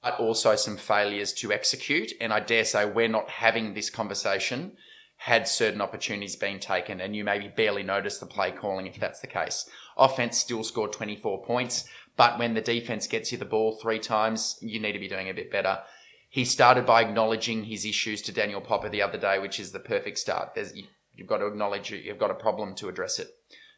but 0.00 0.20
also 0.20 0.54
some 0.54 0.76
failures 0.76 1.32
to 1.32 1.52
execute. 1.52 2.12
And 2.20 2.32
I 2.32 2.38
dare 2.38 2.64
say 2.64 2.84
we're 2.84 3.08
not 3.08 3.28
having 3.28 3.74
this 3.74 3.90
conversation 3.90 4.76
had 5.16 5.48
certain 5.48 5.80
opportunities 5.80 6.36
been 6.36 6.60
taken, 6.60 7.00
and 7.00 7.16
you 7.16 7.24
maybe 7.24 7.48
barely 7.48 7.82
noticed 7.82 8.20
the 8.20 8.26
play 8.26 8.52
calling 8.52 8.86
if 8.86 9.00
that's 9.00 9.20
the 9.20 9.26
case. 9.26 9.68
Offense 9.96 10.38
still 10.38 10.62
scored 10.62 10.92
24 10.92 11.42
points, 11.42 11.88
but 12.16 12.38
when 12.38 12.54
the 12.54 12.60
defense 12.60 13.06
gets 13.06 13.32
you 13.32 13.38
the 13.38 13.44
ball 13.44 13.72
three 13.80 13.98
times, 13.98 14.56
you 14.60 14.78
need 14.80 14.92
to 14.92 14.98
be 14.98 15.08
doing 15.08 15.28
a 15.28 15.34
bit 15.34 15.50
better. 15.50 15.80
He 16.28 16.44
started 16.44 16.84
by 16.86 17.02
acknowledging 17.02 17.64
his 17.64 17.84
issues 17.84 18.20
to 18.22 18.32
Daniel 18.32 18.60
Popper 18.60 18.88
the 18.88 19.02
other 19.02 19.18
day, 19.18 19.38
which 19.38 19.60
is 19.60 19.72
the 19.72 19.78
perfect 19.80 20.18
start. 20.18 20.54
There's, 20.54 20.74
you, 20.74 20.84
you've 21.14 21.28
got 21.28 21.38
to 21.38 21.46
acknowledge 21.46 21.90
you- 21.90 21.98
you've 21.98 22.18
got 22.18 22.30
a 22.30 22.34
problem 22.34 22.74
to 22.76 22.88
address 22.88 23.18
it. 23.18 23.28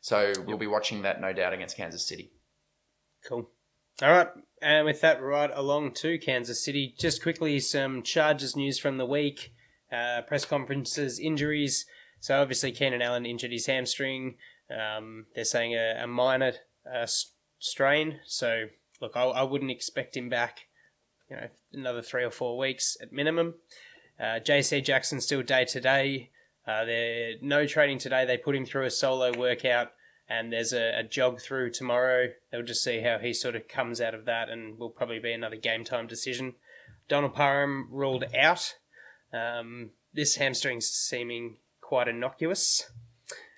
So 0.01 0.33
we'll 0.47 0.57
be 0.57 0.67
watching 0.67 1.03
that, 1.03 1.21
no 1.21 1.33
doubt, 1.33 1.53
against 1.53 1.77
Kansas 1.77 2.07
City. 2.07 2.31
cool. 3.27 3.51
All 4.03 4.11
right, 4.11 4.29
and 4.61 4.85
with 4.85 5.01
that, 5.01 5.23
right 5.23 5.51
along 5.55 5.95
to 5.95 6.19
Kansas 6.19 6.63
City. 6.63 6.95
Just 6.99 7.23
quickly, 7.23 7.59
some 7.61 8.03
Chargers 8.03 8.55
news 8.55 8.79
from 8.79 8.99
the 8.99 9.07
week. 9.07 9.55
Uh, 9.91 10.21
press 10.21 10.45
conferences, 10.45 11.19
injuries. 11.19 11.87
So 12.21 12.41
obviously, 12.43 12.73
Keenan 12.73 13.01
Allen 13.01 13.25
injured 13.25 13.53
his 13.53 13.67
hamstring. 13.67 14.37
Um, 14.71 15.27
they're 15.35 15.45
saying 15.45 15.75
a, 15.75 16.03
a 16.03 16.07
minor 16.07 16.53
uh, 16.95 17.07
strain. 17.67 18.21
So 18.25 18.67
look, 19.01 19.17
I, 19.17 19.25
I 19.25 19.43
wouldn't 19.43 19.71
expect 19.71 20.17
him 20.17 20.29
back. 20.29 20.61
You 21.31 21.37
know, 21.37 21.49
another 21.73 22.03
three 22.03 22.25
or 22.25 22.31
four 22.31 22.57
weeks 22.57 22.97
at 23.01 23.13
minimum. 23.13 23.55
Uh, 24.19 24.41
JC 24.41 24.85
Jackson 24.85 25.21
still 25.21 25.43
day 25.43 25.65
to 25.67 25.81
day. 25.81 26.31
Uh, 26.67 26.85
They're 26.85 27.35
no 27.41 27.67
training 27.67 27.99
today. 27.99 28.25
They 28.25 28.39
put 28.39 28.57
him 28.57 28.65
through 28.65 28.87
a 28.87 28.91
solo 28.91 29.37
workout, 29.37 29.93
and 30.29 30.53
there's 30.53 30.73
a, 30.73 31.01
a 31.01 31.03
jog 31.03 31.41
through 31.41 31.71
tomorrow. 31.71 32.29
They'll 32.51 32.63
just 32.63 32.83
see 32.83 33.01
how 33.01 33.19
he 33.19 33.33
sort 33.33 33.55
of 33.57 33.69
comes 33.69 34.01
out 34.01 34.15
of 34.15 34.25
that, 34.25 34.49
and 34.49 34.79
will 34.79 34.91
probably 34.91 35.19
be 35.19 35.33
another 35.33 35.57
game 35.57 35.85
time 35.85 36.07
decision. 36.07 36.55
Donald 37.09 37.35
Parham 37.35 37.89
ruled 37.91 38.25
out. 38.37 38.75
Um, 39.33 39.91
this 40.13 40.37
hamstring's 40.37 40.89
seeming 40.89 41.59
quite 41.81 42.09
innocuous. 42.09 42.91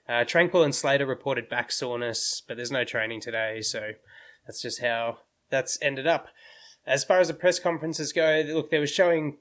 Uh, 0.09 0.25
Tranquill 0.25 0.65
and 0.65 0.75
Slater 0.75 1.05
reported 1.05 1.49
back 1.49 1.71
soreness, 1.71 2.43
but 2.47 2.57
there's 2.57 2.71
no 2.71 2.85
training 2.85 3.21
today, 3.21 3.61
so 3.61 3.91
that's 4.47 4.63
just 4.63 4.81
how 4.81 5.19
that's 5.51 5.79
ended 5.83 6.07
up. 6.07 6.29
As 6.87 7.05
far 7.05 7.21
as 7.21 7.29
the 7.29 7.35
press 7.35 7.59
conferences 7.59 8.13
go, 8.13 8.43
look, 8.47 8.71
they 8.71 8.79
were 8.79 8.87
showing 8.87 9.37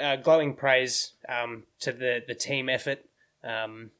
uh, 0.00 0.16
glowing 0.16 0.54
praise 0.54 1.12
um, 1.28 1.64
to 1.80 1.92
the, 1.92 2.22
the 2.26 2.34
team 2.34 2.68
effort. 2.68 3.04
Um, 3.42 3.90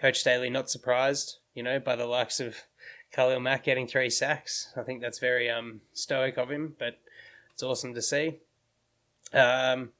Coach 0.00 0.20
Staley 0.20 0.50
not 0.50 0.70
surprised, 0.70 1.38
you 1.54 1.62
know, 1.62 1.80
by 1.80 1.96
the 1.96 2.06
likes 2.06 2.38
of 2.38 2.56
Khalil 3.12 3.40
Mack 3.40 3.64
getting 3.64 3.88
three 3.88 4.10
sacks. 4.10 4.72
I 4.76 4.82
think 4.82 5.00
that's 5.00 5.18
very 5.18 5.50
um, 5.50 5.80
stoic 5.92 6.36
of 6.36 6.50
him, 6.50 6.76
but 6.78 6.98
it's 7.52 7.62
awesome 7.62 7.94
to 7.94 8.02
see. 8.02 8.38
Um, 9.32 9.90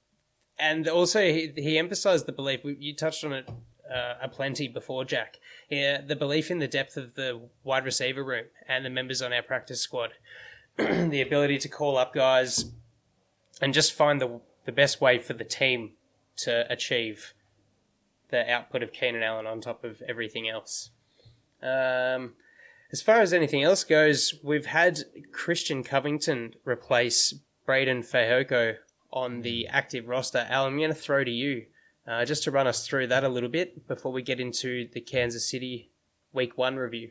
and 0.58 0.86
also, 0.86 1.20
he, 1.20 1.52
he 1.56 1.78
emphasized 1.78 2.26
the 2.26 2.32
belief, 2.32 2.60
you 2.64 2.94
touched 2.94 3.24
on 3.24 3.32
it 3.32 3.48
uh, 3.92 4.14
aplenty 4.22 4.68
before, 4.68 5.04
Jack. 5.04 5.38
Yeah, 5.68 6.00
the 6.00 6.16
belief 6.16 6.50
in 6.50 6.58
the 6.58 6.68
depth 6.68 6.96
of 6.96 7.14
the 7.14 7.40
wide 7.62 7.84
receiver 7.84 8.24
room 8.24 8.46
and 8.68 8.84
the 8.84 8.90
members 8.90 9.22
on 9.22 9.32
our 9.32 9.42
practice 9.42 9.80
squad. 9.80 10.12
the 10.76 11.20
ability 11.20 11.58
to 11.58 11.68
call 11.68 11.96
up 11.96 12.12
guys 12.14 12.66
and 13.60 13.72
just 13.72 13.92
find 13.92 14.20
the, 14.20 14.40
the 14.64 14.72
best 14.72 15.00
way 15.00 15.18
for 15.18 15.32
the 15.32 15.44
team 15.44 15.92
to 16.36 16.70
achieve 16.70 17.34
the 18.30 18.50
output 18.50 18.82
of 18.82 18.92
Keenan 18.92 19.22
Allen 19.22 19.46
on 19.46 19.60
top 19.60 19.84
of 19.84 20.02
everything 20.08 20.48
else. 20.48 20.90
Um, 21.62 22.34
as 22.90 23.02
far 23.02 23.20
as 23.20 23.32
anything 23.32 23.62
else 23.62 23.84
goes, 23.84 24.34
we've 24.42 24.66
had 24.66 24.98
Christian 25.32 25.84
Covington 25.84 26.54
replace 26.64 27.34
Breiden 27.66 28.04
Fehoko 28.04 28.76
on 29.12 29.42
the 29.42 29.68
active 29.68 30.08
roster. 30.08 30.46
Al, 30.50 30.66
I'm 30.66 30.76
going 30.76 30.90
to 30.90 30.94
throw 30.94 31.22
to 31.22 31.30
you 31.30 31.66
uh, 32.06 32.24
just 32.24 32.44
to 32.44 32.50
run 32.50 32.66
us 32.66 32.86
through 32.86 33.06
that 33.08 33.24
a 33.24 33.28
little 33.28 33.48
bit 33.48 33.86
before 33.86 34.12
we 34.12 34.22
get 34.22 34.40
into 34.40 34.88
the 34.92 35.00
Kansas 35.00 35.48
City 35.48 35.90
Week 36.32 36.56
One 36.58 36.76
review. 36.76 37.10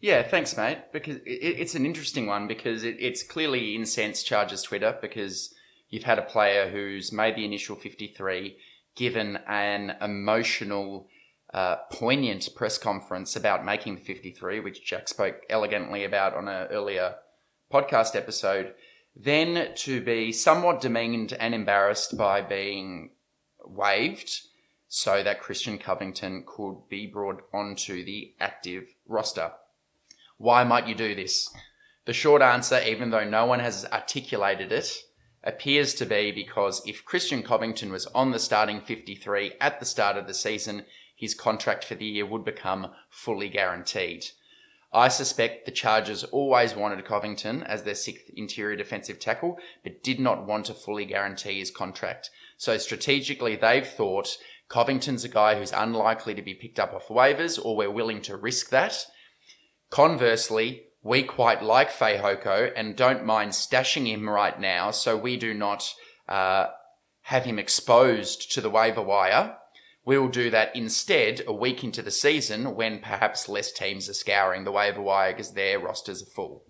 Yeah, 0.00 0.22
thanks, 0.22 0.56
mate. 0.56 0.78
Because 0.92 1.16
it, 1.18 1.30
it's 1.30 1.74
an 1.74 1.86
interesting 1.86 2.26
one 2.26 2.48
because 2.48 2.82
it, 2.82 2.96
it's 2.98 3.22
clearly 3.22 3.74
incensed 3.74 4.26
Chargers 4.26 4.62
Twitter 4.62 4.98
because 5.00 5.54
you've 5.88 6.02
had 6.02 6.18
a 6.18 6.22
player 6.22 6.68
who's 6.70 7.12
made 7.12 7.36
the 7.36 7.44
initial 7.44 7.76
53, 7.76 8.56
given 8.96 9.38
an 9.46 9.96
emotional, 10.00 11.06
uh, 11.54 11.76
poignant 11.92 12.48
press 12.56 12.78
conference 12.78 13.36
about 13.36 13.64
making 13.64 13.94
the 13.94 14.00
53, 14.00 14.58
which 14.60 14.84
Jack 14.84 15.08
spoke 15.08 15.36
elegantly 15.48 16.02
about 16.02 16.34
on 16.34 16.48
an 16.48 16.66
earlier 16.68 17.16
podcast 17.72 18.16
episode, 18.16 18.72
then 19.14 19.68
to 19.76 20.00
be 20.00 20.32
somewhat 20.32 20.80
demeaned 20.80 21.34
and 21.38 21.54
embarrassed 21.54 22.16
by 22.16 22.40
being 22.40 23.10
waived 23.64 24.48
so 24.88 25.22
that 25.22 25.40
Christian 25.40 25.78
Covington 25.78 26.44
could 26.46 26.88
be 26.88 27.06
brought 27.06 27.42
onto 27.52 28.04
the 28.04 28.34
active 28.38 28.94
roster. 29.06 29.52
Why 30.36 30.64
might 30.64 30.86
you 30.86 30.94
do 30.94 31.14
this? 31.14 31.48
The 32.04 32.12
short 32.12 32.42
answer, 32.42 32.80
even 32.84 33.10
though 33.10 33.28
no 33.28 33.46
one 33.46 33.60
has 33.60 33.86
articulated 33.86 34.72
it, 34.72 34.92
appears 35.44 35.94
to 35.94 36.06
be 36.06 36.32
because 36.32 36.82
if 36.86 37.04
Christian 37.04 37.42
Covington 37.42 37.90
was 37.90 38.06
on 38.08 38.32
the 38.32 38.38
starting 38.38 38.80
53 38.80 39.52
at 39.60 39.80
the 39.80 39.86
start 39.86 40.16
of 40.16 40.26
the 40.26 40.34
season, 40.34 40.84
his 41.16 41.34
contract 41.34 41.84
for 41.84 41.94
the 41.94 42.04
year 42.04 42.26
would 42.26 42.44
become 42.44 42.90
fully 43.08 43.48
guaranteed. 43.48 44.26
I 44.92 45.08
suspect 45.08 45.64
the 45.64 45.72
Chargers 45.72 46.24
always 46.24 46.74
wanted 46.74 47.04
Covington 47.04 47.62
as 47.62 47.84
their 47.84 47.94
sixth 47.94 48.28
interior 48.36 48.76
defensive 48.76 49.18
tackle, 49.18 49.58
but 49.82 50.02
did 50.02 50.20
not 50.20 50.46
want 50.46 50.66
to 50.66 50.74
fully 50.74 51.06
guarantee 51.06 51.60
his 51.60 51.70
contract. 51.70 52.30
So 52.62 52.78
strategically, 52.78 53.56
they've 53.56 53.84
thought 53.84 54.36
Covington's 54.68 55.24
a 55.24 55.28
guy 55.28 55.56
who's 55.56 55.72
unlikely 55.72 56.36
to 56.36 56.42
be 56.42 56.54
picked 56.54 56.78
up 56.78 56.94
off 56.94 57.08
waivers, 57.08 57.58
or 57.60 57.74
we're 57.74 57.90
willing 57.90 58.22
to 58.22 58.36
risk 58.36 58.68
that. 58.68 59.04
Conversely, 59.90 60.84
we 61.02 61.24
quite 61.24 61.64
like 61.64 61.90
Fehoko 61.90 62.70
and 62.76 62.94
don't 62.94 63.24
mind 63.24 63.50
stashing 63.50 64.06
him 64.06 64.28
right 64.28 64.60
now, 64.60 64.92
so 64.92 65.16
we 65.16 65.36
do 65.36 65.52
not 65.52 65.92
uh, 66.28 66.68
have 67.22 67.46
him 67.46 67.58
exposed 67.58 68.52
to 68.52 68.60
the 68.60 68.70
waiver 68.70 69.02
wire. 69.02 69.56
We'll 70.04 70.28
do 70.28 70.48
that 70.50 70.76
instead 70.76 71.42
a 71.48 71.52
week 71.52 71.82
into 71.82 72.00
the 72.00 72.12
season 72.12 72.76
when 72.76 73.00
perhaps 73.00 73.48
less 73.48 73.72
teams 73.72 74.08
are 74.08 74.14
scouring 74.14 74.62
the 74.62 74.70
waiver 74.70 75.02
wire 75.02 75.32
because 75.32 75.54
their 75.54 75.80
rosters 75.80 76.22
are 76.22 76.32
full. 76.32 76.62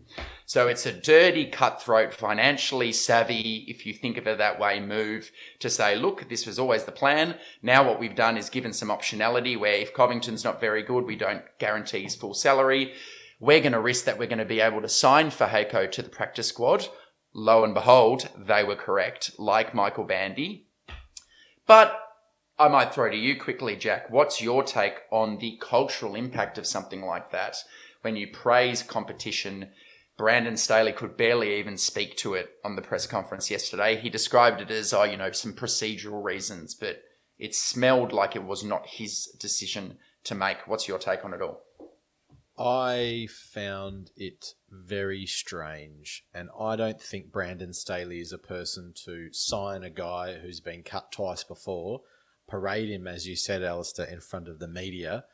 So 0.53 0.69
it's 0.69 0.85
a 0.85 0.93
dirty, 0.93 1.47
cutthroat, 1.47 2.13
financially 2.13 2.93
savvy, 2.93 3.65
if 3.69 3.87
you 3.87 3.95
think 3.95 4.19
of 4.19 4.27
it 4.27 4.37
that 4.37 4.61
way, 4.61 4.81
move 4.81 5.31
to 5.61 5.71
say, 5.71 5.97
look, 5.97 6.29
this 6.29 6.45
was 6.45 6.59
always 6.59 6.85
the 6.85 6.93
plan. 6.93 7.37
Now 7.63 7.89
what 7.89 7.99
we've 7.99 8.15
done 8.15 8.37
is 8.37 8.51
given 8.51 8.75
some 8.75 8.91
optionality 8.91 9.59
where 9.59 9.73
if 9.73 9.95
Covington's 9.95 10.45
not 10.45 10.61
very 10.61 10.83
good, 10.83 11.07
we 11.07 11.17
don't 11.17 11.45
guarantee 11.59 12.03
his 12.03 12.17
full 12.17 12.35
salary. 12.35 12.93
We're 13.41 13.63
going 13.63 13.73
to 13.73 13.81
risk 13.81 14.05
that 14.05 14.19
we're 14.19 14.27
going 14.27 14.41
to 14.41 14.45
be 14.45 14.61
able 14.61 14.83
to 14.83 14.91
sign 14.91 15.31
Fehoko 15.31 15.91
to 15.91 16.03
the 16.03 16.11
practice 16.11 16.49
squad. 16.49 16.89
Lo 17.33 17.65
and 17.65 17.73
behold, 17.73 18.29
they 18.37 18.63
were 18.63 18.77
correct, 18.77 19.31
like 19.39 19.75
Michael 19.75 20.05
Bandy. 20.05 20.67
But 21.67 21.99
I 22.59 22.69
might 22.69 22.93
throw 22.93 23.09
to 23.09 23.17
you 23.17 23.41
quickly, 23.41 23.75
Jack. 23.75 24.11
What's 24.11 24.43
your 24.43 24.63
take 24.65 25.01
on 25.11 25.39
the 25.39 25.59
cultural 25.63 26.15
impact 26.15 26.59
of 26.59 26.67
something 26.67 27.01
like 27.01 27.31
that? 27.31 27.57
When 28.03 28.17
you 28.17 28.27
praise 28.27 28.83
competition, 28.83 29.71
Brandon 30.23 30.57
Staley 30.57 30.93
could 30.93 31.17
barely 31.17 31.59
even 31.59 31.77
speak 31.77 32.17
to 32.19 32.35
it 32.35 32.53
on 32.65 32.77
the 32.77 32.81
press 32.81 33.09
conference 33.09 33.51
yesterday. 33.51 33.97
He 33.97 34.09
described 34.09 34.61
it 34.61 34.71
as, 34.71 34.93
oh, 34.93 35.03
you 35.03 35.17
know, 35.17 35.33
some 35.33 35.53
procedural 35.53 36.23
reasons, 36.23 36.77
but 36.77 37.03
it 37.41 37.57
smelled 37.57 38.13
like 38.13 38.37
it 38.37 38.45
was 38.45 38.63
not 38.63 38.87
his 38.87 39.27
decision 39.41 39.99
to 40.23 40.37
make. 40.37 40.69
What's 40.69 40.87
your 40.87 41.01
take 41.01 41.25
on 41.25 41.35
it 41.35 41.43
all? 41.43 41.65
I 42.57 43.27
found 43.33 44.13
it 44.17 44.55
very 44.71 45.27
strange, 45.27 46.25
and 46.33 46.51
I 46.57 46.77
don't 46.77 47.03
think 47.03 47.33
Brandon 47.33 47.73
Staley 47.73 48.21
is 48.21 48.33
a 48.33 48.39
person 48.39 48.93
to 49.05 49.33
sign 49.33 49.83
a 49.83 49.91
guy 49.91 50.35
who's 50.35 50.61
been 50.61 50.85
cut 50.85 51.11
twice 51.11 51.43
before, 51.43 52.03
parade 52.47 52.91
him, 52.91 53.09
as 53.09 53.27
you 53.27 53.35
said, 53.35 53.65
Alistair, 53.65 54.07
in 54.07 54.21
front 54.21 54.47
of 54.47 54.61
the 54.61 54.69
media, 54.69 55.25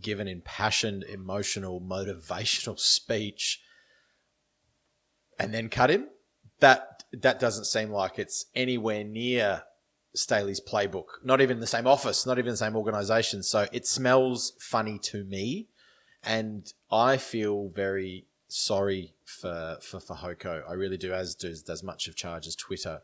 give 0.00 0.20
an 0.20 0.26
impassioned, 0.26 1.02
emotional, 1.02 1.82
motivational 1.82 2.78
speech, 2.80 3.60
and 5.38 5.52
then 5.52 5.68
cut 5.68 5.90
him. 5.90 6.08
That 6.60 7.04
that 7.12 7.38
doesn't 7.38 7.66
seem 7.66 7.90
like 7.90 8.18
it's 8.18 8.46
anywhere 8.54 9.04
near 9.04 9.62
Staley's 10.14 10.60
playbook. 10.60 11.06
Not 11.22 11.40
even 11.40 11.60
the 11.60 11.66
same 11.66 11.86
office, 11.86 12.26
not 12.26 12.38
even 12.38 12.52
the 12.52 12.56
same 12.56 12.76
organization. 12.76 13.42
So 13.42 13.66
it 13.72 13.86
smells 13.86 14.52
funny 14.58 14.98
to 15.04 15.24
me 15.24 15.68
and 16.22 16.72
I 16.90 17.16
feel 17.16 17.68
very 17.68 18.26
sorry 18.48 19.14
for 19.24 19.78
for 19.80 20.00
for 20.00 20.16
Hoko. 20.16 20.68
I 20.68 20.72
really 20.72 20.96
do, 20.96 21.12
as 21.12 21.34
does 21.34 21.62
does 21.62 21.82
much 21.82 22.08
of 22.08 22.16
Chargers 22.16 22.56
Twitter. 22.56 23.02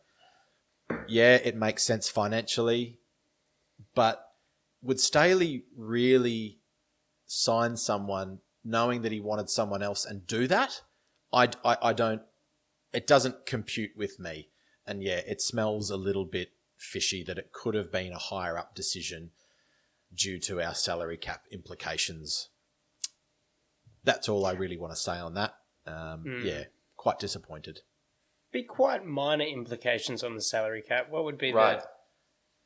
Yeah, 1.09 1.37
it 1.37 1.57
makes 1.57 1.83
sense 1.83 2.09
financially, 2.09 2.99
but 3.95 4.29
would 4.83 5.01
Staley 5.01 5.65
really 5.77 6.59
sign 7.27 7.77
someone 7.77 8.41
knowing 8.63 9.03
that 9.03 9.13
he 9.13 9.21
wanted 9.21 9.49
someone 9.49 9.83
else 9.83 10.05
and 10.05 10.27
do 10.27 10.47
that? 10.49 10.83
I, 11.35 11.49
I, 11.65 11.77
I 11.83 11.93
don't. 11.93 12.23
It 12.93 13.07
doesn't 13.07 13.45
compute 13.45 13.91
with 13.97 14.21
me, 14.21 14.49
and 14.87 15.03
yeah, 15.03 15.21
it 15.27 15.43
smells 15.43 15.91
a 15.91 15.97
little 15.97 16.25
bit 16.25 16.51
fishy 16.77 17.25
that 17.25 17.39
it 17.39 17.53
could 17.53 17.75
have 17.75 17.91
been 17.91 18.13
a 18.13 18.19
higher 18.19 18.57
up 18.57 18.75
decision 18.75 19.31
due 20.15 20.39
to 20.39 20.63
our 20.63 20.75
salary 20.75 21.17
cap 21.17 21.43
implications 21.51 22.51
that's 24.05 24.29
all 24.29 24.47
I 24.47 24.53
really 24.53 24.77
want 24.77 24.93
to 24.93 24.99
say 24.99 25.19
on 25.19 25.35
that. 25.35 25.55
Um, 25.87 26.25
mm. 26.25 26.45
Yeah, 26.45 26.65
quite 26.97 27.19
disappointed. 27.19 27.81
Be 28.53 28.63
quite 28.63 29.05
minor 29.05 29.45
implications 29.45 30.23
on 30.23 30.35
the 30.35 30.41
salary 30.41 30.83
cap. 30.87 31.11
What 31.11 31.25
would 31.25 31.39
be 31.39 31.53
right. 31.53 31.81
the 31.81 31.87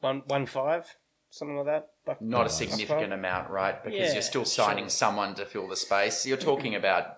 one 0.01 0.23
one 0.27 0.47
five 0.47 0.97
something 1.31 1.57
like 1.57 1.67
that? 1.67 1.89
Buck, 2.05 2.21
Not 2.21 2.47
a 2.47 2.51
significant 2.51 3.13
amount, 3.13 3.51
right? 3.51 3.83
Because 3.83 3.99
yeah, 3.99 4.13
you're 4.13 4.23
still 4.23 4.45
signing 4.45 4.85
sure. 4.85 4.91
someone 4.91 5.35
to 5.37 5.47
fill 5.47 5.69
the 5.69 5.77
space. 5.77 6.27
You're 6.27 6.37
talking 6.37 6.75
about 6.75 7.18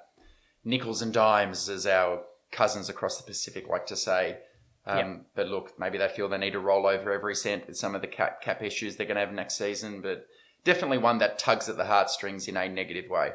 nickels 0.65 1.03
and 1.03 1.13
dimes, 1.13 1.69
as 1.69 1.87
our 1.87 2.23
cousins 2.51 2.89
across 2.89 3.19
the 3.19 3.25
Pacific 3.25 3.69
like 3.69 3.87
to 3.87 3.97
say. 3.97 4.39
Um, 4.87 4.99
yep. 4.99 5.27
But 5.35 5.49
look, 5.49 5.79
maybe 5.79 5.99
they 5.99 6.09
feel 6.09 6.29
they 6.29 6.39
need 6.39 6.53
to 6.53 6.61
roll 6.61 6.87
over 6.87 7.13
every 7.13 7.35
cent 7.35 7.67
with 7.67 7.77
some 7.77 7.95
of 7.95 8.01
the 8.01 8.09
cap, 8.09 8.41
cap 8.41 8.63
issues 8.63 8.97
they're 8.97 9.07
going 9.07 9.17
to 9.17 9.25
have 9.25 9.33
next 9.33 9.57
season. 9.57 10.01
But 10.01 10.27
definitely 10.65 10.99
one 10.99 11.19
that 11.19 11.39
tugs 11.39 11.69
at 11.69 11.77
the 11.77 11.85
heartstrings 11.85 12.49
in 12.49 12.57
a 12.57 12.69
negative 12.69 13.11
way. 13.11 13.33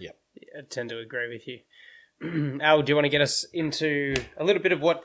Yep. 0.00 0.18
I 0.58 0.62
tend 0.68 0.90
to 0.90 0.98
agree 0.98 1.28
with 1.28 1.46
you. 1.46 2.60
Al, 2.62 2.82
do 2.82 2.92
you 2.92 2.96
want 2.96 3.04
to 3.04 3.10
get 3.10 3.20
us 3.20 3.44
into 3.52 4.14
a 4.36 4.44
little 4.44 4.62
bit 4.62 4.72
of 4.72 4.80
what 4.80 5.04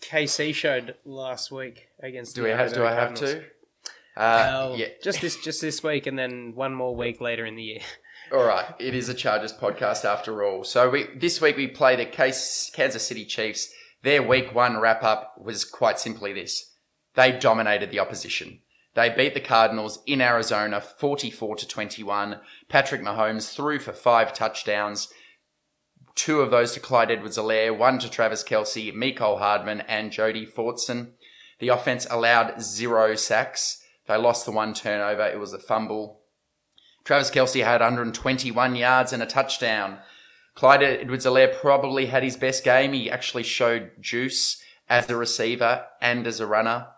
KC 0.00 0.54
showed 0.54 0.94
last 1.04 1.52
week 1.52 1.88
against? 2.02 2.34
Do 2.34 2.44
we 2.44 2.50
have? 2.50 2.72
Do 2.72 2.84
I 2.84 2.92
have 2.92 3.14
to? 3.14 3.44
Uh, 4.16 4.74
yeah. 4.76 4.86
Just 5.02 5.20
this, 5.20 5.36
just 5.42 5.60
this 5.60 5.82
week, 5.82 6.06
and 6.06 6.18
then 6.18 6.52
one 6.54 6.74
more 6.74 6.94
week 6.94 7.20
later 7.20 7.44
in 7.44 7.56
the 7.56 7.62
year. 7.62 7.80
All 8.34 8.42
right, 8.42 8.74
it 8.80 8.96
is 8.96 9.08
a 9.08 9.14
Chargers 9.14 9.52
podcast 9.52 10.04
after 10.04 10.42
all. 10.42 10.64
So 10.64 10.90
we 10.90 11.06
this 11.14 11.40
week 11.40 11.56
we 11.56 11.68
played 11.68 12.00
the 12.00 12.04
Case 12.04 12.68
Kansas 12.74 13.06
City 13.06 13.24
Chiefs. 13.24 13.72
Their 14.02 14.24
week 14.24 14.52
one 14.52 14.78
wrap 14.78 15.04
up 15.04 15.40
was 15.40 15.64
quite 15.64 16.00
simply 16.00 16.32
this: 16.32 16.74
they 17.14 17.30
dominated 17.30 17.92
the 17.92 18.00
opposition. 18.00 18.58
They 18.94 19.08
beat 19.08 19.34
the 19.34 19.40
Cardinals 19.40 20.02
in 20.04 20.20
Arizona 20.20 20.80
44 20.80 21.54
to 21.54 21.68
21. 21.68 22.40
Patrick 22.68 23.02
Mahomes 23.02 23.54
threw 23.54 23.78
for 23.78 23.92
five 23.92 24.32
touchdowns. 24.32 25.12
Two 26.16 26.40
of 26.40 26.50
those 26.50 26.72
to 26.72 26.80
Clyde 26.80 27.12
Edwards-Helaire, 27.12 27.78
one 27.78 28.00
to 28.00 28.10
Travis 28.10 28.42
Kelce, 28.42 28.92
Mecole 28.92 29.38
Hardman, 29.38 29.82
and 29.82 30.10
Jody 30.10 30.44
Fortson. 30.44 31.12
The 31.60 31.68
offense 31.68 32.04
allowed 32.10 32.60
zero 32.60 33.14
sacks. 33.14 33.80
They 34.08 34.16
lost 34.16 34.44
the 34.44 34.50
one 34.50 34.74
turnover. 34.74 35.24
It 35.24 35.38
was 35.38 35.52
a 35.52 35.58
fumble. 35.60 36.23
Travis 37.04 37.30
Kelce 37.30 37.64
had 37.64 37.80
121 37.80 38.76
yards 38.76 39.12
and 39.12 39.22
a 39.22 39.26
touchdown. 39.26 39.98
Clyde 40.54 40.82
Edwards-Helaire 40.82 41.60
probably 41.60 42.06
had 42.06 42.22
his 42.22 42.36
best 42.36 42.64
game. 42.64 42.92
He 42.92 43.10
actually 43.10 43.42
showed 43.42 43.90
juice 44.00 44.62
as 44.88 45.08
a 45.10 45.16
receiver 45.16 45.86
and 46.00 46.26
as 46.26 46.40
a 46.40 46.46
runner. 46.46 46.88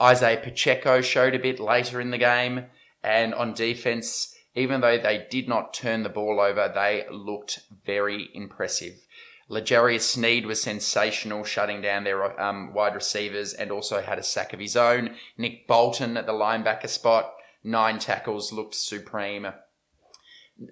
Isaiah 0.00 0.40
Pacheco 0.40 1.00
showed 1.00 1.34
a 1.34 1.38
bit 1.38 1.60
later 1.60 2.00
in 2.00 2.10
the 2.10 2.18
game. 2.18 2.66
And 3.02 3.34
on 3.34 3.54
defense, 3.54 4.34
even 4.54 4.80
though 4.80 4.98
they 4.98 5.26
did 5.30 5.48
not 5.48 5.74
turn 5.74 6.02
the 6.02 6.08
ball 6.08 6.40
over, 6.40 6.70
they 6.72 7.04
looked 7.10 7.60
very 7.84 8.28
impressive. 8.34 9.06
L'Jarius 9.48 10.02
Sneed 10.02 10.46
was 10.46 10.62
sensational, 10.62 11.42
shutting 11.42 11.82
down 11.82 12.04
their 12.04 12.40
um, 12.40 12.72
wide 12.72 12.94
receivers 12.94 13.52
and 13.52 13.72
also 13.72 14.00
had 14.00 14.18
a 14.18 14.22
sack 14.22 14.52
of 14.52 14.60
his 14.60 14.76
own. 14.76 15.16
Nick 15.36 15.66
Bolton 15.66 16.16
at 16.16 16.26
the 16.26 16.32
linebacker 16.32 16.88
spot, 16.88 17.32
nine 17.62 17.98
tackles, 17.98 18.52
looked 18.52 18.74
supreme. 18.74 19.48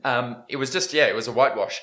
Um, 0.04 0.44
it 0.48 0.56
was 0.56 0.70
just, 0.70 0.92
yeah, 0.92 1.06
it 1.06 1.14
was 1.14 1.28
a 1.28 1.32
whitewash. 1.32 1.80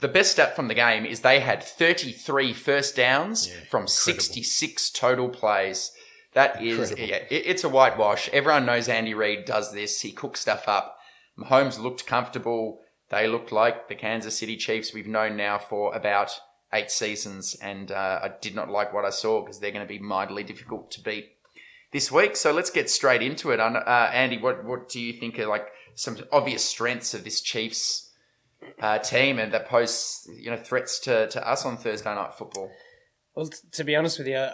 The 0.00 0.08
best 0.08 0.32
stat 0.32 0.56
from 0.56 0.68
the 0.68 0.74
game 0.74 1.06
is 1.06 1.20
they 1.20 1.40
had 1.40 1.62
33 1.62 2.52
first 2.52 2.96
downs 2.96 3.48
yeah, 3.48 3.54
from 3.70 3.82
incredible. 3.82 3.88
66 3.88 4.90
total 4.90 5.28
plays. 5.28 5.92
That 6.32 6.62
is, 6.62 6.92
yeah, 6.98 7.22
it, 7.30 7.46
it's 7.46 7.62
a 7.62 7.68
whitewash. 7.68 8.28
Everyone 8.30 8.66
knows 8.66 8.88
Andy 8.88 9.14
Reid 9.14 9.44
does 9.44 9.72
this. 9.72 10.00
He 10.00 10.10
cooks 10.10 10.40
stuff 10.40 10.68
up. 10.68 10.98
Mahomes 11.38 11.78
looked 11.78 12.06
comfortable. 12.06 12.80
They 13.10 13.28
looked 13.28 13.52
like 13.52 13.88
the 13.88 13.94
Kansas 13.94 14.36
City 14.36 14.56
Chiefs 14.56 14.92
we've 14.92 15.06
known 15.06 15.36
now 15.36 15.58
for 15.58 15.94
about 15.94 16.40
eight 16.72 16.90
seasons, 16.90 17.54
and 17.62 17.92
uh, 17.92 18.20
I 18.22 18.32
did 18.40 18.56
not 18.56 18.68
like 18.68 18.92
what 18.92 19.04
I 19.04 19.10
saw 19.10 19.42
because 19.42 19.60
they're 19.60 19.70
going 19.70 19.86
to 19.86 19.88
be 19.88 20.00
mightily 20.00 20.42
difficult 20.42 20.90
to 20.92 21.00
beat 21.00 21.33
this 21.94 22.10
week. 22.10 22.36
So 22.36 22.52
let's 22.52 22.70
get 22.70 22.90
straight 22.90 23.22
into 23.22 23.52
it. 23.52 23.60
Uh, 23.60 24.10
Andy, 24.12 24.36
what 24.36 24.64
what 24.64 24.90
do 24.90 25.00
you 25.00 25.14
think 25.14 25.38
are 25.38 25.46
like 25.46 25.68
some 25.94 26.18
obvious 26.32 26.62
strengths 26.64 27.14
of 27.14 27.24
this 27.24 27.40
Chiefs 27.40 28.10
uh, 28.80 28.98
team 28.98 29.38
and 29.38 29.52
that 29.52 29.66
pose 29.66 30.28
you 30.38 30.50
know 30.50 30.56
threats 30.56 30.98
to, 31.00 31.28
to 31.28 31.48
us 31.48 31.64
on 31.64 31.78
Thursday 31.78 32.12
night 32.14 32.34
football? 32.34 32.70
Well, 33.34 33.46
t- 33.46 33.58
to 33.70 33.84
be 33.84 33.94
honest 33.94 34.18
with 34.18 34.26
you, 34.26 34.46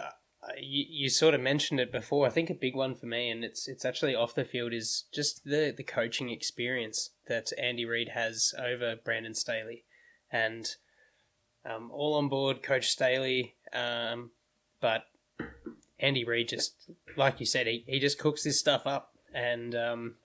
you, 0.59 0.85
you 0.87 1.09
sort 1.09 1.33
of 1.33 1.41
mentioned 1.41 1.79
it 1.79 1.91
before. 1.91 2.27
I 2.27 2.29
think 2.29 2.51
a 2.51 2.53
big 2.53 2.75
one 2.75 2.93
for 2.93 3.07
me, 3.07 3.31
and 3.31 3.43
it's 3.43 3.67
it's 3.67 3.85
actually 3.85 4.13
off 4.13 4.35
the 4.35 4.45
field, 4.45 4.71
is 4.71 5.05
just 5.11 5.43
the 5.43 5.73
the 5.75 5.83
coaching 5.83 6.29
experience 6.29 7.09
that 7.27 7.49
Andy 7.57 7.85
Reid 7.85 8.09
has 8.09 8.53
over 8.59 8.97
Brandon 9.03 9.33
Staley, 9.33 9.83
and 10.31 10.67
um, 11.65 11.89
all 11.91 12.13
on 12.13 12.29
board 12.29 12.61
Coach 12.61 12.89
Staley, 12.89 13.55
um, 13.73 14.29
but 14.79 15.05
Andy 16.01 16.23
Reid 16.25 16.49
just 16.49 16.73
like 17.15 17.39
you 17.39 17.45
said, 17.45 17.67
he, 17.67 17.83
he 17.87 17.99
just 17.99 18.19
cooks 18.19 18.43
this 18.43 18.59
stuff 18.59 18.85
up, 18.85 19.13
and 19.33 19.75
um, 19.75 20.15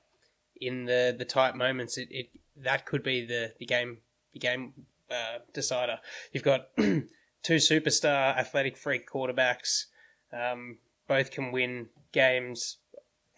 in 0.60 0.86
the 0.86 1.14
the 1.16 1.24
tight 1.24 1.54
moments, 1.54 1.98
it, 1.98 2.08
it 2.10 2.30
that 2.56 2.86
could 2.86 3.02
be 3.02 3.24
the 3.24 3.52
the 3.58 3.66
game 3.66 3.98
the 4.32 4.38
game 4.38 4.72
uh, 5.10 5.38
decider. 5.52 5.98
You've 6.32 6.42
got 6.42 6.68
two 6.76 7.56
superstar 7.56 8.36
athletic 8.36 8.76
freak 8.76 9.08
quarterbacks 9.08 9.84
um, 10.32 10.78
both 11.06 11.30
can 11.30 11.52
win 11.52 11.88
games 12.12 12.78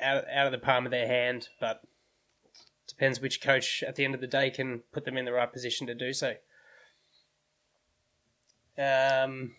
out, 0.01 0.25
out 0.33 0.47
of 0.47 0.53
the 0.53 0.59
palm 0.59 0.87
of 0.87 0.91
their 0.91 1.07
hand, 1.07 1.49
but 1.61 1.83
depends 2.87 3.21
which 3.21 3.41
coach 3.41 3.83
at 3.87 3.97
the 3.97 4.05
end 4.05 4.15
of 4.15 4.21
the 4.21 4.27
day 4.27 4.51
can 4.51 4.81
put 4.93 5.05
them 5.05 5.17
in 5.17 5.25
the 5.25 5.33
right 5.33 5.53
position 5.53 5.87
to 5.87 5.95
do 5.95 6.13
so. 6.13 6.35
Um, 8.79 9.57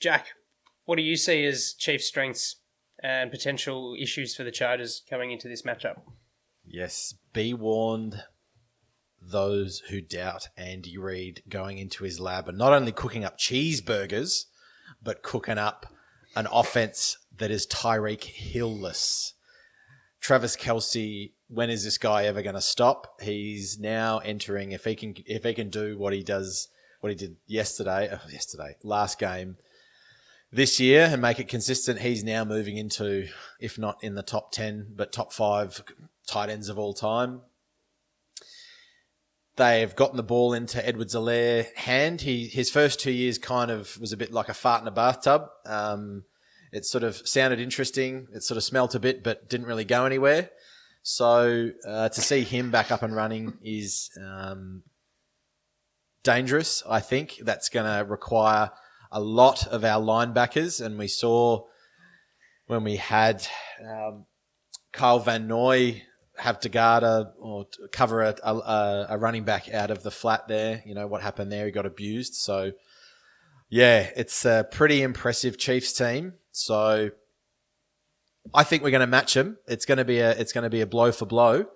Jack, 0.00 0.28
what 0.88 0.96
do 0.96 1.02
you 1.02 1.16
see 1.18 1.44
as 1.44 1.74
chief 1.74 2.02
strengths 2.02 2.56
and 3.02 3.30
potential 3.30 3.94
issues 4.00 4.34
for 4.34 4.42
the 4.42 4.50
Chargers 4.50 5.02
coming 5.10 5.30
into 5.30 5.46
this 5.46 5.60
matchup? 5.60 6.00
Yes, 6.64 7.12
be 7.34 7.52
warned. 7.52 8.22
those 9.20 9.80
who 9.90 10.00
doubt 10.00 10.48
Andy 10.56 10.96
Reid 10.96 11.42
going 11.46 11.76
into 11.76 12.04
his 12.04 12.18
lab 12.20 12.48
and 12.48 12.56
not 12.56 12.72
only 12.72 12.90
cooking 12.90 13.22
up 13.22 13.36
cheeseburgers, 13.36 14.46
but 15.02 15.22
cooking 15.22 15.58
up 15.58 15.92
an 16.34 16.48
offense 16.50 17.18
that 17.36 17.50
is 17.50 17.66
Tyreek 17.66 18.22
Hillless. 18.22 19.34
Travis 20.22 20.56
Kelce, 20.56 21.32
when 21.48 21.68
is 21.68 21.84
this 21.84 21.98
guy 21.98 22.24
ever 22.24 22.40
going 22.40 22.54
to 22.54 22.62
stop? 22.62 23.20
He's 23.20 23.78
now 23.78 24.20
entering. 24.20 24.72
If 24.72 24.84
he 24.84 24.94
can, 24.94 25.14
if 25.26 25.44
he 25.44 25.52
can 25.52 25.68
do 25.68 25.98
what 25.98 26.14
he 26.14 26.22
does, 26.22 26.68
what 27.00 27.10
he 27.10 27.14
did 27.14 27.36
yesterday, 27.46 28.08
oh, 28.10 28.26
yesterday, 28.30 28.76
last 28.82 29.18
game, 29.18 29.58
this 30.50 30.80
year, 30.80 31.08
and 31.10 31.20
make 31.20 31.38
it 31.38 31.48
consistent, 31.48 32.00
he's 32.00 32.24
now 32.24 32.44
moving 32.44 32.76
into, 32.76 33.28
if 33.60 33.78
not 33.78 34.02
in 34.02 34.14
the 34.14 34.22
top 34.22 34.50
ten, 34.52 34.92
but 34.96 35.12
top 35.12 35.32
five 35.32 35.82
tight 36.26 36.48
ends 36.48 36.68
of 36.68 36.78
all 36.78 36.94
time. 36.94 37.42
They've 39.56 39.94
gotten 39.94 40.16
the 40.16 40.22
ball 40.22 40.54
into 40.54 40.86
Edwards-Helaire 40.86 41.74
hand. 41.74 42.20
He 42.20 42.46
his 42.46 42.70
first 42.70 43.00
two 43.00 43.10
years 43.10 43.38
kind 43.38 43.70
of 43.70 43.98
was 44.00 44.12
a 44.12 44.16
bit 44.16 44.32
like 44.32 44.48
a 44.48 44.54
fart 44.54 44.82
in 44.82 44.88
a 44.88 44.92
bathtub. 44.92 45.48
Um, 45.66 46.24
it 46.72 46.84
sort 46.84 47.02
of 47.02 47.16
sounded 47.26 47.58
interesting. 47.58 48.28
It 48.32 48.42
sort 48.42 48.56
of 48.56 48.62
smelt 48.62 48.94
a 48.94 49.00
bit, 49.00 49.24
but 49.24 49.48
didn't 49.48 49.66
really 49.66 49.84
go 49.84 50.04
anywhere. 50.04 50.50
So 51.02 51.70
uh, 51.86 52.08
to 52.10 52.20
see 52.20 52.42
him 52.42 52.70
back 52.70 52.92
up 52.92 53.02
and 53.02 53.16
running 53.16 53.54
is 53.62 54.10
um, 54.20 54.82
dangerous. 56.22 56.82
I 56.88 57.00
think 57.00 57.40
that's 57.42 57.68
going 57.68 57.86
to 57.86 58.08
require 58.08 58.70
a 59.10 59.20
lot 59.20 59.66
of 59.66 59.84
our 59.84 60.00
linebackers, 60.00 60.84
and 60.84 60.98
we 60.98 61.08
saw 61.08 61.64
when 62.66 62.84
we 62.84 62.96
had 62.96 63.46
um, 63.84 64.26
Kyle 64.92 65.18
Van 65.18 65.46
Noy 65.46 66.02
have 66.36 66.60
to 66.60 66.68
guard 66.68 67.02
a 67.02 67.32
or 67.38 67.66
cover 67.90 68.22
a, 68.22 68.36
a, 68.44 69.06
a, 69.10 69.18
running 69.18 69.42
back 69.42 69.72
out 69.72 69.90
of 69.90 70.02
the 70.02 70.10
flat 70.10 70.46
there. 70.46 70.82
You 70.86 70.94
know 70.94 71.06
what 71.06 71.20
happened 71.20 71.50
there? 71.50 71.66
He 71.66 71.72
got 71.72 71.86
abused. 71.86 72.34
So 72.34 72.72
yeah, 73.68 74.08
it's 74.16 74.44
a 74.44 74.66
pretty 74.70 75.02
impressive 75.02 75.58
Chiefs 75.58 75.92
team. 75.92 76.34
So 76.52 77.10
I 78.54 78.64
think 78.64 78.82
we're 78.82 78.90
going 78.90 79.00
to 79.00 79.06
match 79.06 79.34
them. 79.34 79.58
It's 79.66 79.84
going 79.84 79.98
to 79.98 80.04
be 80.04 80.20
a 80.20 80.30
it's 80.30 80.52
going 80.52 80.64
to 80.64 80.70
be 80.70 80.80
a 80.80 80.86
blow 80.86 81.12
for 81.12 81.26
blow. 81.26 81.66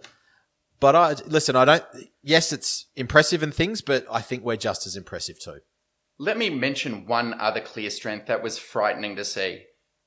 But 0.81 0.97
I 0.97 1.13
listen. 1.27 1.55
I 1.55 1.65
don't. 1.65 1.85
Yes, 2.23 2.53
it's 2.53 2.87
impressive 2.97 3.43
and 3.43 3.55
things, 3.55 3.83
but 3.83 4.05
I 4.11 4.21
think 4.21 4.45
we're 4.45 4.57
just 4.57 4.87
as 4.87 4.97
impressive 4.97 5.39
too. 5.39 5.61
Let 6.23 6.39
me 6.39 6.51
mention 6.51 7.07
one 7.07 7.35
other 7.41 7.61
clear 7.61 7.91
strength 7.91 8.27
that 8.27 8.45
was 8.45 8.57
frightening 8.57 9.17
to 9.17 9.25
see. 9.25 9.65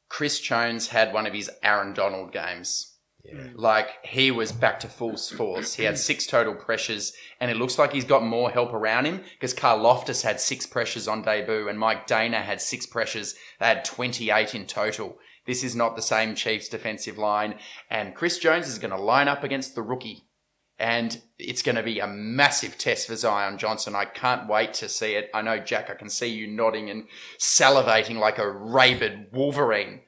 Chris 0.07 0.39
Jones 0.39 0.87
had 0.87 1.11
one 1.11 1.25
of 1.25 1.33
his 1.33 1.51
Aaron 1.61 1.93
Donald 1.93 2.31
games. 2.31 2.95
Yeah. 3.25 3.33
Mm. 3.33 3.51
Like 3.57 3.89
he 4.05 4.31
was 4.31 4.53
back 4.53 4.79
to 4.79 4.87
full 4.87 5.17
force. 5.17 5.75
He 5.75 5.83
had 5.83 5.97
six 5.97 6.25
total 6.25 6.55
pressures, 6.55 7.11
and 7.41 7.51
it 7.51 7.57
looks 7.57 7.77
like 7.77 7.91
he's 7.91 8.05
got 8.05 8.23
more 8.23 8.49
help 8.49 8.71
around 8.71 9.03
him 9.03 9.23
because 9.33 9.53
Karlaftis 9.53 10.23
had 10.23 10.39
six 10.39 10.65
pressures 10.65 11.05
on 11.05 11.21
debut, 11.21 11.67
and 11.67 11.77
Mike 11.77 12.07
Danna 12.07 12.41
had 12.41 12.61
six 12.61 12.85
pressures. 12.85 13.35
They 13.59 13.65
had 13.65 13.83
28 13.83 14.55
in 14.55 14.67
total. 14.67 15.17
This 15.45 15.65
is 15.65 15.75
not 15.75 15.97
the 15.97 16.01
same 16.01 16.33
Chiefs 16.33 16.69
defensive 16.69 17.17
line, 17.17 17.55
and 17.89 18.15
Chris 18.15 18.37
Jones 18.37 18.69
is 18.69 18.79
going 18.79 18.91
to 18.91 18.97
line 18.97 19.27
up 19.27 19.43
against 19.43 19.75
the 19.75 19.81
rookie, 19.81 20.29
and 20.77 21.21
it's 21.39 21.61
going 21.61 21.75
to 21.75 21.83
be 21.83 21.99
a 21.99 22.07
massive 22.07 22.77
test 22.77 23.07
for 23.07 23.15
Zion 23.15 23.57
Johnson. 23.57 23.95
I 23.95 24.05
can't 24.05 24.47
wait 24.47 24.73
to 24.75 24.89
see 24.89 25.15
it. 25.15 25.29
I 25.33 25.41
know 25.41 25.59
Jack, 25.59 25.89
I 25.89 25.95
can 25.95 26.09
see 26.09 26.27
you 26.27 26.47
nodding 26.47 26.89
and 26.89 27.07
salivating 27.39 28.17
like 28.17 28.37
a 28.37 28.49
rabid 28.49 29.27
Wolverine 29.31 30.01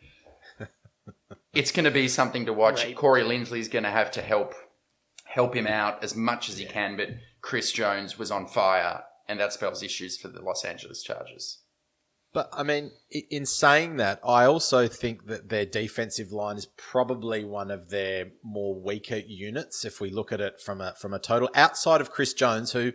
it's 1.53 1.71
going 1.71 1.85
to 1.85 1.91
be 1.91 2.07
something 2.07 2.45
to 2.45 2.53
watch. 2.53 2.83
Right. 2.83 2.95
Corey 2.95 3.23
Linsley's 3.23 3.67
going 3.67 3.83
to 3.83 3.89
have 3.89 4.11
to 4.11 4.21
help 4.21 4.53
help 5.25 5.55
him 5.55 5.67
out 5.67 6.03
as 6.03 6.15
much 6.15 6.49
as 6.49 6.57
he 6.57 6.65
can, 6.65 6.97
but 6.97 7.09
Chris 7.41 7.71
Jones 7.71 8.17
was 8.17 8.31
on 8.31 8.45
fire, 8.45 9.03
and 9.27 9.39
that 9.39 9.53
spells 9.53 9.83
issues 9.83 10.17
for 10.17 10.29
the 10.29 10.41
Los 10.41 10.63
Angeles 10.63 11.03
Chargers. 11.03 11.59
But 12.37 12.49
I 12.53 12.61
mean, 12.61 12.91
in 13.31 13.47
saying 13.47 13.97
that, 13.97 14.19
I 14.23 14.45
also 14.45 14.87
think 14.87 15.25
that 15.25 15.49
their 15.49 15.65
defensive 15.65 16.31
line 16.31 16.55
is 16.55 16.67
probably 16.77 17.43
one 17.43 17.71
of 17.71 17.89
their 17.89 18.27
more 18.43 18.79
weaker 18.79 19.17
units. 19.25 19.83
If 19.83 19.99
we 19.99 20.11
look 20.11 20.31
at 20.31 20.39
it 20.39 20.61
from 20.61 20.79
a 20.79 20.93
from 21.01 21.15
a 21.15 21.19
total 21.19 21.49
outside 21.55 21.99
of 21.99 22.11
Chris 22.11 22.35
Jones, 22.35 22.73
who 22.73 22.93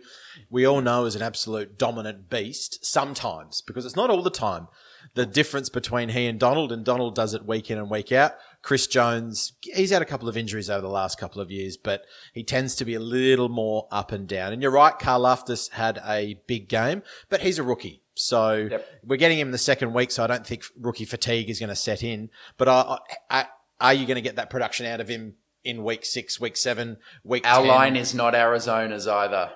we 0.49 0.65
all 0.65 0.79
know 0.79 1.03
is 1.03 1.17
an 1.17 1.21
absolute 1.21 1.77
dominant 1.77 2.29
beast, 2.29 2.85
sometimes 2.85 3.61
because 3.61 3.85
it's 3.85 3.97
not 3.97 4.09
all 4.09 4.23
the 4.23 4.29
time. 4.29 4.69
The 5.13 5.25
difference 5.25 5.67
between 5.67 6.07
he 6.07 6.25
and 6.25 6.39
Donald, 6.39 6.71
and 6.71 6.85
Donald 6.85 7.13
does 7.13 7.33
it 7.33 7.45
week 7.45 7.69
in 7.69 7.77
and 7.77 7.89
week 7.89 8.13
out. 8.13 8.35
Chris 8.61 8.87
Jones, 8.87 9.51
he's 9.61 9.91
had 9.91 10.01
a 10.01 10.05
couple 10.05 10.29
of 10.29 10.37
injuries 10.37 10.69
over 10.69 10.79
the 10.79 10.87
last 10.87 11.19
couple 11.19 11.41
of 11.41 11.51
years, 11.51 11.75
but 11.75 12.05
he 12.33 12.45
tends 12.45 12.75
to 12.75 12.85
be 12.85 12.93
a 12.93 12.99
little 13.01 13.49
more 13.49 13.89
up 13.91 14.13
and 14.13 14.25
down. 14.25 14.53
And 14.53 14.61
you're 14.61 14.71
right, 14.71 14.97
Carl 14.97 15.23
Karlaftis 15.23 15.71
had 15.71 15.99
a 16.07 16.39
big 16.47 16.69
game, 16.69 17.03
but 17.27 17.41
he's 17.41 17.59
a 17.59 17.63
rookie. 17.63 18.02
So 18.23 18.55
yep. 18.71 18.87
we're 19.03 19.17
getting 19.17 19.37
him 19.37 19.51
the 19.51 19.57
second 19.57 19.93
week, 19.93 20.11
so 20.11 20.23
I 20.23 20.27
don't 20.27 20.47
think 20.47 20.63
rookie 20.79 21.05
fatigue 21.05 21.49
is 21.49 21.59
going 21.59 21.69
to 21.69 21.75
set 21.75 22.03
in. 22.03 22.29
But 22.57 22.69
I, 22.69 22.97
I, 23.29 23.45
are 23.81 23.93
you 23.93 24.05
going 24.05 24.15
to 24.15 24.21
get 24.21 24.37
that 24.37 24.49
production 24.49 24.85
out 24.85 25.01
of 25.01 25.09
him 25.09 25.35
in 25.63 25.83
week 25.83 26.05
six, 26.05 26.39
week 26.39 26.55
seven, 26.55 26.97
week 27.23 27.45
Our 27.45 27.59
10? 27.59 27.67
line 27.67 27.95
is 27.97 28.13
not 28.13 28.33
Arizona's 28.33 29.07
either. 29.07 29.51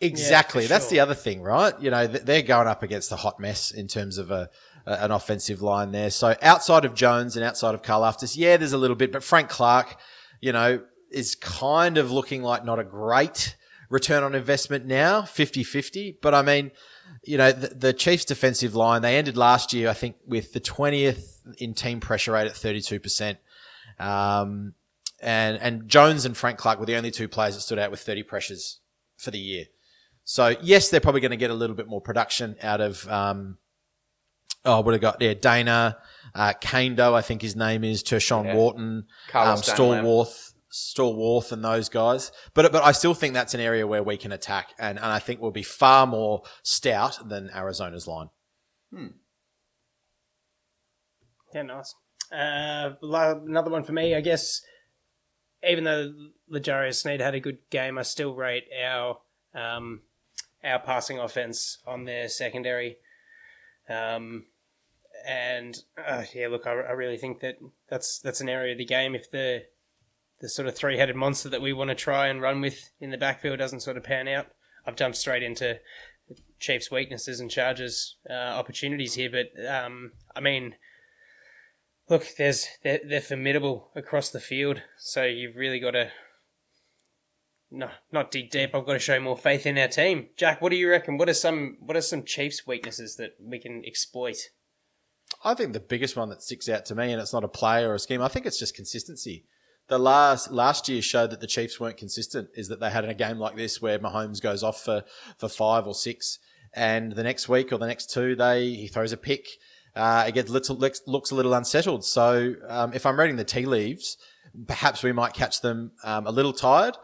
Exactly. 0.00 0.62
Yeah, 0.62 0.68
That's 0.68 0.86
sure. 0.86 0.90
the 0.90 1.00
other 1.00 1.14
thing, 1.14 1.40
right? 1.40 1.74
You 1.80 1.90
know, 1.90 2.06
they're 2.06 2.42
going 2.42 2.66
up 2.66 2.82
against 2.82 3.12
a 3.12 3.16
hot 3.16 3.38
mess 3.38 3.70
in 3.70 3.86
terms 3.86 4.18
of 4.18 4.30
a, 4.30 4.50
an 4.86 5.12
offensive 5.12 5.62
line 5.62 5.92
there. 5.92 6.10
So 6.10 6.34
outside 6.42 6.84
of 6.84 6.94
Jones 6.94 7.36
and 7.36 7.44
outside 7.44 7.74
of 7.74 7.82
Karlaftis, 7.82 8.36
yeah, 8.36 8.56
there's 8.56 8.72
a 8.72 8.78
little 8.78 8.96
bit, 8.96 9.12
but 9.12 9.22
Frank 9.22 9.48
Clark, 9.48 9.96
you 10.40 10.52
know, 10.52 10.82
is 11.12 11.36
kind 11.36 11.96
of 11.96 12.10
looking 12.10 12.42
like 12.42 12.64
not 12.64 12.78
a 12.78 12.84
great 12.84 13.56
return 13.88 14.22
on 14.22 14.34
investment 14.34 14.86
now, 14.86 15.22
50-50. 15.22 16.16
But 16.22 16.34
I 16.34 16.42
mean, 16.42 16.70
you 17.22 17.36
know, 17.36 17.52
the, 17.52 17.68
the, 17.68 17.92
Chiefs 17.92 18.24
defensive 18.24 18.74
line, 18.74 19.02
they 19.02 19.16
ended 19.16 19.36
last 19.36 19.72
year, 19.72 19.88
I 19.88 19.92
think, 19.92 20.16
with 20.26 20.52
the 20.52 20.60
20th 20.60 21.40
in 21.58 21.74
team 21.74 22.00
pressure 22.00 22.32
rate 22.32 22.46
at 22.46 22.54
32%. 22.54 23.36
Um, 23.98 24.74
and, 25.20 25.58
and 25.58 25.88
Jones 25.88 26.24
and 26.24 26.36
Frank 26.36 26.58
Clark 26.58 26.80
were 26.80 26.86
the 26.86 26.96
only 26.96 27.10
two 27.10 27.28
players 27.28 27.54
that 27.54 27.60
stood 27.60 27.78
out 27.78 27.90
with 27.90 28.00
30 28.00 28.22
pressures 28.22 28.80
for 29.16 29.30
the 29.30 29.38
year. 29.38 29.66
So 30.24 30.56
yes, 30.62 30.88
they're 30.88 31.00
probably 31.00 31.20
going 31.20 31.32
to 31.32 31.36
get 31.36 31.50
a 31.50 31.54
little 31.54 31.76
bit 31.76 31.88
more 31.88 32.00
production 32.00 32.56
out 32.62 32.80
of, 32.80 33.06
um, 33.08 33.58
oh, 34.64 34.80
what 34.80 34.92
have 34.92 35.00
got 35.00 35.18
there? 35.18 35.34
Danna, 35.34 35.96
uh, 36.34 36.54
Kaindoh, 36.60 37.14
I 37.14 37.20
think 37.20 37.42
his 37.42 37.54
name 37.54 37.84
is, 37.84 38.02
Tershawn 38.02 38.46
yeah. 38.46 38.54
Wharton, 38.54 39.06
um, 39.34 39.58
Stallworth, 39.58 40.49
Stallworth 40.70 41.52
and 41.52 41.64
those 41.64 41.88
guys. 41.88 42.30
But, 42.54 42.72
but 42.72 42.82
I 42.84 42.92
still 42.92 43.14
think 43.14 43.34
that's 43.34 43.54
an 43.54 43.60
area 43.60 43.86
where 43.86 44.02
we 44.02 44.16
can 44.16 44.32
attack 44.32 44.72
and, 44.78 44.98
and 44.98 45.06
I 45.06 45.18
think 45.18 45.40
we'll 45.40 45.50
be 45.50 45.62
far 45.62 46.06
more 46.06 46.42
stout 46.62 47.28
than 47.28 47.50
Arizona's 47.54 48.06
line. 48.06 48.30
Hmm. 48.92 49.06
Yeah, 51.54 51.62
nice. 51.62 51.94
Uh, 52.32 52.92
another 53.02 53.70
one 53.70 53.84
for 53.84 53.92
me, 53.92 54.14
I 54.14 54.20
guess. 54.20 54.62
Even 55.68 55.84
though 55.84 56.12
L'Jarius 56.48 57.02
Sneed 57.02 57.20
had 57.20 57.34
a 57.34 57.40
good 57.40 57.58
game, 57.70 57.98
I 57.98 58.02
still 58.02 58.34
rate 58.34 58.64
our 58.82 59.18
um, 59.54 60.02
our 60.62 60.78
passing 60.78 61.18
offense 61.18 61.78
on 61.86 62.04
their 62.04 62.28
secondary. 62.28 62.96
Um, 63.88 64.46
and 65.26 65.76
uh, 66.02 66.24
yeah, 66.34 66.48
look, 66.48 66.66
I, 66.66 66.72
I 66.72 66.92
really 66.92 67.18
think 67.18 67.40
that 67.40 67.56
that's 67.88 68.20
that's 68.20 68.40
an 68.40 68.48
area 68.48 68.72
of 68.72 68.78
the 68.78 68.84
game. 68.84 69.14
If 69.14 69.30
the 69.30 69.64
the 70.40 70.48
sort 70.48 70.68
of 70.68 70.74
three 70.74 70.98
headed 70.98 71.16
monster 71.16 71.48
that 71.48 71.62
we 71.62 71.72
want 71.72 71.88
to 71.90 71.94
try 71.94 72.28
and 72.28 72.40
run 72.40 72.60
with 72.60 72.90
in 73.00 73.10
the 73.10 73.18
backfield 73.18 73.58
doesn't 73.58 73.80
sort 73.80 73.96
of 73.96 74.04
pan 74.04 74.28
out, 74.28 74.46
I've 74.86 74.96
jumped 74.96 75.18
straight 75.18 75.42
into 75.42 75.78
the 76.28 76.36
Chiefs' 76.58 76.90
weaknesses 76.90 77.40
and 77.40 77.50
Chargers' 77.50 78.16
uh, 78.28 78.32
opportunities 78.32 79.14
here. 79.14 79.30
But 79.30 79.66
um, 79.66 80.12
I 80.34 80.40
mean, 80.40 80.74
look, 82.08 82.26
there's 82.38 82.66
they're, 82.82 83.00
they're 83.06 83.20
formidable 83.20 83.90
across 83.94 84.30
the 84.30 84.40
field, 84.40 84.82
so 84.98 85.24
you've 85.24 85.56
really 85.56 85.80
got 85.80 85.92
to 85.92 86.10
no, 87.70 87.88
not 88.10 88.30
dig 88.30 88.50
deep. 88.50 88.74
I've 88.74 88.86
got 88.86 88.94
to 88.94 88.98
show 88.98 89.20
more 89.20 89.36
faith 89.36 89.64
in 89.64 89.78
our 89.78 89.88
team. 89.88 90.28
Jack, 90.36 90.60
what 90.60 90.70
do 90.70 90.76
you 90.76 90.90
reckon? 90.90 91.18
What 91.18 91.28
are 91.28 91.34
some 91.34 91.76
what 91.80 91.96
are 91.96 92.02
some 92.02 92.24
Chiefs' 92.24 92.66
weaknesses 92.66 93.16
that 93.16 93.34
we 93.40 93.58
can 93.58 93.84
exploit? 93.86 94.36
I 95.44 95.54
think 95.54 95.72
the 95.72 95.80
biggest 95.80 96.16
one 96.16 96.28
that 96.30 96.42
sticks 96.42 96.68
out 96.68 96.84
to 96.86 96.94
me, 96.94 97.12
and 97.12 97.20
it's 97.20 97.32
not 97.32 97.44
a 97.44 97.48
player 97.48 97.90
or 97.90 97.94
a 97.94 97.98
scheme. 97.98 98.20
I 98.20 98.28
think 98.28 98.46
it's 98.46 98.58
just 98.58 98.74
consistency. 98.74 99.44
The 99.90 99.98
last 99.98 100.50
last 100.50 100.88
year 100.88 101.02
showed 101.02 101.30
that 101.30 101.40
the 101.40 101.46
Chiefs 101.46 101.78
weren't 101.78 101.96
consistent. 101.96 102.48
Is 102.54 102.68
that 102.68 102.80
they 102.80 102.90
had 102.90 103.04
a 103.04 103.12
game 103.12 103.38
like 103.38 103.56
this 103.56 103.82
where 103.82 103.98
Mahomes 103.98 104.40
goes 104.40 104.62
off 104.62 104.82
for 104.82 105.04
for 105.36 105.48
five 105.48 105.86
or 105.86 105.94
six, 105.94 106.38
and 106.72 107.12
the 107.12 107.22
next 107.22 107.48
week 107.48 107.72
or 107.72 107.78
the 107.78 107.86
next 107.86 108.10
two, 108.10 108.34
they 108.34 108.70
he 108.70 108.88
throws 108.88 109.12
a 109.12 109.16
pick. 109.16 109.46
Uh, 109.94 110.24
it 110.28 110.32
gets 110.32 110.48
little, 110.48 110.76
looks 110.76 111.32
a 111.32 111.34
little 111.34 111.52
unsettled. 111.52 112.04
So 112.04 112.54
um, 112.68 112.92
if 112.94 113.04
I'm 113.04 113.18
reading 113.18 113.34
the 113.34 113.44
tea 113.44 113.66
leaves, 113.66 114.16
perhaps 114.68 115.02
we 115.02 115.10
might 115.10 115.34
catch 115.34 115.60
them 115.60 115.90
um, 116.04 116.28
a 116.28 116.30
little 116.30 116.52
tired 116.52 116.96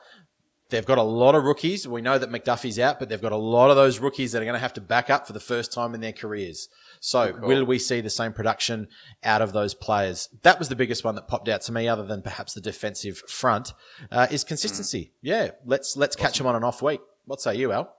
They've 0.68 0.84
got 0.84 0.98
a 0.98 1.02
lot 1.02 1.36
of 1.36 1.44
rookies. 1.44 1.86
We 1.86 2.02
know 2.02 2.18
that 2.18 2.30
McDuffie's 2.30 2.78
out, 2.78 2.98
but 2.98 3.08
they've 3.08 3.22
got 3.22 3.30
a 3.30 3.36
lot 3.36 3.70
of 3.70 3.76
those 3.76 4.00
rookies 4.00 4.32
that 4.32 4.42
are 4.42 4.44
going 4.44 4.54
to 4.54 4.60
have 4.60 4.72
to 4.74 4.80
back 4.80 5.10
up 5.10 5.26
for 5.26 5.32
the 5.32 5.40
first 5.40 5.72
time 5.72 5.94
in 5.94 6.00
their 6.00 6.12
careers. 6.12 6.68
So 7.00 7.38
will 7.40 7.64
we 7.64 7.78
see 7.78 8.00
the 8.00 8.10
same 8.10 8.32
production 8.32 8.88
out 9.22 9.42
of 9.42 9.52
those 9.52 9.74
players? 9.74 10.28
That 10.42 10.58
was 10.58 10.68
the 10.68 10.76
biggest 10.76 11.04
one 11.04 11.14
that 11.14 11.28
popped 11.28 11.48
out 11.48 11.62
to 11.62 11.72
me, 11.72 11.88
other 11.88 12.04
than 12.04 12.22
perhaps 12.22 12.54
the 12.54 12.60
defensive 12.60 13.18
front, 13.28 13.72
uh, 14.10 14.26
is 14.30 14.44
consistency. 14.44 15.12
Yeah, 15.22 15.50
let's 15.64 15.96
let's 15.96 16.16
catch 16.16 16.38
them 16.38 16.46
on 16.46 16.56
an 16.56 16.64
off 16.64 16.82
week. 16.82 17.00
What 17.24 17.40
say 17.40 17.56
you, 17.56 17.72
Al? 17.72 17.94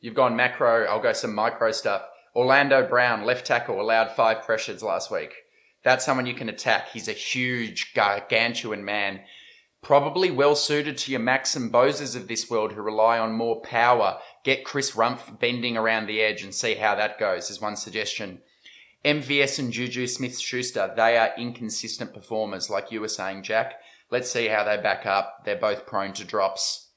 You've 0.00 0.14
gone 0.14 0.36
macro. 0.36 0.84
I'll 0.86 1.00
go 1.00 1.12
some 1.12 1.34
micro 1.34 1.70
stuff. 1.72 2.02
Orlando 2.34 2.86
Brown, 2.86 3.24
left 3.24 3.46
tackle, 3.46 3.80
allowed 3.80 4.10
five 4.10 4.42
pressures 4.42 4.82
last 4.82 5.10
week. 5.10 5.34
That's 5.84 6.04
someone 6.04 6.26
you 6.26 6.34
can 6.34 6.48
attack. 6.48 6.90
He's 6.90 7.08
a 7.08 7.12
huge, 7.12 7.92
gargantuan 7.94 8.84
man. 8.84 9.20
Probably 9.82 10.30
well 10.30 10.54
suited 10.54 10.96
to 10.98 11.10
your 11.10 11.20
Maxim 11.20 11.68
Boses 11.68 12.14
of 12.14 12.28
this 12.28 12.48
world 12.48 12.72
who 12.72 12.82
rely 12.82 13.18
on 13.18 13.32
more 13.32 13.60
power. 13.60 14.18
Get 14.44 14.64
Chris 14.64 14.92
Rumph 14.92 15.40
bending 15.40 15.76
around 15.76 16.06
the 16.06 16.22
edge 16.22 16.44
and 16.44 16.54
see 16.54 16.76
how 16.76 16.94
that 16.94 17.18
goes, 17.18 17.50
is 17.50 17.60
one 17.60 17.74
suggestion. 17.74 18.42
MVS 19.04 19.58
and 19.58 19.72
Juju 19.72 20.06
Smith 20.06 20.38
Schuster, 20.38 20.92
they 20.96 21.16
are 21.16 21.32
inconsistent 21.36 22.14
performers, 22.14 22.70
like 22.70 22.92
you 22.92 23.00
were 23.00 23.08
saying, 23.08 23.42
Jack. 23.42 23.74
Let's 24.08 24.30
see 24.30 24.46
how 24.46 24.62
they 24.62 24.76
back 24.76 25.04
up. 25.04 25.44
They're 25.44 25.56
both 25.56 25.84
prone 25.84 26.12
to 26.12 26.24
drops. 26.24 26.90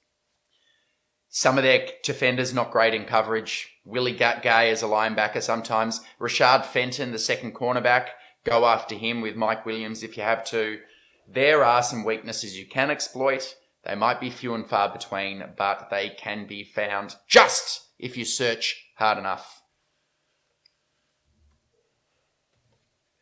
Some 1.27 1.57
of 1.57 1.63
their 1.63 1.87
defenders 2.03 2.53
not 2.53 2.71
great 2.71 2.93
in 2.93 3.05
coverage. 3.05 3.79
Willie 3.83 4.13
Gay 4.13 4.69
as 4.69 4.83
a 4.83 4.87
linebacker 4.87 5.41
sometimes. 5.41 6.01
Rashad 6.19 6.65
Fenton, 6.65 7.11
the 7.11 7.19
second 7.19 7.55
cornerback. 7.55 8.09
Go 8.43 8.65
after 8.65 8.93
him 8.93 9.21
with 9.21 9.35
Mike 9.35 9.65
Williams 9.65 10.03
if 10.03 10.17
you 10.17 10.23
have 10.23 10.45
to. 10.45 10.79
There 11.27 11.63
are 11.63 11.83
some 11.83 12.03
weaknesses 12.03 12.57
you 12.57 12.67
can 12.67 12.89
exploit. 12.89 13.55
They 13.83 13.95
might 13.95 14.19
be 14.19 14.29
few 14.29 14.53
and 14.53 14.67
far 14.67 14.91
between, 14.91 15.43
but 15.57 15.89
they 15.89 16.09
can 16.09 16.47
be 16.47 16.63
found 16.63 17.15
just 17.27 17.81
if 17.99 18.17
you 18.17 18.25
search 18.25 18.91
hard 18.97 19.17
enough. 19.17 19.61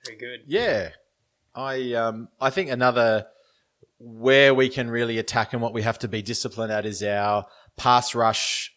Very 0.05 0.17
good. 0.17 0.39
Yeah, 0.47 0.89
I 1.55 1.93
um, 1.93 2.29
I 2.39 2.49
think 2.49 2.69
another 2.69 3.27
where 3.99 4.53
we 4.53 4.67
can 4.67 4.89
really 4.89 5.17
attack 5.17 5.53
and 5.53 5.61
what 5.61 5.73
we 5.73 5.81
have 5.81 5.99
to 5.99 6.07
be 6.07 6.21
disciplined 6.21 6.71
at 6.71 6.85
is 6.85 7.01
our 7.01 7.45
pass 7.77 8.13
rush 8.13 8.73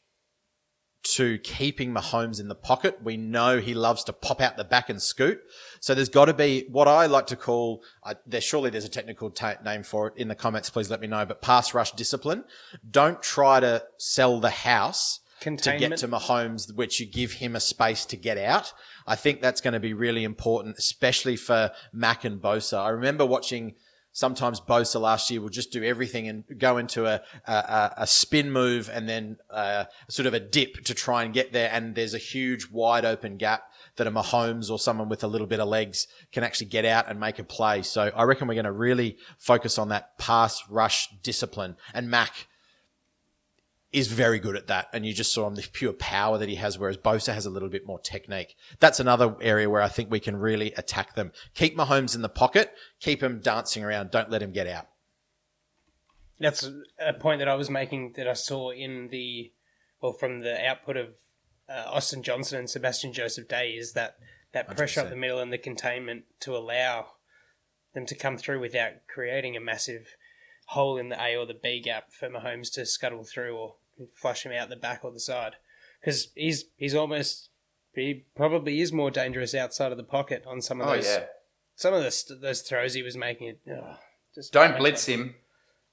to 1.02 1.38
keeping 1.38 1.92
Mahomes 1.92 2.40
in 2.40 2.48
the 2.48 2.54
pocket. 2.54 2.98
We 3.02 3.16
know 3.16 3.58
he 3.58 3.74
loves 3.74 4.04
to 4.04 4.12
pop 4.12 4.40
out 4.40 4.56
the 4.56 4.64
back 4.64 4.88
and 4.88 5.00
scoot. 5.00 5.40
So 5.86 5.94
there's 5.94 6.08
got 6.08 6.24
to 6.24 6.34
be 6.34 6.66
what 6.68 6.88
I 6.88 7.06
like 7.06 7.28
to 7.28 7.36
call, 7.36 7.80
uh, 8.02 8.14
there 8.26 8.40
surely 8.40 8.70
there's 8.70 8.84
a 8.84 8.88
technical 8.88 9.32
name 9.64 9.84
for 9.84 10.08
it 10.08 10.14
in 10.16 10.26
the 10.26 10.34
comments. 10.34 10.68
Please 10.68 10.90
let 10.90 11.00
me 11.00 11.06
know. 11.06 11.24
But 11.24 11.40
pass 11.40 11.74
rush 11.74 11.92
discipline. 11.92 12.42
Don't 12.90 13.22
try 13.22 13.60
to 13.60 13.84
sell 13.96 14.40
the 14.40 14.50
house 14.50 15.20
to 15.42 15.78
get 15.78 15.96
to 15.98 16.08
Mahomes, 16.08 16.74
which 16.74 16.98
you 16.98 17.06
give 17.06 17.34
him 17.34 17.54
a 17.54 17.60
space 17.60 18.04
to 18.06 18.16
get 18.16 18.36
out. 18.36 18.72
I 19.06 19.14
think 19.14 19.40
that's 19.40 19.60
going 19.60 19.74
to 19.74 19.78
be 19.78 19.94
really 19.94 20.24
important, 20.24 20.76
especially 20.76 21.36
for 21.36 21.70
Mack 21.92 22.24
and 22.24 22.42
Bosa. 22.42 22.78
I 22.78 22.88
remember 22.88 23.24
watching 23.24 23.76
sometimes 24.10 24.60
Bosa 24.60 25.00
last 25.00 25.30
year 25.30 25.40
would 25.40 25.52
just 25.52 25.70
do 25.70 25.84
everything 25.84 26.26
and 26.26 26.42
go 26.58 26.78
into 26.78 27.06
a, 27.06 27.20
a, 27.46 27.92
a 27.98 28.06
spin 28.08 28.50
move 28.50 28.90
and 28.92 29.08
then 29.08 29.36
uh, 29.50 29.84
sort 30.08 30.26
of 30.26 30.34
a 30.34 30.40
dip 30.40 30.82
to 30.86 30.94
try 30.94 31.22
and 31.22 31.32
get 31.32 31.52
there. 31.52 31.70
And 31.72 31.94
there's 31.94 32.14
a 32.14 32.18
huge 32.18 32.70
wide 32.72 33.04
open 33.04 33.36
gap 33.36 33.70
that 33.96 34.06
a 34.06 34.10
Mahomes 34.10 34.70
or 34.70 34.78
someone 34.78 35.08
with 35.08 35.24
a 35.24 35.26
little 35.26 35.46
bit 35.46 35.60
of 35.60 35.68
legs 35.68 36.06
can 36.32 36.44
actually 36.44 36.68
get 36.68 36.84
out 36.84 37.08
and 37.08 37.18
make 37.18 37.38
a 37.38 37.44
play. 37.44 37.82
So 37.82 38.10
I 38.14 38.24
reckon 38.24 38.48
we're 38.48 38.54
going 38.54 38.64
to 38.64 38.72
really 38.72 39.18
focus 39.38 39.78
on 39.78 39.88
that 39.88 40.18
pass 40.18 40.62
rush 40.68 41.08
discipline. 41.22 41.76
And 41.94 42.10
Mack 42.10 42.46
is 43.92 44.08
very 44.08 44.38
good 44.38 44.56
at 44.56 44.66
that. 44.66 44.88
And 44.92 45.06
you 45.06 45.14
just 45.14 45.32
saw 45.32 45.46
him 45.46 45.54
the 45.54 45.66
pure 45.72 45.94
power 45.94 46.36
that 46.36 46.48
he 46.48 46.56
has, 46.56 46.78
whereas 46.78 46.98
Bosa 46.98 47.32
has 47.32 47.46
a 47.46 47.50
little 47.50 47.70
bit 47.70 47.86
more 47.86 47.98
technique. 47.98 48.54
That's 48.78 49.00
another 49.00 49.36
area 49.40 49.70
where 49.70 49.80
I 49.80 49.88
think 49.88 50.10
we 50.10 50.20
can 50.20 50.36
really 50.36 50.72
attack 50.72 51.14
them. 51.14 51.32
Keep 51.54 51.76
Mahomes 51.76 52.14
in 52.14 52.22
the 52.22 52.28
pocket, 52.28 52.74
keep 53.00 53.22
him 53.22 53.40
dancing 53.40 53.82
around, 53.84 54.10
don't 54.10 54.30
let 54.30 54.42
him 54.42 54.52
get 54.52 54.66
out. 54.66 54.88
That's 56.38 56.68
a 57.00 57.14
point 57.14 57.38
that 57.38 57.48
I 57.48 57.54
was 57.54 57.70
making 57.70 58.12
that 58.16 58.28
I 58.28 58.34
saw 58.34 58.70
in 58.70 59.08
the, 59.08 59.52
well, 60.02 60.12
from 60.12 60.40
the 60.40 60.62
output 60.68 60.98
of 60.98 61.14
uh, 61.68 61.84
Austin 61.86 62.22
Johnson 62.22 62.58
and 62.58 62.70
Sebastian 62.70 63.12
Joseph 63.12 63.48
Day 63.48 63.70
is 63.70 63.92
that, 63.92 64.16
that 64.52 64.76
pressure 64.76 65.00
100%. 65.00 65.04
up 65.04 65.10
the 65.10 65.16
middle 65.16 65.38
and 65.38 65.52
the 65.52 65.58
containment 65.58 66.24
to 66.40 66.56
allow 66.56 67.06
them 67.94 68.06
to 68.06 68.14
come 68.14 68.36
through 68.36 68.60
without 68.60 68.92
creating 69.12 69.56
a 69.56 69.60
massive 69.60 70.16
hole 70.66 70.96
in 70.96 71.08
the 71.08 71.22
A 71.22 71.36
or 71.36 71.46
the 71.46 71.54
B 71.54 71.80
gap 71.80 72.12
for 72.12 72.28
Mahomes 72.28 72.72
to 72.74 72.84
scuttle 72.84 73.24
through 73.24 73.56
or 73.56 73.74
flush 74.14 74.44
him 74.44 74.52
out 74.52 74.68
the 74.68 74.76
back 74.76 75.04
or 75.04 75.12
the 75.12 75.20
side 75.20 75.54
because 76.00 76.28
he's 76.34 76.66
he's 76.76 76.94
almost 76.94 77.48
he 77.94 78.24
probably 78.36 78.80
is 78.80 78.92
more 78.92 79.10
dangerous 79.10 79.54
outside 79.54 79.90
of 79.90 79.98
the 79.98 80.04
pocket 80.04 80.44
on 80.46 80.60
some 80.60 80.80
of 80.80 80.88
oh, 80.88 80.96
those. 80.96 81.06
Yeah. 81.06 81.24
Some 81.74 81.94
of 81.94 82.02
the, 82.02 82.36
those 82.40 82.62
throws 82.62 82.94
he 82.94 83.02
was 83.02 83.16
making. 83.16 83.48
It, 83.48 83.60
oh, 83.70 83.96
just 84.34 84.52
don't 84.52 84.76
blitz 84.76 85.06
him. 85.06 85.34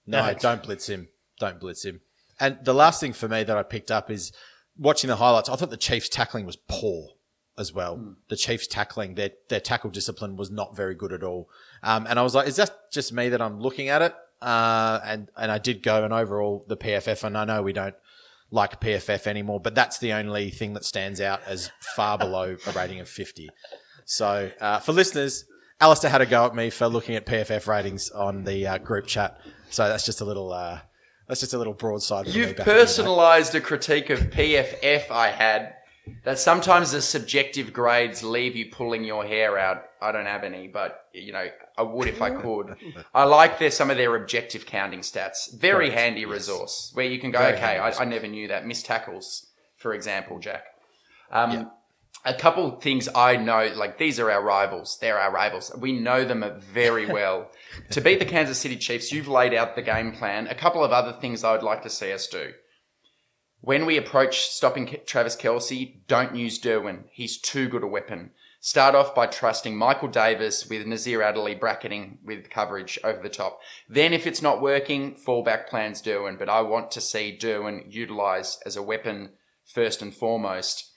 No, 0.05 0.25
no, 0.25 0.33
don't 0.33 0.63
blitz 0.63 0.87
him. 0.87 1.07
Don't 1.39 1.59
blitz 1.59 1.85
him. 1.85 2.01
And 2.39 2.57
the 2.63 2.73
last 2.73 2.99
thing 2.99 3.13
for 3.13 3.27
me 3.27 3.43
that 3.43 3.57
I 3.57 3.63
picked 3.63 3.91
up 3.91 4.11
is 4.11 4.33
watching 4.77 5.09
the 5.09 5.17
highlights. 5.17 5.49
I 5.49 5.55
thought 5.55 5.69
the 5.69 5.77
Chiefs' 5.77 6.09
tackling 6.09 6.45
was 6.45 6.57
poor 6.67 7.09
as 7.57 7.73
well. 7.73 7.97
Mm. 7.97 8.15
The 8.29 8.35
Chiefs' 8.35 8.67
tackling, 8.67 9.15
their 9.15 9.31
their 9.49 9.59
tackle 9.59 9.89
discipline 9.89 10.35
was 10.35 10.49
not 10.49 10.75
very 10.75 10.95
good 10.95 11.13
at 11.13 11.23
all. 11.23 11.49
Um, 11.81 12.07
and 12.07 12.19
I 12.19 12.23
was 12.23 12.35
like, 12.35 12.47
is 12.47 12.55
that 12.57 12.91
just 12.91 13.13
me 13.13 13.29
that 13.29 13.41
I'm 13.41 13.59
looking 13.59 13.89
at 13.89 14.01
it? 14.01 14.15
Uh, 14.41 14.99
and 15.05 15.29
and 15.37 15.51
I 15.51 15.57
did 15.57 15.83
go 15.83 16.03
and 16.03 16.13
overall 16.13 16.65
the 16.67 16.77
PFF, 16.77 17.23
and 17.23 17.37
I 17.37 17.45
know 17.45 17.61
we 17.61 17.73
don't 17.73 17.95
like 18.51 18.79
PFF 18.79 19.25
anymore, 19.25 19.59
but 19.59 19.73
that's 19.73 19.97
the 19.97 20.13
only 20.13 20.49
thing 20.51 20.73
that 20.73 20.85
stands 20.85 21.19
out 21.19 21.41
as 21.47 21.71
far 21.95 22.17
below 22.17 22.55
a 22.67 22.71
rating 22.71 22.99
of 22.99 23.09
50. 23.09 23.49
So 24.05 24.51
uh, 24.61 24.79
for 24.79 24.91
listeners, 24.91 25.45
Alistair 25.81 26.11
had 26.11 26.21
a 26.21 26.25
go 26.27 26.45
at 26.45 26.53
me 26.53 26.69
for 26.69 26.87
looking 26.87 27.15
at 27.15 27.25
PFF 27.25 27.67
ratings 27.67 28.11
on 28.11 28.43
the 28.43 28.67
uh, 28.67 28.77
group 28.77 29.07
chat. 29.07 29.39
So 29.71 29.87
that's 29.87 30.05
just 30.05 30.21
a 30.21 30.25
little. 30.25 30.79
That's 31.33 31.41
just 31.41 31.55
a 31.55 31.57
little 31.57 31.73
broadside. 31.73 32.27
You've 32.27 32.55
personalised 32.55 33.55
a 33.55 33.59
critique 33.59 34.11
of 34.11 34.19
PFF 34.19 35.09
I 35.09 35.29
had 35.31 35.73
that 36.25 36.37
sometimes 36.37 36.91
the 36.91 37.01
subjective 37.01 37.73
grades 37.73 38.21
leave 38.23 38.55
you 38.55 38.67
pulling 38.67 39.03
your 39.03 39.25
hair 39.25 39.57
out. 39.57 39.83
I 39.99 40.11
don't 40.11 40.27
have 40.27 40.43
any, 40.43 40.67
but 40.67 41.05
you 41.11 41.33
know, 41.33 41.47
I 41.75 41.81
would 41.81 42.07
if 42.07 42.21
I 42.21 42.29
could. 42.41 42.75
I 43.15 43.23
like 43.23 43.57
their 43.57 43.71
some 43.71 43.89
of 43.89 43.97
their 43.97 44.15
objective 44.15 44.67
counting 44.67 44.99
stats. 44.99 45.51
Very 45.51 45.87
Correct. 45.87 46.01
handy 46.01 46.21
yes. 46.21 46.29
resource 46.29 46.91
where 46.93 47.07
you 47.07 47.17
can 47.17 47.31
go, 47.31 47.39
Very 47.39 47.55
okay, 47.55 47.79
I, 47.79 47.89
I, 47.89 48.05
never 48.05 48.27
knew 48.27 48.49
that. 48.49 48.67
Missed 48.67 48.85
tackles, 48.85 49.47
for 49.77 49.95
example, 49.95 50.37
Jack. 50.37 50.65
Um, 51.31 51.51
yeah. 51.51 51.65
A 52.25 52.33
couple 52.33 52.71
things 52.79 53.09
I 53.13 53.35
know, 53.35 53.71
like 53.75 53.97
these 53.97 54.19
are 54.19 54.31
our 54.31 54.41
rivals. 54.41 54.97
They're 55.01 55.19
our 55.19 55.31
rivals. 55.31 55.71
We 55.77 55.91
know 55.91 56.23
them 56.23 56.45
very 56.57 57.05
well. 57.11 57.51
to 57.89 58.01
beat 58.01 58.19
the 58.19 58.25
Kansas 58.25 58.57
City 58.57 58.77
Chiefs, 58.77 59.11
you've 59.11 59.27
laid 59.27 59.53
out 59.53 59.75
the 59.75 59.81
game 59.81 60.13
plan. 60.13 60.47
A 60.47 60.55
couple 60.55 60.83
of 60.83 60.91
other 60.91 61.11
things 61.11 61.43
I 61.43 61.51
would 61.51 61.63
like 61.63 61.83
to 61.83 61.89
see 61.89 62.13
us 62.13 62.27
do. 62.27 62.53
When 63.59 63.85
we 63.85 63.97
approach 63.97 64.41
stopping 64.41 64.97
Travis 65.05 65.37
Kelce, 65.37 66.05
don't 66.07 66.35
use 66.35 66.59
Derwin. 66.59 67.03
He's 67.11 67.39
too 67.39 67.69
good 67.69 67.83
a 67.83 67.87
weapon. 67.87 68.31
Start 68.59 68.95
off 68.95 69.13
by 69.13 69.27
trusting 69.27 69.75
Michael 69.75 70.07
Davis 70.07 70.67
with 70.69 70.87
Nasir 70.87 71.21
Adderley 71.21 71.55
bracketing 71.55 72.19
with 72.23 72.49
coverage 72.49 72.97
over 73.03 73.21
the 73.21 73.27
top. 73.27 73.59
Then, 73.89 74.13
if 74.13 74.25
it's 74.25 74.41
not 74.41 74.61
working, 74.61 75.15
fallback 75.15 75.67
plans 75.67 76.01
Derwin. 76.01 76.39
But 76.39 76.47
I 76.47 76.61
want 76.61 76.89
to 76.91 77.01
see 77.01 77.37
Derwin 77.37 77.93
utilised 77.93 78.63
as 78.65 78.77
a 78.77 78.81
weapon 78.81 79.31
first 79.65 80.01
and 80.01 80.13
foremost. 80.13 80.92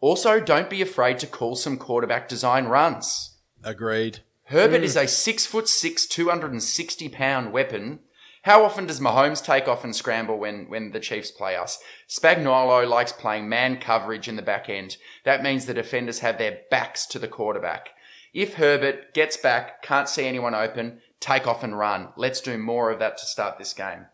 Also, 0.00 0.40
don't 0.40 0.70
be 0.70 0.82
afraid 0.82 1.18
to 1.18 1.26
call 1.26 1.56
some 1.56 1.76
quarterback 1.76 2.28
design 2.28 2.66
runs. 2.66 3.36
Agreed. 3.64 4.20
Herbert 4.44 4.82
mm. 4.82 4.84
is 4.84 4.96
a 4.96 5.08
six 5.08 5.46
foot 5.46 5.68
six, 5.68 6.06
260 6.06 7.08
pound 7.08 7.52
weapon 7.52 8.00
how 8.46 8.62
often 8.64 8.86
does 8.86 9.00
Mahomes 9.00 9.44
take 9.44 9.66
off 9.66 9.82
and 9.82 9.94
scramble 9.94 10.38
when, 10.38 10.66
when 10.68 10.92
the 10.92 11.00
Chiefs 11.00 11.32
play 11.32 11.56
us? 11.56 11.80
Spagnuolo 12.08 12.88
likes 12.88 13.10
playing 13.10 13.48
man 13.48 13.78
coverage 13.78 14.28
in 14.28 14.36
the 14.36 14.40
back 14.40 14.68
end. 14.68 14.98
That 15.24 15.42
means 15.42 15.66
the 15.66 15.74
defenders 15.74 16.20
have 16.20 16.38
their 16.38 16.60
backs 16.70 17.06
to 17.06 17.18
the 17.18 17.26
quarterback. 17.26 17.88
If 18.32 18.54
Herbert 18.54 19.14
gets 19.14 19.36
back, 19.36 19.82
can't 19.82 20.08
see 20.08 20.26
anyone 20.28 20.54
open, 20.54 21.00
take 21.18 21.48
off 21.48 21.64
and 21.64 21.76
run. 21.76 22.10
Let's 22.16 22.40
do 22.40 22.56
more 22.56 22.92
of 22.92 23.00
that 23.00 23.18
to 23.18 23.26
start 23.26 23.58
this 23.58 23.72
game. 23.72 24.06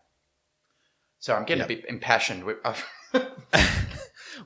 So 1.19 1.35
I'm 1.35 1.45
getting 1.45 1.69
yep. 1.69 1.69
a 1.69 1.75
bit 1.75 1.85
impassioned. 1.87 2.43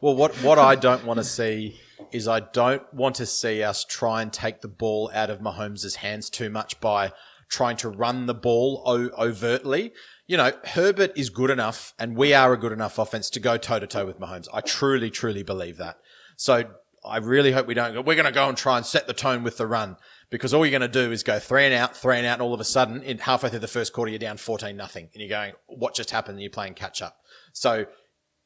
well, 0.02 0.16
what, 0.16 0.36
what 0.38 0.60
I 0.60 0.76
don't 0.76 1.06
want 1.06 1.18
to 1.18 1.24
see 1.24 1.80
is 2.12 2.28
I 2.28 2.40
don't 2.40 2.94
want 2.94 3.16
to 3.16 3.26
see 3.26 3.64
us 3.64 3.84
try 3.84 4.22
and 4.22 4.32
take 4.32 4.62
the 4.62 4.68
ball 4.68 5.12
out 5.14 5.30
of 5.30 5.40
Mahomes' 5.40 5.96
hands 5.96 6.30
too 6.30 6.50
much 6.50 6.80
by 6.80 7.12
trying 7.50 7.78
to 7.78 7.90
run 7.90 8.26
the 8.26 8.34
ball 8.34 8.84
o- 8.86 9.10
overtly. 9.18 9.94
You 10.26 10.38
know, 10.38 10.52
Herbert 10.66 11.14
is 11.16 11.30
good 11.30 11.50
enough 11.50 11.94
and 11.98 12.16
we 12.16 12.34
are 12.34 12.54
a 12.54 12.58
good 12.58 12.72
enough 12.72 13.00
offense 13.00 13.30
to 13.32 13.40
go 13.40 13.58
toe 13.58 13.80
to 13.80 13.88
toe 13.88 14.06
with 14.06 14.20
Mahomes. 14.20 14.48
I 14.54 14.62
truly, 14.62 15.10
truly 15.10 15.44
believe 15.44 15.78
that. 15.78 15.98
So 16.36 16.66
I 17.06 17.18
really 17.18 17.54
hope 17.54 17.68
we 17.68 17.74
don't 17.74 17.94
go, 17.94 18.02
we're 18.02 18.16
going 18.16 18.26
to 18.26 18.32
go 18.32 18.50
and 18.50 18.58
try 18.58 18.78
and 18.78 18.86
set 18.86 19.08
the 19.08 19.14
tone 19.14 19.44
with 19.44 19.58
the 19.58 19.66
run. 19.66 19.98
because 20.30 20.54
all 20.54 20.66
you're 20.66 20.78
going 20.78 20.90
to 20.90 21.06
do 21.06 21.12
is 21.12 21.24
go 21.24 21.40
three 21.40 21.66
and 21.66 21.74
out, 21.74 21.96
three 21.96 22.18
and 22.18 22.26
out, 22.26 22.34
and 22.34 22.42
all 22.42 22.54
of 22.54 22.60
a 22.60 22.66
sudden, 22.66 23.02
in 23.02 23.20
halfway 23.20 23.50
through 23.50 23.60
the 23.60 23.68
first 23.68 23.94
quarter, 23.94 24.10
you're 24.12 24.20
down 24.20 24.38
14 24.38 24.76
nothing, 24.76 25.10
and 25.14 25.22
you're 25.22 25.30
going, 25.30 25.54
what 25.68 25.96
just 25.96 26.12
happened? 26.12 26.34
And 26.34 26.42
you're 26.42 26.50
playing 26.50 26.74
catch 26.74 27.02
up. 27.02 27.22
So 27.54 27.86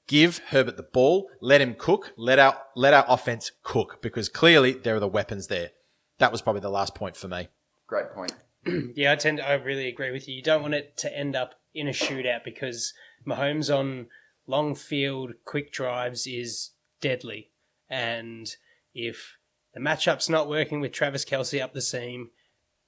give 0.07 0.39
Herbert 0.49 0.77
the 0.77 0.83
ball, 0.83 1.29
let 1.41 1.61
him 1.61 1.75
cook, 1.77 2.13
let 2.17 2.39
our 2.39 2.57
let 2.75 2.93
our 2.93 3.05
offense 3.07 3.51
cook 3.63 4.01
because 4.01 4.29
clearly 4.29 4.73
there 4.73 4.95
are 4.95 4.99
the 4.99 5.07
weapons 5.07 5.47
there. 5.47 5.71
That 6.19 6.31
was 6.31 6.41
probably 6.41 6.61
the 6.61 6.69
last 6.69 6.93
point 6.95 7.15
for 7.15 7.27
me. 7.27 7.49
Great 7.87 8.11
point. 8.13 8.33
Yeah, 8.95 9.11
I 9.11 9.15
tend 9.15 9.39
to, 9.39 9.49
I 9.49 9.53
really 9.53 9.87
agree 9.87 10.11
with 10.11 10.27
you. 10.27 10.35
You 10.35 10.43
don't 10.43 10.61
want 10.61 10.75
it 10.75 10.95
to 10.97 11.17
end 11.17 11.35
up 11.35 11.55
in 11.73 11.87
a 11.87 11.91
shootout 11.91 12.43
because 12.43 12.93
Mahomes 13.25 13.75
on 13.75 14.05
long 14.45 14.75
field 14.75 15.33
quick 15.45 15.71
drives 15.71 16.27
is 16.27 16.71
deadly. 16.99 17.49
And 17.89 18.55
if 18.93 19.37
the 19.73 19.79
matchup's 19.79 20.29
not 20.29 20.47
working 20.47 20.79
with 20.79 20.91
Travis 20.91 21.25
Kelce 21.25 21.61
up 21.61 21.73
the 21.73 21.81
seam, 21.81 22.29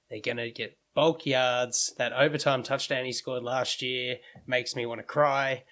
they're 0.08 0.20
going 0.20 0.36
to 0.36 0.50
get 0.50 0.78
bulk 0.94 1.26
yards. 1.26 1.92
That 1.98 2.12
overtime 2.12 2.62
touchdown 2.62 3.04
he 3.04 3.12
scored 3.12 3.42
last 3.42 3.82
year 3.82 4.18
makes 4.46 4.76
me 4.76 4.86
want 4.86 5.00
to 5.00 5.04
cry. 5.04 5.64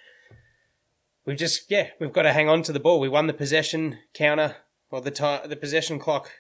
We've 1.25 1.37
just, 1.37 1.70
yeah, 1.70 1.91
we've 2.01 2.12
got 2.12 2.23
to 2.23 2.33
hang 2.33 2.49
on 2.49 2.62
to 2.64 2.73
the 2.73 2.81
ball. 2.81 2.99
We 2.99 3.09
won 3.09 3.29
the 3.29 3.33
possession 3.33 3.99
counter, 4.12 4.57
or 4.91 5.01
the 5.01 5.11
time, 5.11 5.49
the 5.49 5.57
possession 5.57 5.99
clock 5.99 6.31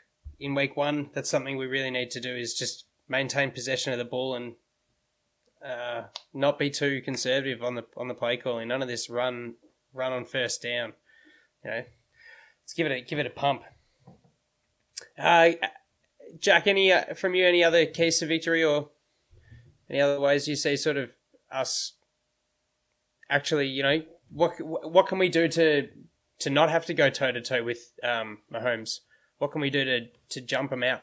in 0.40 0.54
week 0.54 0.76
one. 0.76 1.10
That's 1.14 1.30
something 1.30 1.56
we 1.56 1.66
really 1.66 1.90
need 1.90 2.10
to 2.12 2.20
do 2.20 2.34
is 2.34 2.54
just 2.54 2.86
maintain 3.08 3.50
possession 3.50 3.92
of 3.92 3.98
the 3.98 4.04
ball 4.04 4.34
and 4.34 4.54
uh, 5.64 6.04
not 6.34 6.58
be 6.58 6.70
too 6.70 7.00
conservative 7.02 7.62
on 7.62 7.76
the 7.76 7.84
on 7.96 8.08
the 8.08 8.14
play 8.14 8.36
calling. 8.36 8.68
None 8.68 8.82
of 8.82 8.88
this 8.88 9.08
run 9.08 9.54
run 9.92 10.12
on 10.12 10.24
first 10.24 10.62
down. 10.62 10.94
You 11.64 11.70
know, 11.70 11.84
let's 12.62 12.74
give 12.74 12.86
it 12.86 12.92
a 12.92 13.00
give 13.02 13.18
it 13.18 13.26
a 13.26 13.30
pump. 13.30 13.62
Uh, 15.16 15.52
Jack, 16.40 16.66
any 16.66 16.92
uh, 16.92 17.14
from 17.14 17.34
you? 17.34 17.46
Any 17.46 17.62
other 17.62 17.86
case 17.86 18.22
of 18.22 18.28
victory 18.28 18.64
or 18.64 18.90
any 19.88 20.00
other 20.00 20.18
ways 20.18 20.48
you 20.48 20.56
see 20.56 20.76
sort 20.76 20.96
of 20.96 21.10
us 21.50 21.92
actually? 23.30 23.68
You 23.68 23.82
know, 23.82 24.02
what 24.32 24.54
what 24.60 25.06
can 25.06 25.18
we 25.18 25.28
do 25.28 25.48
to 25.48 25.88
to 26.40 26.50
not 26.50 26.70
have 26.70 26.86
to 26.86 26.94
go 26.94 27.10
toe 27.10 27.32
to 27.32 27.40
toe 27.40 27.62
with 27.62 27.92
um, 28.02 28.38
Mahomes? 28.52 29.00
What 29.38 29.52
can 29.52 29.60
we 29.60 29.70
do 29.70 29.84
to 29.84 30.00
to 30.30 30.40
jump 30.40 30.72
him 30.72 30.82
out? 30.82 31.02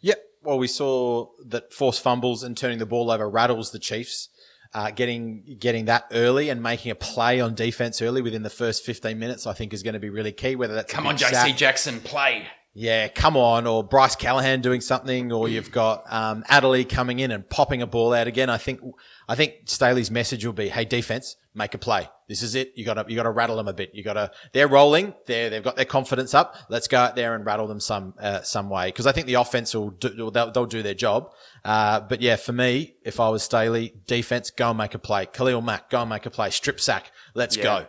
Yep. 0.00 0.22
Well, 0.42 0.58
we 0.58 0.68
saw 0.68 1.28
that 1.46 1.72
forced 1.72 2.02
fumbles 2.02 2.42
and 2.42 2.56
turning 2.56 2.78
the 2.78 2.86
ball 2.86 3.10
over 3.10 3.28
rattles 3.28 3.70
the 3.70 3.78
Chiefs. 3.78 4.28
Uh, 4.74 4.90
getting 4.90 5.56
getting 5.58 5.86
that 5.86 6.04
early 6.12 6.48
and 6.48 6.62
making 6.62 6.90
a 6.90 6.94
play 6.94 7.40
on 7.40 7.54
defense 7.54 8.02
early 8.02 8.20
within 8.20 8.42
the 8.42 8.50
first 8.50 8.84
15 8.84 9.18
minutes, 9.18 9.46
I 9.46 9.52
think, 9.54 9.72
is 9.72 9.82
going 9.82 9.94
to 9.94 10.00
be 10.00 10.10
really 10.10 10.32
key. 10.32 10.56
Whether 10.56 10.74
that's 10.74 10.92
Come 10.92 11.04
big 11.04 11.10
on, 11.12 11.16
JC 11.18 11.30
sack- 11.30 11.56
Jackson, 11.56 12.00
play. 12.00 12.46
Yeah, 12.78 13.08
come 13.08 13.38
on. 13.38 13.66
Or 13.66 13.82
Bryce 13.82 14.16
Callahan 14.16 14.60
doing 14.60 14.82
something, 14.82 15.32
or 15.32 15.48
you've 15.48 15.72
got 15.72 16.04
um, 16.12 16.44
Adderley 16.46 16.84
coming 16.84 17.20
in 17.20 17.30
and 17.30 17.48
popping 17.48 17.80
a 17.80 17.86
ball 17.86 18.12
out 18.12 18.26
again. 18.26 18.50
I 18.50 18.58
think 18.58 18.82
I 19.26 19.34
think 19.34 19.60
Staley's 19.64 20.10
message 20.10 20.44
will 20.44 20.52
be, 20.52 20.68
"Hey, 20.68 20.84
defense, 20.84 21.36
make 21.54 21.72
a 21.72 21.78
play. 21.78 22.10
This 22.28 22.42
is 22.42 22.54
it. 22.54 22.72
You 22.76 22.84
got 22.84 22.94
to 22.94 23.06
you 23.08 23.16
got 23.16 23.22
to 23.22 23.30
rattle 23.30 23.56
them 23.56 23.66
a 23.66 23.72
bit. 23.72 23.94
You 23.94 24.02
got 24.04 24.12
to. 24.12 24.30
They're 24.52 24.68
rolling. 24.68 25.14
They 25.24 25.48
they've 25.48 25.62
got 25.62 25.76
their 25.76 25.86
confidence 25.86 26.34
up. 26.34 26.54
Let's 26.68 26.86
go 26.86 26.98
out 26.98 27.16
there 27.16 27.34
and 27.34 27.46
rattle 27.46 27.66
them 27.66 27.80
some 27.80 28.12
uh, 28.20 28.42
some 28.42 28.68
way 28.68 28.88
because 28.88 29.06
I 29.06 29.12
think 29.12 29.26
the 29.26 29.34
offense 29.34 29.74
will 29.74 29.92
do, 29.92 30.30
they'll, 30.30 30.50
they'll 30.50 30.66
do 30.66 30.82
their 30.82 30.92
job. 30.92 31.30
Uh, 31.64 32.00
but 32.00 32.20
yeah, 32.20 32.36
for 32.36 32.52
me, 32.52 32.96
if 33.06 33.20
I 33.20 33.30
was 33.30 33.42
Staley, 33.42 33.94
defense, 34.06 34.50
go 34.50 34.68
and 34.68 34.76
make 34.76 34.92
a 34.94 34.98
play. 34.98 35.24
Khalil 35.24 35.62
Mack, 35.62 35.88
go 35.88 36.02
and 36.02 36.10
make 36.10 36.26
a 36.26 36.30
play. 36.30 36.50
Strip 36.50 36.78
sack. 36.78 37.10
Let's 37.32 37.56
Yeah. 37.56 37.62
go. 37.62 37.86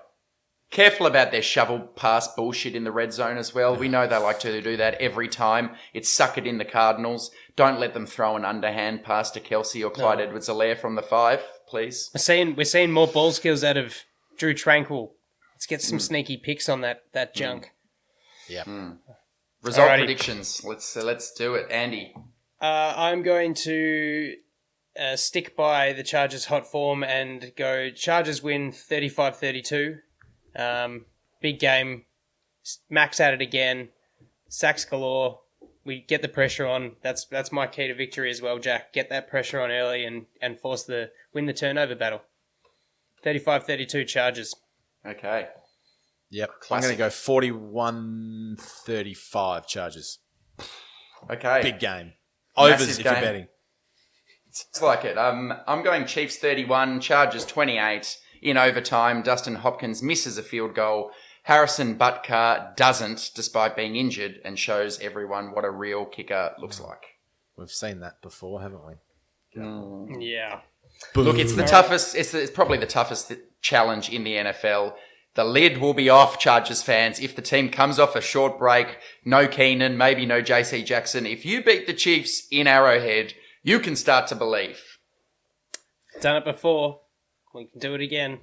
Careful 0.69 1.07
about 1.07 1.31
their 1.31 1.41
shovel 1.41 1.79
pass 1.79 2.27
bullshit 2.35 2.75
in 2.75 2.83
the 2.83 2.91
red 2.91 3.13
zone 3.13 3.37
as 3.37 3.55
well. 3.55 3.75
We 3.75 3.87
know 3.87 4.05
they 4.05 4.17
like 4.17 4.39
to 4.41 4.61
do 4.61 4.75
that 4.77 4.95
every 4.95 5.29
time. 5.29 5.71
It's 5.93 6.09
suck 6.13 6.37
it 6.37 6.45
in 6.45 6.57
the 6.57 6.65
Cardinals. 6.65 7.31
Don't 7.55 7.79
let 7.79 7.93
them 7.93 8.05
throw 8.05 8.35
an 8.35 8.43
underhand 8.43 9.03
pass 9.03 9.31
to 9.31 9.39
Kelce 9.39 9.85
or 9.85 9.89
Clyde 9.89 10.19
Edwards-Helaire 10.19 10.77
from 10.77 10.95
the 10.95 11.01
five, 11.01 11.41
please. 11.69 12.09
We're 12.13 12.19
seeing 12.19 12.55
we're 12.55 12.65
seeing 12.65 12.91
more 12.91 13.07
ball 13.07 13.31
skills 13.31 13.63
out 13.63 13.77
of 13.77 13.95
Drue 14.37 14.53
Tranquill. 14.53 15.11
Let's 15.55 15.65
get 15.65 15.81
Hmm. 15.81 15.87
some 15.87 15.99
sneaky 15.99 16.35
picks 16.37 16.67
on 16.67 16.81
that 16.81 17.03
that 17.13 17.33
junk. 17.33 17.71
Yeah. 18.49 18.63
Result 19.63 19.89
Alrighty. 19.89 19.97
predictions. 19.99 20.63
Let's 20.65 20.95
uh, 20.97 21.03
let's 21.03 21.31
do 21.31 21.55
it, 21.55 21.71
Andy. 21.71 22.13
Uh, 22.61 22.93
I'm 22.95 23.23
going 23.23 23.53
to 23.53 24.35
uh, 24.99 25.15
stick 25.15 25.55
by 25.55 25.93
the 25.93 26.03
Chargers' 26.03 26.45
hot 26.45 26.67
form 26.69 27.03
and 27.03 27.53
go 27.55 27.89
Chargers 27.89 28.43
win 28.43 28.71
35-32. 28.71 29.99
Um, 30.57 31.05
big 31.41 31.59
game. 31.59 32.05
Max 32.89 33.19
at 33.19 33.33
it 33.33 33.41
again. 33.41 33.89
Sacks 34.49 34.85
galore. 34.85 35.39
We 35.85 36.01
get 36.01 36.21
the 36.21 36.27
pressure 36.27 36.65
on. 36.65 36.97
That's 37.01 37.25
that's 37.25 37.51
my 37.51 37.67
key 37.67 37.87
to 37.87 37.95
victory 37.95 38.29
as 38.29 38.41
well, 38.41 38.59
Jack. 38.59 38.91
Get 38.91 39.09
that 39.09 39.29
pressure 39.29 39.61
on 39.61 39.71
early 39.71 40.03
and, 40.03 40.25
and 40.41 40.59
force 40.59 40.83
the 40.83 41.11
win 41.33 41.45
the 41.45 41.53
turnover 41.53 41.95
battle. 41.95 42.21
35-32 43.25 44.05
Chargers. 44.05 44.53
Okay. 45.05 45.47
Yep. 46.29 46.51
I'm 46.71 46.81
going 46.81 46.91
to 46.91 46.97
go 46.97 47.09
41 47.09 48.57
35 48.59 49.67
Chargers. 49.67 50.19
Okay. 51.29 51.61
Big 51.61 51.79
game. 51.79 52.13
Massive 52.57 52.73
Overs 52.81 52.97
if 52.97 53.03
game. 53.03 53.13
you're 53.13 53.21
betting. 53.21 53.47
It's 54.47 54.81
like 54.81 55.05
it. 55.05 55.17
Um, 55.17 55.53
I'm 55.67 55.83
going 55.83 56.05
Chiefs 56.05 56.37
31, 56.37 56.99
Chargers 56.99 57.45
28. 57.45 58.17
In 58.41 58.57
overtime, 58.57 59.21
Dustin 59.21 59.55
Hopkins 59.55 60.01
misses 60.01 60.37
a 60.37 60.43
field 60.43 60.75
goal. 60.75 61.11
Harrison 61.43 61.97
Butker 61.97 62.75
doesn't, 62.75 63.31
despite 63.33 63.75
being 63.75 63.95
injured, 63.95 64.41
and 64.43 64.59
shows 64.59 64.99
everyone 64.99 65.53
what 65.53 65.63
a 65.63 65.71
real 65.71 66.05
kicker 66.05 66.53
looks 66.59 66.79
like. 66.79 67.17
We've 67.55 67.71
seen 67.71 68.01
that 68.01 68.21
before, 68.21 68.61
haven't 68.61 68.85
we? 68.85 69.61
Mm. 69.61 70.17
Yeah. 70.19 70.59
Look, 71.15 71.37
it's 71.37 71.53
the 71.53 71.63
toughest. 71.63 72.15
It's, 72.15 72.33
it's 72.33 72.51
probably 72.51 72.77
the 72.77 72.85
toughest 72.85 73.31
challenge 73.61 74.09
in 74.09 74.23
the 74.23 74.33
NFL. 74.33 74.93
The 75.35 75.45
lid 75.45 75.77
will 75.77 75.93
be 75.93 76.09
off, 76.09 76.39
Chargers 76.39 76.81
fans. 76.81 77.19
If 77.19 77.35
the 77.35 77.41
team 77.41 77.69
comes 77.69 77.99
off 77.99 78.15
a 78.15 78.21
short 78.21 78.57
break, 78.57 78.97
no 79.23 79.47
Keenan, 79.47 79.95
maybe 79.97 80.25
no 80.25 80.41
JC 80.41 80.83
Jackson. 80.83 81.25
If 81.25 81.45
you 81.45 81.63
beat 81.63 81.85
the 81.85 81.93
Chiefs 81.93 82.47
in 82.51 82.67
Arrowhead, 82.67 83.35
you 83.63 83.79
can 83.79 83.95
start 83.95 84.27
to 84.27 84.35
believe. 84.35 84.97
Done 86.21 86.37
it 86.37 86.45
before. 86.45 87.01
We 87.57 87.65
can 87.65 87.79
do 87.79 87.95
it 87.95 88.01
again. 88.01 88.39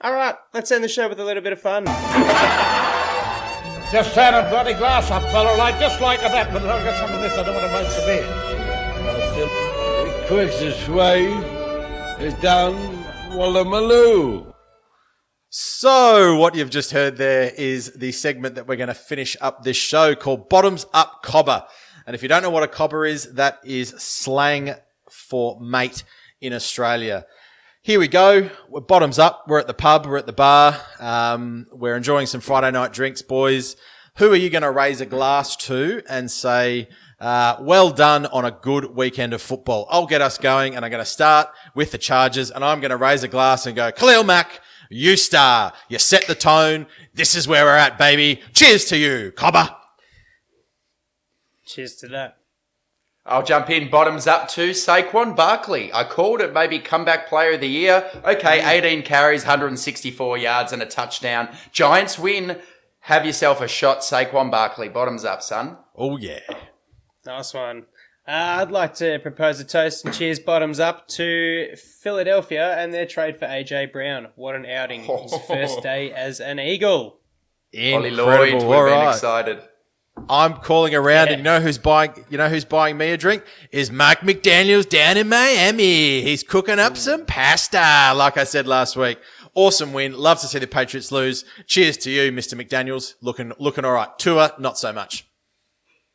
All 0.00 0.12
right, 0.12 0.34
let's 0.52 0.72
end 0.72 0.82
the 0.82 0.88
show 0.88 1.08
with 1.08 1.20
a 1.20 1.24
little 1.24 1.44
bit 1.44 1.52
of 1.52 1.60
fun. 1.60 1.84
Just 3.92 4.14
tear 4.14 4.34
a 4.34 4.50
bloody 4.50 4.74
glass 4.74 5.12
up, 5.12 5.22
fella, 5.30 5.56
like 5.56 5.78
just 5.78 6.00
like 6.00 6.18
a 6.18 6.22
that, 6.22 6.52
but 6.52 6.64
I'll 6.64 6.82
get 6.82 6.98
some 6.98 7.14
of 7.14 7.20
this. 7.20 7.38
I 7.38 7.44
don't 7.44 7.54
want 7.54 7.68
to 7.68 7.72
make 7.72 7.88
the 7.88 8.00
bed. 8.04 8.26
The 9.36 10.24
quickest 10.26 10.88
way 10.88 11.26
is 12.18 12.34
down 12.42 12.74
Woolloomooloo. 13.30 14.52
So, 15.50 16.34
what 16.34 16.56
you've 16.56 16.68
just 16.68 16.90
heard 16.90 17.16
there 17.16 17.52
is 17.56 17.92
the 17.92 18.10
segment 18.10 18.56
that 18.56 18.66
we're 18.66 18.74
going 18.74 18.88
to 18.88 18.94
finish 18.94 19.36
up 19.40 19.62
this 19.62 19.76
show 19.76 20.16
called 20.16 20.48
Bottoms 20.48 20.84
Up 20.92 21.22
Cobber. 21.22 21.64
And 22.08 22.16
if 22.16 22.24
you 22.24 22.28
don't 22.28 22.42
know 22.42 22.50
what 22.50 22.64
a 22.64 22.68
cobber 22.68 23.06
is, 23.06 23.34
that 23.34 23.60
is 23.62 23.90
slang 23.90 24.74
for 25.08 25.60
mate 25.60 26.02
in 26.40 26.52
Australia. 26.52 27.24
Here 27.82 27.98
we 27.98 28.08
go. 28.08 28.50
We're 28.68 28.80
bottoms 28.80 29.18
up. 29.18 29.44
We're 29.46 29.60
at 29.60 29.66
the 29.66 29.74
pub. 29.74 30.04
We're 30.04 30.18
at 30.18 30.26
the 30.26 30.32
bar. 30.32 30.78
Um, 30.98 31.66
we're 31.72 31.96
enjoying 31.96 32.26
some 32.26 32.40
Friday 32.40 32.70
night 32.70 32.92
drinks, 32.92 33.22
boys. 33.22 33.76
Who 34.16 34.32
are 34.32 34.36
you 34.36 34.50
going 34.50 34.62
to 34.62 34.70
raise 34.70 35.00
a 35.00 35.06
glass 35.06 35.56
to 35.56 36.02
and 36.08 36.30
say, 36.30 36.88
uh, 37.20 37.56
well 37.60 37.90
done 37.90 38.26
on 38.26 38.44
a 38.44 38.50
good 38.50 38.96
weekend 38.96 39.32
of 39.32 39.40
football? 39.40 39.86
I'll 39.90 40.06
get 40.06 40.20
us 40.20 40.38
going 40.38 40.74
and 40.74 40.84
I'm 40.84 40.90
going 40.90 41.02
to 41.02 41.08
start 41.08 41.48
with 41.74 41.92
the 41.92 41.98
Chargers 41.98 42.50
and 42.50 42.64
I'm 42.64 42.80
going 42.80 42.90
to 42.90 42.96
raise 42.96 43.22
a 43.22 43.28
glass 43.28 43.64
and 43.64 43.76
go, 43.76 43.92
Khalil 43.92 44.24
Mack, 44.24 44.60
you 44.90 45.16
star. 45.16 45.72
You 45.88 45.98
set 45.98 46.26
the 46.26 46.34
tone. 46.34 46.86
This 47.14 47.36
is 47.36 47.46
where 47.46 47.64
we're 47.64 47.76
at, 47.76 47.96
baby. 47.96 48.42
Cheers 48.54 48.86
to 48.86 48.98
you, 48.98 49.30
Cobber. 49.30 49.70
Cheers 51.64 51.94
to 51.96 52.08
that. 52.08 52.38
I'll 53.28 53.42
jump 53.42 53.68
in 53.70 53.90
bottoms 53.90 54.26
up 54.26 54.48
to 54.50 54.70
Saquon 54.70 55.36
Barkley. 55.36 55.92
I 55.92 56.04
called 56.04 56.40
it 56.40 56.52
maybe 56.52 56.78
comeback 56.78 57.28
player 57.28 57.52
of 57.52 57.60
the 57.60 57.68
year. 57.68 58.10
Okay, 58.24 58.66
18 58.66 59.02
carries, 59.02 59.42
164 59.42 60.38
yards 60.38 60.72
and 60.72 60.82
a 60.82 60.86
touchdown. 60.86 61.48
Giants 61.70 62.18
win. 62.18 62.58
Have 63.00 63.24
yourself 63.26 63.60
a 63.60 63.68
shot, 63.68 64.00
Saquon 64.00 64.50
Barkley. 64.50 64.88
Bottoms 64.88 65.24
up, 65.24 65.42
son. 65.42 65.76
Oh, 65.94 66.16
yeah. 66.16 66.40
Nice 67.26 67.52
one. 67.54 67.86
Uh, 68.26 68.60
I'd 68.60 68.70
like 68.70 68.94
to 68.96 69.18
propose 69.20 69.58
a 69.60 69.64
toast 69.64 70.04
and 70.04 70.12
cheers 70.14 70.38
bottoms 70.38 70.80
up 70.80 71.08
to 71.08 71.74
Philadelphia 72.02 72.76
and 72.76 72.92
their 72.92 73.06
trade 73.06 73.38
for 73.38 73.46
AJ 73.46 73.92
Brown. 73.92 74.28
What 74.36 74.54
an 74.54 74.66
outing. 74.66 75.02
His 75.04 75.34
first 75.48 75.82
day 75.82 76.12
as 76.12 76.40
an 76.40 76.58
Eagle. 76.60 77.20
Ollie 77.74 78.08
Incredible. 78.08 78.24
Lloyd, 78.24 78.54
we've 78.54 78.62
All 78.64 78.84
been 78.84 78.92
right. 78.92 79.08
excited. 79.14 79.60
I'm 80.28 80.54
calling 80.54 80.94
around, 80.94 81.26
Yeah. 81.26 81.32
and 81.34 81.38
you 81.40 81.44
know 81.44 81.60
who's 81.60 81.78
buying? 81.78 82.24
You 82.28 82.38
know 82.38 82.48
who's 82.48 82.64
buying 82.64 82.96
me 82.96 83.10
a 83.10 83.16
drink? 83.16 83.44
Is 83.72 83.90
Mike 83.90 84.20
McDaniel's 84.20 84.86
down 84.86 85.16
in 85.16 85.28
Miami? 85.28 86.22
He's 86.22 86.42
cooking 86.42 86.78
up 86.78 86.96
some 86.96 87.24
pasta, 87.26 88.12
like 88.14 88.36
I 88.36 88.44
said 88.44 88.66
last 88.66 88.96
week. 88.96 89.18
Awesome 89.54 89.92
win. 89.92 90.12
Love 90.12 90.40
to 90.40 90.46
see 90.46 90.58
the 90.58 90.66
Patriots 90.66 91.10
lose. 91.10 91.44
Cheers 91.66 91.96
to 91.98 92.10
you, 92.10 92.30
Mr. 92.32 92.54
McDaniel's. 92.60 93.16
Looking 93.20 93.52
looking 93.58 93.84
all 93.84 93.92
right. 93.92 94.08
Tua, 94.18 94.54
not 94.58 94.78
so 94.78 94.92
much. 94.92 95.24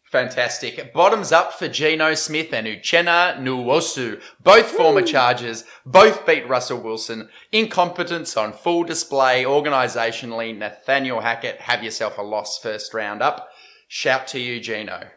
Fantastic. 0.04 0.94
Bottoms 0.94 1.32
up 1.32 1.54
for 1.54 1.68
Geno 1.68 2.14
Smith 2.14 2.54
and 2.54 2.68
Uchenna 2.68 3.36
Nwosu. 3.40 4.22
Both 4.44 4.68
former 4.68 5.02
Chargers, 5.02 5.64
both 5.88 6.24
beat 6.28 6.48
Russell 6.48 6.80
Wilson. 6.82 7.30
Incompetence 7.52 8.38
on 8.38 8.54
full 8.54 8.84
display 8.84 9.44
organisationally. 9.44 10.56
Nathaniel 10.56 11.22
Hackett, 11.22 11.62
have 11.62 11.84
yourself 11.84 12.20
a 12.20 12.22
loss 12.22 12.60
first 12.60 12.94
round 12.94 13.24
up. 13.24 13.50
Shout 13.96 14.26
to 14.30 14.40
you, 14.40 14.60
Geno. 14.60 15.10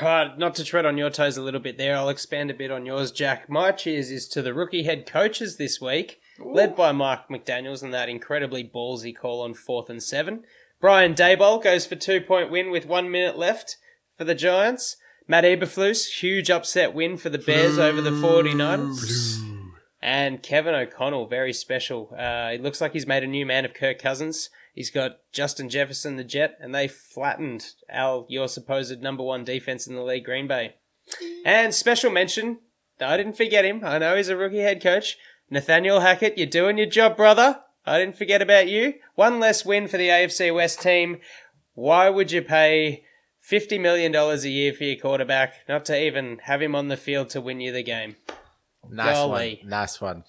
Right, 0.00 0.38
not 0.38 0.54
to 0.54 0.64
tread 0.64 0.86
on 0.86 0.96
your 0.96 1.10
toes 1.10 1.36
a 1.36 1.42
little 1.42 1.60
bit 1.60 1.76
there, 1.76 1.94
I'll 1.94 2.08
expand 2.08 2.50
a 2.50 2.54
bit 2.54 2.70
on 2.70 2.86
yours, 2.86 3.12
Jack. 3.12 3.50
My 3.50 3.70
cheers 3.70 4.10
is 4.10 4.26
to 4.28 4.40
the 4.40 4.54
rookie 4.54 4.84
head 4.84 5.04
coaches 5.04 5.58
this 5.58 5.78
week, 5.78 6.20
led 6.42 6.74
by 6.74 6.92
Mark 6.92 7.28
McDaniels 7.28 7.82
and 7.82 7.92
that 7.92 8.08
incredibly 8.08 8.64
ballsy 8.64 9.14
call 9.14 9.42
on 9.42 9.52
fourth 9.52 9.90
and 9.90 10.02
seven. 10.02 10.44
Brian 10.80 11.12
Daboll 11.12 11.62
goes 11.62 11.84
for 11.84 11.96
two 11.96 12.22
point 12.22 12.50
win 12.50 12.70
with 12.70 12.86
one 12.86 13.10
minute 13.10 13.36
left 13.36 13.76
for 14.16 14.24
the 14.24 14.34
Giants. 14.34 14.96
Matt 15.28 15.44
Eberflus, 15.44 16.22
huge 16.22 16.50
upset 16.50 16.94
win 16.94 17.18
for 17.18 17.28
the 17.28 17.36
Bears 17.36 17.78
over 17.78 18.00
the 18.00 18.10
49ers. 18.10 19.42
And 20.00 20.42
Kevin 20.42 20.74
O'Connell, 20.74 21.26
very 21.26 21.52
special. 21.52 22.14
Uh, 22.18 22.52
it 22.54 22.62
looks 22.62 22.80
like 22.80 22.94
he's 22.94 23.06
made 23.06 23.22
a 23.22 23.26
new 23.26 23.44
man 23.44 23.66
of 23.66 23.74
Kirk 23.74 23.98
Cousins. 23.98 24.48
He's 24.76 24.90
got 24.90 25.16
Justin 25.32 25.70
Jefferson, 25.70 26.16
the 26.16 26.22
Jet, 26.22 26.58
and 26.60 26.74
they 26.74 26.86
flattened 26.86 27.72
Al, 27.88 28.26
your 28.28 28.46
supposed 28.46 29.00
number 29.00 29.22
one 29.22 29.42
defense 29.42 29.86
in 29.86 29.94
the 29.94 30.02
league, 30.02 30.24
Green 30.24 30.46
Bay. 30.46 30.76
And 31.46 31.72
special 31.72 32.10
mention, 32.10 32.58
I 33.00 33.16
didn't 33.16 33.36
forget 33.36 33.64
him. 33.64 33.82
I 33.84 33.98
know 33.98 34.16
he's 34.16 34.28
a 34.28 34.36
rookie 34.36 34.58
head 34.58 34.82
coach. 34.82 35.16
Nathaniel 35.48 36.00
Hackett, 36.00 36.36
you're 36.36 36.48
doing 36.48 36.76
your 36.76 36.88
job, 36.88 37.16
brother. 37.16 37.60
I 37.86 37.98
didn't 37.98 38.18
forget 38.18 38.42
about 38.42 38.68
you. 38.68 38.94
One 39.14 39.38
less 39.38 39.64
win 39.64 39.86
for 39.86 39.96
the 39.96 40.08
AFC 40.08 40.52
West 40.52 40.82
team. 40.82 41.18
Why 41.74 42.10
would 42.10 42.32
you 42.32 42.42
pay 42.42 43.04
$50 43.48 43.80
million 43.80 44.14
a 44.14 44.36
year 44.38 44.72
for 44.72 44.82
your 44.82 44.96
quarterback, 44.96 45.54
not 45.68 45.84
to 45.86 45.98
even 45.98 46.38
have 46.42 46.60
him 46.60 46.74
on 46.74 46.88
the 46.88 46.96
field 46.96 47.30
to 47.30 47.40
win 47.40 47.60
you 47.60 47.70
the 47.72 47.84
game? 47.84 48.16
Nice 48.90 49.14
Golly. 49.14 49.60
one. 49.62 49.70
Nice 49.70 50.00
one. 50.00 50.24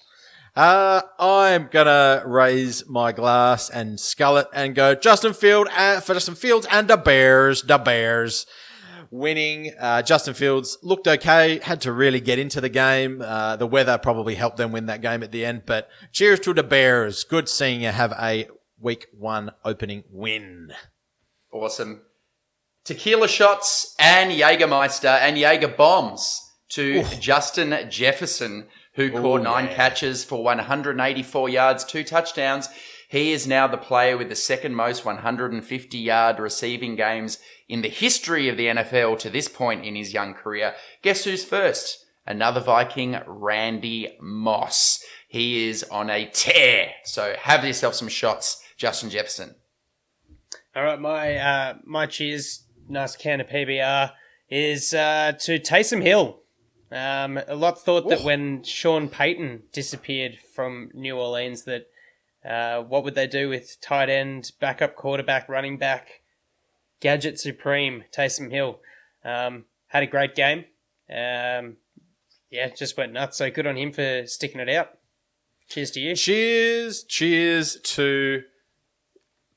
Uh, 0.58 1.04
I'm 1.20 1.70
gonna 1.72 2.24
raise 2.26 2.90
my 2.90 3.12
glass 3.12 3.70
and 3.70 4.00
scull 4.00 4.38
it 4.38 4.48
and 4.52 4.74
go 4.74 4.96
Justin 4.96 5.34
Field 5.34 5.68
uh, 5.72 6.00
for 6.00 6.16
Justin 6.16 6.34
Fields 6.34 6.66
and 6.72 6.88
the 6.88 6.98
Bears. 6.98 7.62
The 7.62 7.78
Bears 7.78 8.48
winning. 9.12 9.74
Uh, 9.80 10.02
Justin 10.02 10.34
Fields 10.34 10.80
looked 10.82 11.08
okay. 11.08 11.60
Had 11.60 11.82
to 11.82 11.92
really 11.92 12.20
get 12.20 12.40
into 12.40 12.60
the 12.60 12.70
game. 12.70 13.22
Uh, 13.22 13.56
the 13.56 13.68
weather 13.68 14.00
probably 14.00 14.34
helped 14.34 14.58
them 14.58 14.72
win 14.72 14.88
that 14.88 15.02
game 15.02 15.22
at 15.22 15.32
the 15.32 15.46
end. 15.46 15.62
But 15.68 15.90
cheers 16.12 16.40
to 16.40 16.56
the 16.56 16.64
Bears. 16.64 17.24
Good 17.24 17.48
seeing 17.48 17.82
you 17.82 17.90
have 17.90 18.14
a 18.14 18.48
week 18.80 19.06
one 19.16 19.52
opening 19.64 20.06
win. 20.10 20.72
Awesome. 21.54 22.02
Tequila 22.84 23.28
shots 23.28 23.96
and 24.00 24.32
Jägermeister 24.32 25.20
and 25.20 25.38
Jaeger 25.38 25.68
bombs 25.68 26.42
to 26.70 27.04
Justin 27.20 27.90
Jefferson, 27.92 28.68
who 28.98 29.12
caught 29.12 29.44
nine 29.44 29.68
catches 29.68 30.26
for 30.26 30.44
184 30.44 31.50
yards, 31.50 31.86
two 31.86 32.04
touchdowns. 32.04 32.68
He 33.08 33.32
is 33.32 33.48
now 33.48 33.68
the 33.68 33.78
player 33.78 34.18
with 34.18 34.28
the 34.28 34.36
second 34.36 34.76
most 34.76 35.06
150 35.06 35.98
yard 35.98 36.40
receiving 36.40 36.96
games 36.96 37.38
in 37.70 37.84
the 37.84 37.90
history 37.90 38.50
of 38.50 38.58
the 38.58 38.66
NFL 38.66 39.20
to 39.20 39.30
this 39.30 39.48
point 39.48 39.86
in 39.86 39.96
his 39.96 40.14
young 40.14 40.34
career. 40.34 40.74
Guess 41.04 41.24
who's 41.24 41.46
first? 41.46 42.06
Another 42.26 42.60
Viking, 42.60 43.20
Randy 43.28 44.18
Moss. 44.20 45.06
He 45.28 45.70
is 45.70 45.84
on 45.84 46.10
a 46.10 46.26
tear. 46.26 46.90
So 47.06 47.36
have 47.40 47.64
yourself 47.64 47.94
some 47.94 48.10
shots, 48.10 48.64
Justin 48.78 49.12
Jefferson. 49.12 49.56
All 50.76 50.84
right, 50.84 51.00
my 51.00 51.36
uh, 51.36 51.74
my 51.86 52.08
cheers, 52.08 52.64
nice 52.90 53.16
can 53.16 53.42
of 53.42 53.48
PBR, 53.48 54.12
is 54.50 54.94
uh, 54.94 55.34
to 55.42 55.60
Taysom 55.60 56.02
Hill. 56.02 56.42
Um, 56.92 57.38
a 57.48 57.56
lot 57.56 57.82
thought 57.82 58.08
that 58.10 58.22
when 58.22 58.64
Sean 58.64 59.10
Payton 59.10 59.64
disappeared 59.74 60.38
from 60.56 60.90
New 60.94 61.18
Orleans, 61.18 61.64
that 61.64 61.88
uh, 62.46 62.82
what 62.82 63.04
would 63.04 63.16
they 63.16 63.28
do 63.28 63.50
with 63.50 63.80
tight 63.82 64.10
end, 64.10 64.52
backup 64.60 64.96
quarterback, 64.96 65.50
running 65.50 65.78
back, 65.78 66.22
gadget 67.02 67.40
supreme, 67.40 68.06
Taysom 68.16 68.52
Hill? 68.52 68.80
Um, 69.26 69.66
had 69.88 70.04
a 70.04 70.08
great 70.08 70.36
game. 70.36 70.66
Um, 71.10 71.78
yeah, 72.50 72.70
just 72.70 72.98
went 72.98 73.14
nuts. 73.14 73.38
So 73.38 73.52
good 73.52 73.68
on 73.68 73.78
him 73.78 73.92
for 73.92 74.26
sticking 74.26 74.62
it 74.62 74.70
out. 74.70 74.98
Cheers 75.68 75.92
to 75.92 76.00
you. 76.00 76.16
Cheers, 76.16 77.04
cheers 77.04 77.78
to 77.82 78.44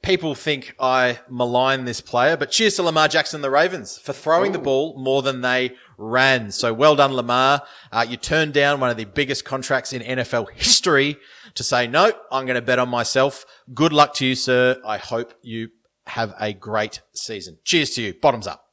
people 0.02 0.34
think 0.34 0.74
I 0.80 1.20
malign 1.28 1.84
this 1.84 2.00
player, 2.00 2.36
but 2.36 2.50
cheers 2.50 2.76
to 2.76 2.82
Lamar 2.82 3.08
Jackson 3.08 3.42
the 3.42 3.50
Ravens 3.50 3.98
for 3.98 4.12
throwing 4.12 4.52
the 4.52 4.58
ball 4.58 4.98
more 4.98 5.22
than 5.22 5.40
they 5.40 5.72
ran. 5.98 6.50
So 6.50 6.72
well 6.72 6.96
done, 6.96 7.12
Lamar. 7.12 7.62
Uh, 7.92 8.06
you 8.08 8.16
turned 8.16 8.54
down 8.54 8.80
one 8.80 8.90
of 8.90 8.96
the 8.96 9.04
biggest 9.04 9.44
contracts 9.44 9.92
in 9.92 10.02
NFL 10.02 10.50
history 10.52 11.16
to 11.54 11.62
say, 11.62 11.86
no, 11.86 12.12
I'm 12.32 12.46
going 12.46 12.56
to 12.56 12.62
bet 12.62 12.78
on 12.78 12.88
myself. 12.88 13.44
Good 13.74 13.92
luck 13.92 14.14
to 14.14 14.26
you, 14.26 14.34
sir. 14.34 14.80
I 14.84 14.98
hope 14.98 15.34
you 15.42 15.70
have 16.06 16.34
a 16.40 16.52
great 16.52 17.02
season. 17.12 17.58
Cheers 17.64 17.90
to 17.90 18.02
you. 18.02 18.14
Bottoms 18.14 18.46
up. 18.46 18.64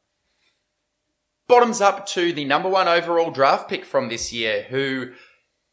Bottoms 1.48 1.80
up 1.80 2.06
to 2.08 2.34
the 2.34 2.44
number 2.44 2.68
one 2.68 2.88
overall 2.88 3.32
draft 3.32 3.70
pick 3.70 3.86
from 3.86 4.10
this 4.10 4.34
year, 4.34 4.66
who 4.70 5.14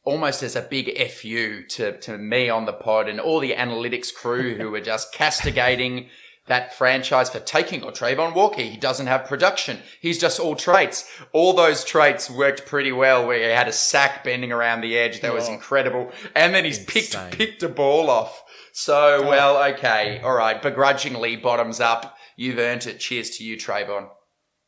almost 0.05 0.43
as 0.43 0.55
a 0.55 0.63
big 0.63 0.97
FU 1.11 1.65
to, 1.65 1.99
to 1.99 2.19
me 2.19 2.49
on 2.49 2.67
the 2.67 2.73
pod 2.73 3.09
and 3.09 3.19
all 3.19 3.41
the 3.41 3.55
analytics 3.55 4.15
crew 4.15 4.55
who 4.55 4.71
were 4.71 4.81
just 4.81 5.13
castigating 5.15 6.09
that 6.47 6.75
franchise 6.75 7.31
for 7.31 7.41
taking 7.41 7.83
or 7.83 7.91
Travon 7.91 8.35
Walker. 8.35 8.61
He 8.61 8.77
doesn't 8.77 9.07
have 9.07 9.25
production. 9.25 9.79
He's 10.01 10.19
just 10.19 10.39
all 10.39 10.55
traits. 10.55 11.11
All 11.33 11.55
those 11.55 11.85
traits 11.85 12.29
worked 12.29 12.67
pretty 12.67 12.93
well 12.93 13.27
where 13.27 13.39
he 13.39 13.45
had 13.45 13.67
a 13.67 13.73
sack 13.73 14.23
bending 14.25 14.53
around 14.53 14.83
the 14.83 14.99
edge. 14.99 15.23
That 15.23 15.33
was 15.33 15.49
oh. 15.49 15.55
incredible. 15.55 16.13
And 16.37 16.55
then 16.55 16.67
he's 16.67 16.85
picked, 16.85 17.15
Insane. 17.15 17.31
picked 17.31 17.63
a 17.63 17.69
ball 17.69 18.11
off. 18.11 18.43
So, 18.75 19.23
oh. 19.25 19.29
well, 19.29 19.73
okay. 19.73 20.21
All 20.23 20.35
right. 20.35 20.61
Begrudgingly 20.61 21.37
bottoms 21.37 21.81
up. 21.81 22.19
You've 22.37 22.59
earned 22.59 22.87
it. 22.87 23.01
Cheers 23.01 23.31
to 23.39 23.45
you, 23.45 23.57
Trayvon. 23.57 24.09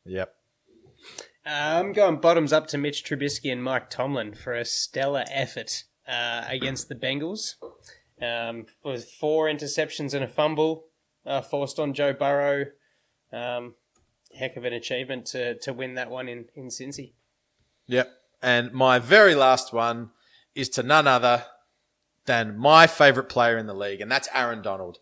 Yep. 0.07 0.36
I'm 1.47 1.92
going 1.92 2.16
bottoms 2.16 2.53
up 2.53 2.66
to 2.68 2.78
Mitch 2.78 3.05
Trubisky 3.05 3.53
and 3.53 3.62
Mike 3.62 3.88
Tomlin 3.88 4.34
for 4.34 4.53
a 4.53 4.64
stellar 4.64 5.24
effort 5.30 5.84
uh, 6.09 6.44
against 6.49 6.88
the 6.88 6.97
Bengals. 6.97 7.55
Um, 8.20 8.66
with 8.82 9.11
four 9.11 9.47
interceptions 9.47 10.14
and 10.14 10.24
a 10.24 10.28
fumble 10.28 10.86
uh, 11.24 11.42
forced 11.42 11.78
on 11.78 11.94
Joe 11.94 12.12
Burrow. 12.12 12.66
Um, 13.32 13.74
heck 14.34 14.57
of 14.57 14.64
an 14.64 14.72
achievement 14.72 15.26
to, 15.26 15.59
to 15.59 15.72
win 15.72 15.94
that 15.94 16.11
one 16.11 16.28
in, 16.28 16.47
in 16.55 16.68
Cincy. 16.68 17.12
Yep. 17.86 18.11
And 18.42 18.72
my 18.72 18.99
very 18.99 19.34
last 19.34 19.72
one 19.72 20.11
is 20.55 20.68
to 20.70 20.82
none 20.82 21.07
other 21.07 21.44
than 22.24 22.59
my 22.59 22.86
favorite 22.86 23.28
player 23.28 23.57
in 23.57 23.66
the 23.66 23.74
league, 23.74 24.01
and 24.01 24.11
that's 24.11 24.28
Aaron 24.34 24.62
Donald. 24.62 24.99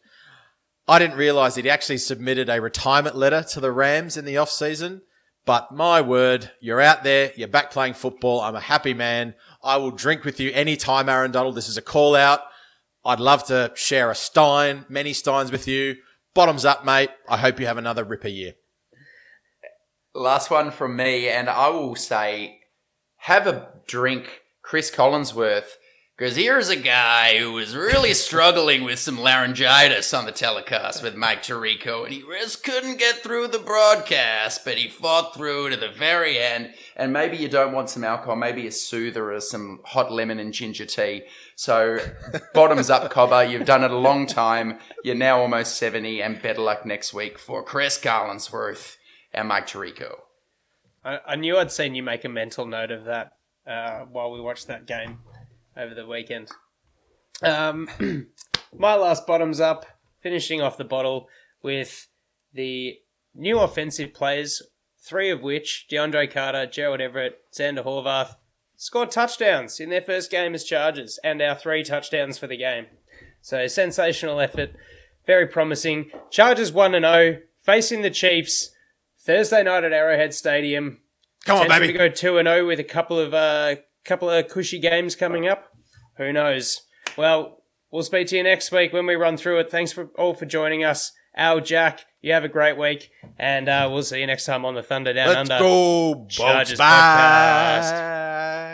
I 0.86 0.98
didn't 0.98 1.16
realize 1.16 1.54
that 1.54 1.64
he 1.64 1.70
actually 1.70 1.98
submitted 1.98 2.50
a 2.50 2.60
retirement 2.60 3.16
letter 3.16 3.42
to 3.52 3.60
the 3.60 3.72
Rams 3.72 4.16
in 4.16 4.24
the 4.24 4.36
off 4.36 4.50
season. 4.50 5.02
But 5.46 5.72
my 5.72 6.00
word, 6.00 6.50
you're 6.60 6.80
out 6.80 7.04
there, 7.04 7.32
you're 7.36 7.48
back 7.48 7.70
playing 7.70 7.94
football. 7.94 8.40
I'm 8.40 8.56
a 8.56 8.60
happy 8.60 8.94
man. 8.94 9.34
I 9.62 9.76
will 9.76 9.90
drink 9.90 10.24
with 10.24 10.40
you 10.40 10.50
anytime, 10.52 11.08
Aaron 11.08 11.32
Donald. 11.32 11.54
This 11.54 11.68
is 11.68 11.76
a 11.76 11.82
call 11.82 12.14
out. 12.14 12.40
I'd 13.04 13.20
love 13.20 13.44
to 13.46 13.70
share 13.74 14.10
a 14.10 14.14
Stein, 14.14 14.86
many 14.88 15.12
Steins 15.12 15.52
with 15.52 15.68
you. 15.68 15.96
Bottoms 16.34 16.64
up, 16.64 16.86
mate. 16.86 17.10
I 17.28 17.36
hope 17.36 17.60
you 17.60 17.66
have 17.66 17.76
another 17.76 18.04
ripper 18.04 18.28
year. 18.28 18.54
Last 20.14 20.50
one 20.50 20.70
from 20.70 20.96
me, 20.96 21.28
and 21.28 21.50
I 21.50 21.68
will 21.68 21.96
say, 21.96 22.60
have 23.16 23.46
a 23.46 23.68
drink, 23.86 24.42
Chris 24.62 24.90
Collinsworth, 24.90 25.76
because 26.16 26.36
here's 26.36 26.68
a 26.68 26.76
guy 26.76 27.38
who 27.38 27.52
was 27.52 27.74
really 27.74 28.14
struggling 28.14 28.84
with 28.84 29.00
some 29.00 29.18
laryngitis 29.18 30.14
on 30.14 30.26
the 30.26 30.32
telecast 30.32 31.02
with 31.02 31.16
Mike 31.16 31.42
Tirico, 31.42 32.04
and 32.04 32.12
he 32.12 32.22
just 32.40 32.62
couldn't 32.62 33.00
get 33.00 33.16
through 33.16 33.48
the 33.48 33.58
broadcast, 33.58 34.64
but 34.64 34.78
he 34.78 34.88
fought 34.88 35.34
through 35.34 35.70
to 35.70 35.76
the 35.76 35.88
very 35.88 36.38
end. 36.38 36.72
And 36.94 37.12
maybe 37.12 37.36
you 37.36 37.48
don't 37.48 37.72
want 37.72 37.90
some 37.90 38.04
alcohol, 38.04 38.36
maybe 38.36 38.64
a 38.68 38.70
soother 38.70 39.32
or 39.32 39.40
some 39.40 39.80
hot 39.84 40.12
lemon 40.12 40.38
and 40.38 40.54
ginger 40.54 40.86
tea. 40.86 41.22
So, 41.56 41.98
bottoms 42.54 42.90
up, 42.90 43.10
Cobber. 43.10 43.42
You've 43.42 43.66
done 43.66 43.82
it 43.82 43.90
a 43.90 43.98
long 43.98 44.28
time. 44.28 44.78
You're 45.02 45.16
now 45.16 45.40
almost 45.40 45.76
70, 45.78 46.22
and 46.22 46.40
better 46.40 46.60
luck 46.60 46.86
next 46.86 47.12
week 47.12 47.40
for 47.40 47.64
Chris 47.64 47.98
Collinsworth 47.98 48.96
and 49.32 49.48
Mike 49.48 49.66
Tirico. 49.66 50.18
I, 51.04 51.18
I 51.26 51.36
knew 51.36 51.58
I'd 51.58 51.72
seen 51.72 51.96
you 51.96 52.04
make 52.04 52.24
a 52.24 52.28
mental 52.28 52.66
note 52.66 52.92
of 52.92 53.04
that 53.04 53.32
uh, 53.66 54.04
while 54.04 54.30
we 54.30 54.40
watched 54.40 54.68
that 54.68 54.86
game 54.86 55.18
over 55.76 55.94
the 55.94 56.06
weekend. 56.06 56.50
Um, 57.42 57.88
my 58.76 58.94
last 58.94 59.26
bottoms 59.26 59.60
up, 59.60 59.86
finishing 60.20 60.60
off 60.60 60.76
the 60.76 60.84
bottle 60.84 61.28
with 61.62 62.08
the 62.52 62.98
new 63.34 63.58
offensive 63.58 64.14
players, 64.14 64.62
three 64.98 65.30
of 65.30 65.42
which 65.42 65.86
DeAndre 65.90 66.30
Carter, 66.30 66.66
Gerald 66.66 67.00
Everett, 67.00 67.40
Zander 67.52 67.84
Horvath 67.84 68.36
scored 68.76 69.10
touchdowns 69.10 69.80
in 69.80 69.90
their 69.90 70.02
first 70.02 70.30
game 70.30 70.54
as 70.54 70.64
Chargers, 70.64 71.18
and 71.24 71.40
our 71.40 71.54
three 71.54 71.82
touchdowns 71.82 72.38
for 72.38 72.46
the 72.46 72.56
game. 72.56 72.86
So 73.40 73.66
sensational 73.66 74.40
effort, 74.40 74.70
very 75.26 75.46
promising. 75.46 76.10
Chargers 76.30 76.72
one 76.72 76.94
and 76.94 77.04
zero, 77.04 77.38
facing 77.60 78.02
the 78.02 78.10
Chiefs. 78.10 78.70
Thursday 79.24 79.62
night 79.62 79.84
at 79.84 79.92
Arrowhead 79.92 80.34
Stadium. 80.34 81.00
Come 81.46 81.62
on, 81.62 81.68
baby. 81.68 81.86
To 81.88 81.92
go 81.94 82.08
two 82.10 82.36
and 82.36 82.46
zero 82.46 82.66
with 82.66 82.78
a 82.78 82.84
couple 82.84 83.18
of 83.18 83.32
uh, 83.32 83.76
couple 84.04 84.30
of 84.30 84.48
cushy 84.48 84.78
games 84.78 85.16
coming 85.16 85.48
up. 85.48 85.70
Who 86.18 86.32
knows? 86.32 86.82
Well, 87.16 87.62
we'll 87.90 88.02
speak 88.02 88.28
to 88.28 88.36
you 88.36 88.42
next 88.42 88.70
week 88.72 88.92
when 88.92 89.06
we 89.06 89.14
run 89.14 89.36
through 89.36 89.60
it. 89.60 89.70
Thanks 89.70 89.92
for 89.92 90.10
all 90.18 90.34
for 90.34 90.46
joining 90.46 90.84
us. 90.84 91.12
Al, 91.36 91.60
Jack, 91.60 92.04
you 92.22 92.32
have 92.32 92.44
a 92.44 92.48
great 92.48 92.78
week, 92.78 93.10
and 93.38 93.68
uh, 93.68 93.88
we'll 93.90 94.02
see 94.04 94.20
you 94.20 94.26
next 94.26 94.44
time 94.46 94.64
on 94.64 94.74
the 94.74 94.82
Thunder 94.82 95.12
Down 95.12 95.28
Let's 95.28 95.50
Under. 95.50 95.58
go. 95.58 96.26
Chargers 96.28 96.78
Bye. 96.78 98.70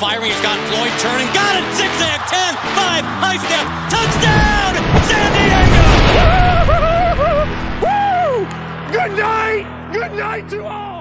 Firing. 0.00 0.30
He's 0.30 0.40
got 0.40 0.58
Floyd 0.68 0.92
turning. 0.98 1.28
Got 1.34 1.56
it! 1.60 1.64
Zigzag, 1.76 2.20
10, 2.26 2.54
5, 2.74 3.04
high 3.22 3.38
step, 3.38 3.66
touchdown! 3.92 4.72
San 5.08 5.30
Diego! 5.36 5.84
Woo! 7.84 8.46
Good 8.92 9.12
night! 9.18 9.64
Good 9.92 10.12
night 10.14 10.48
to 10.50 10.64
all! 10.64 10.93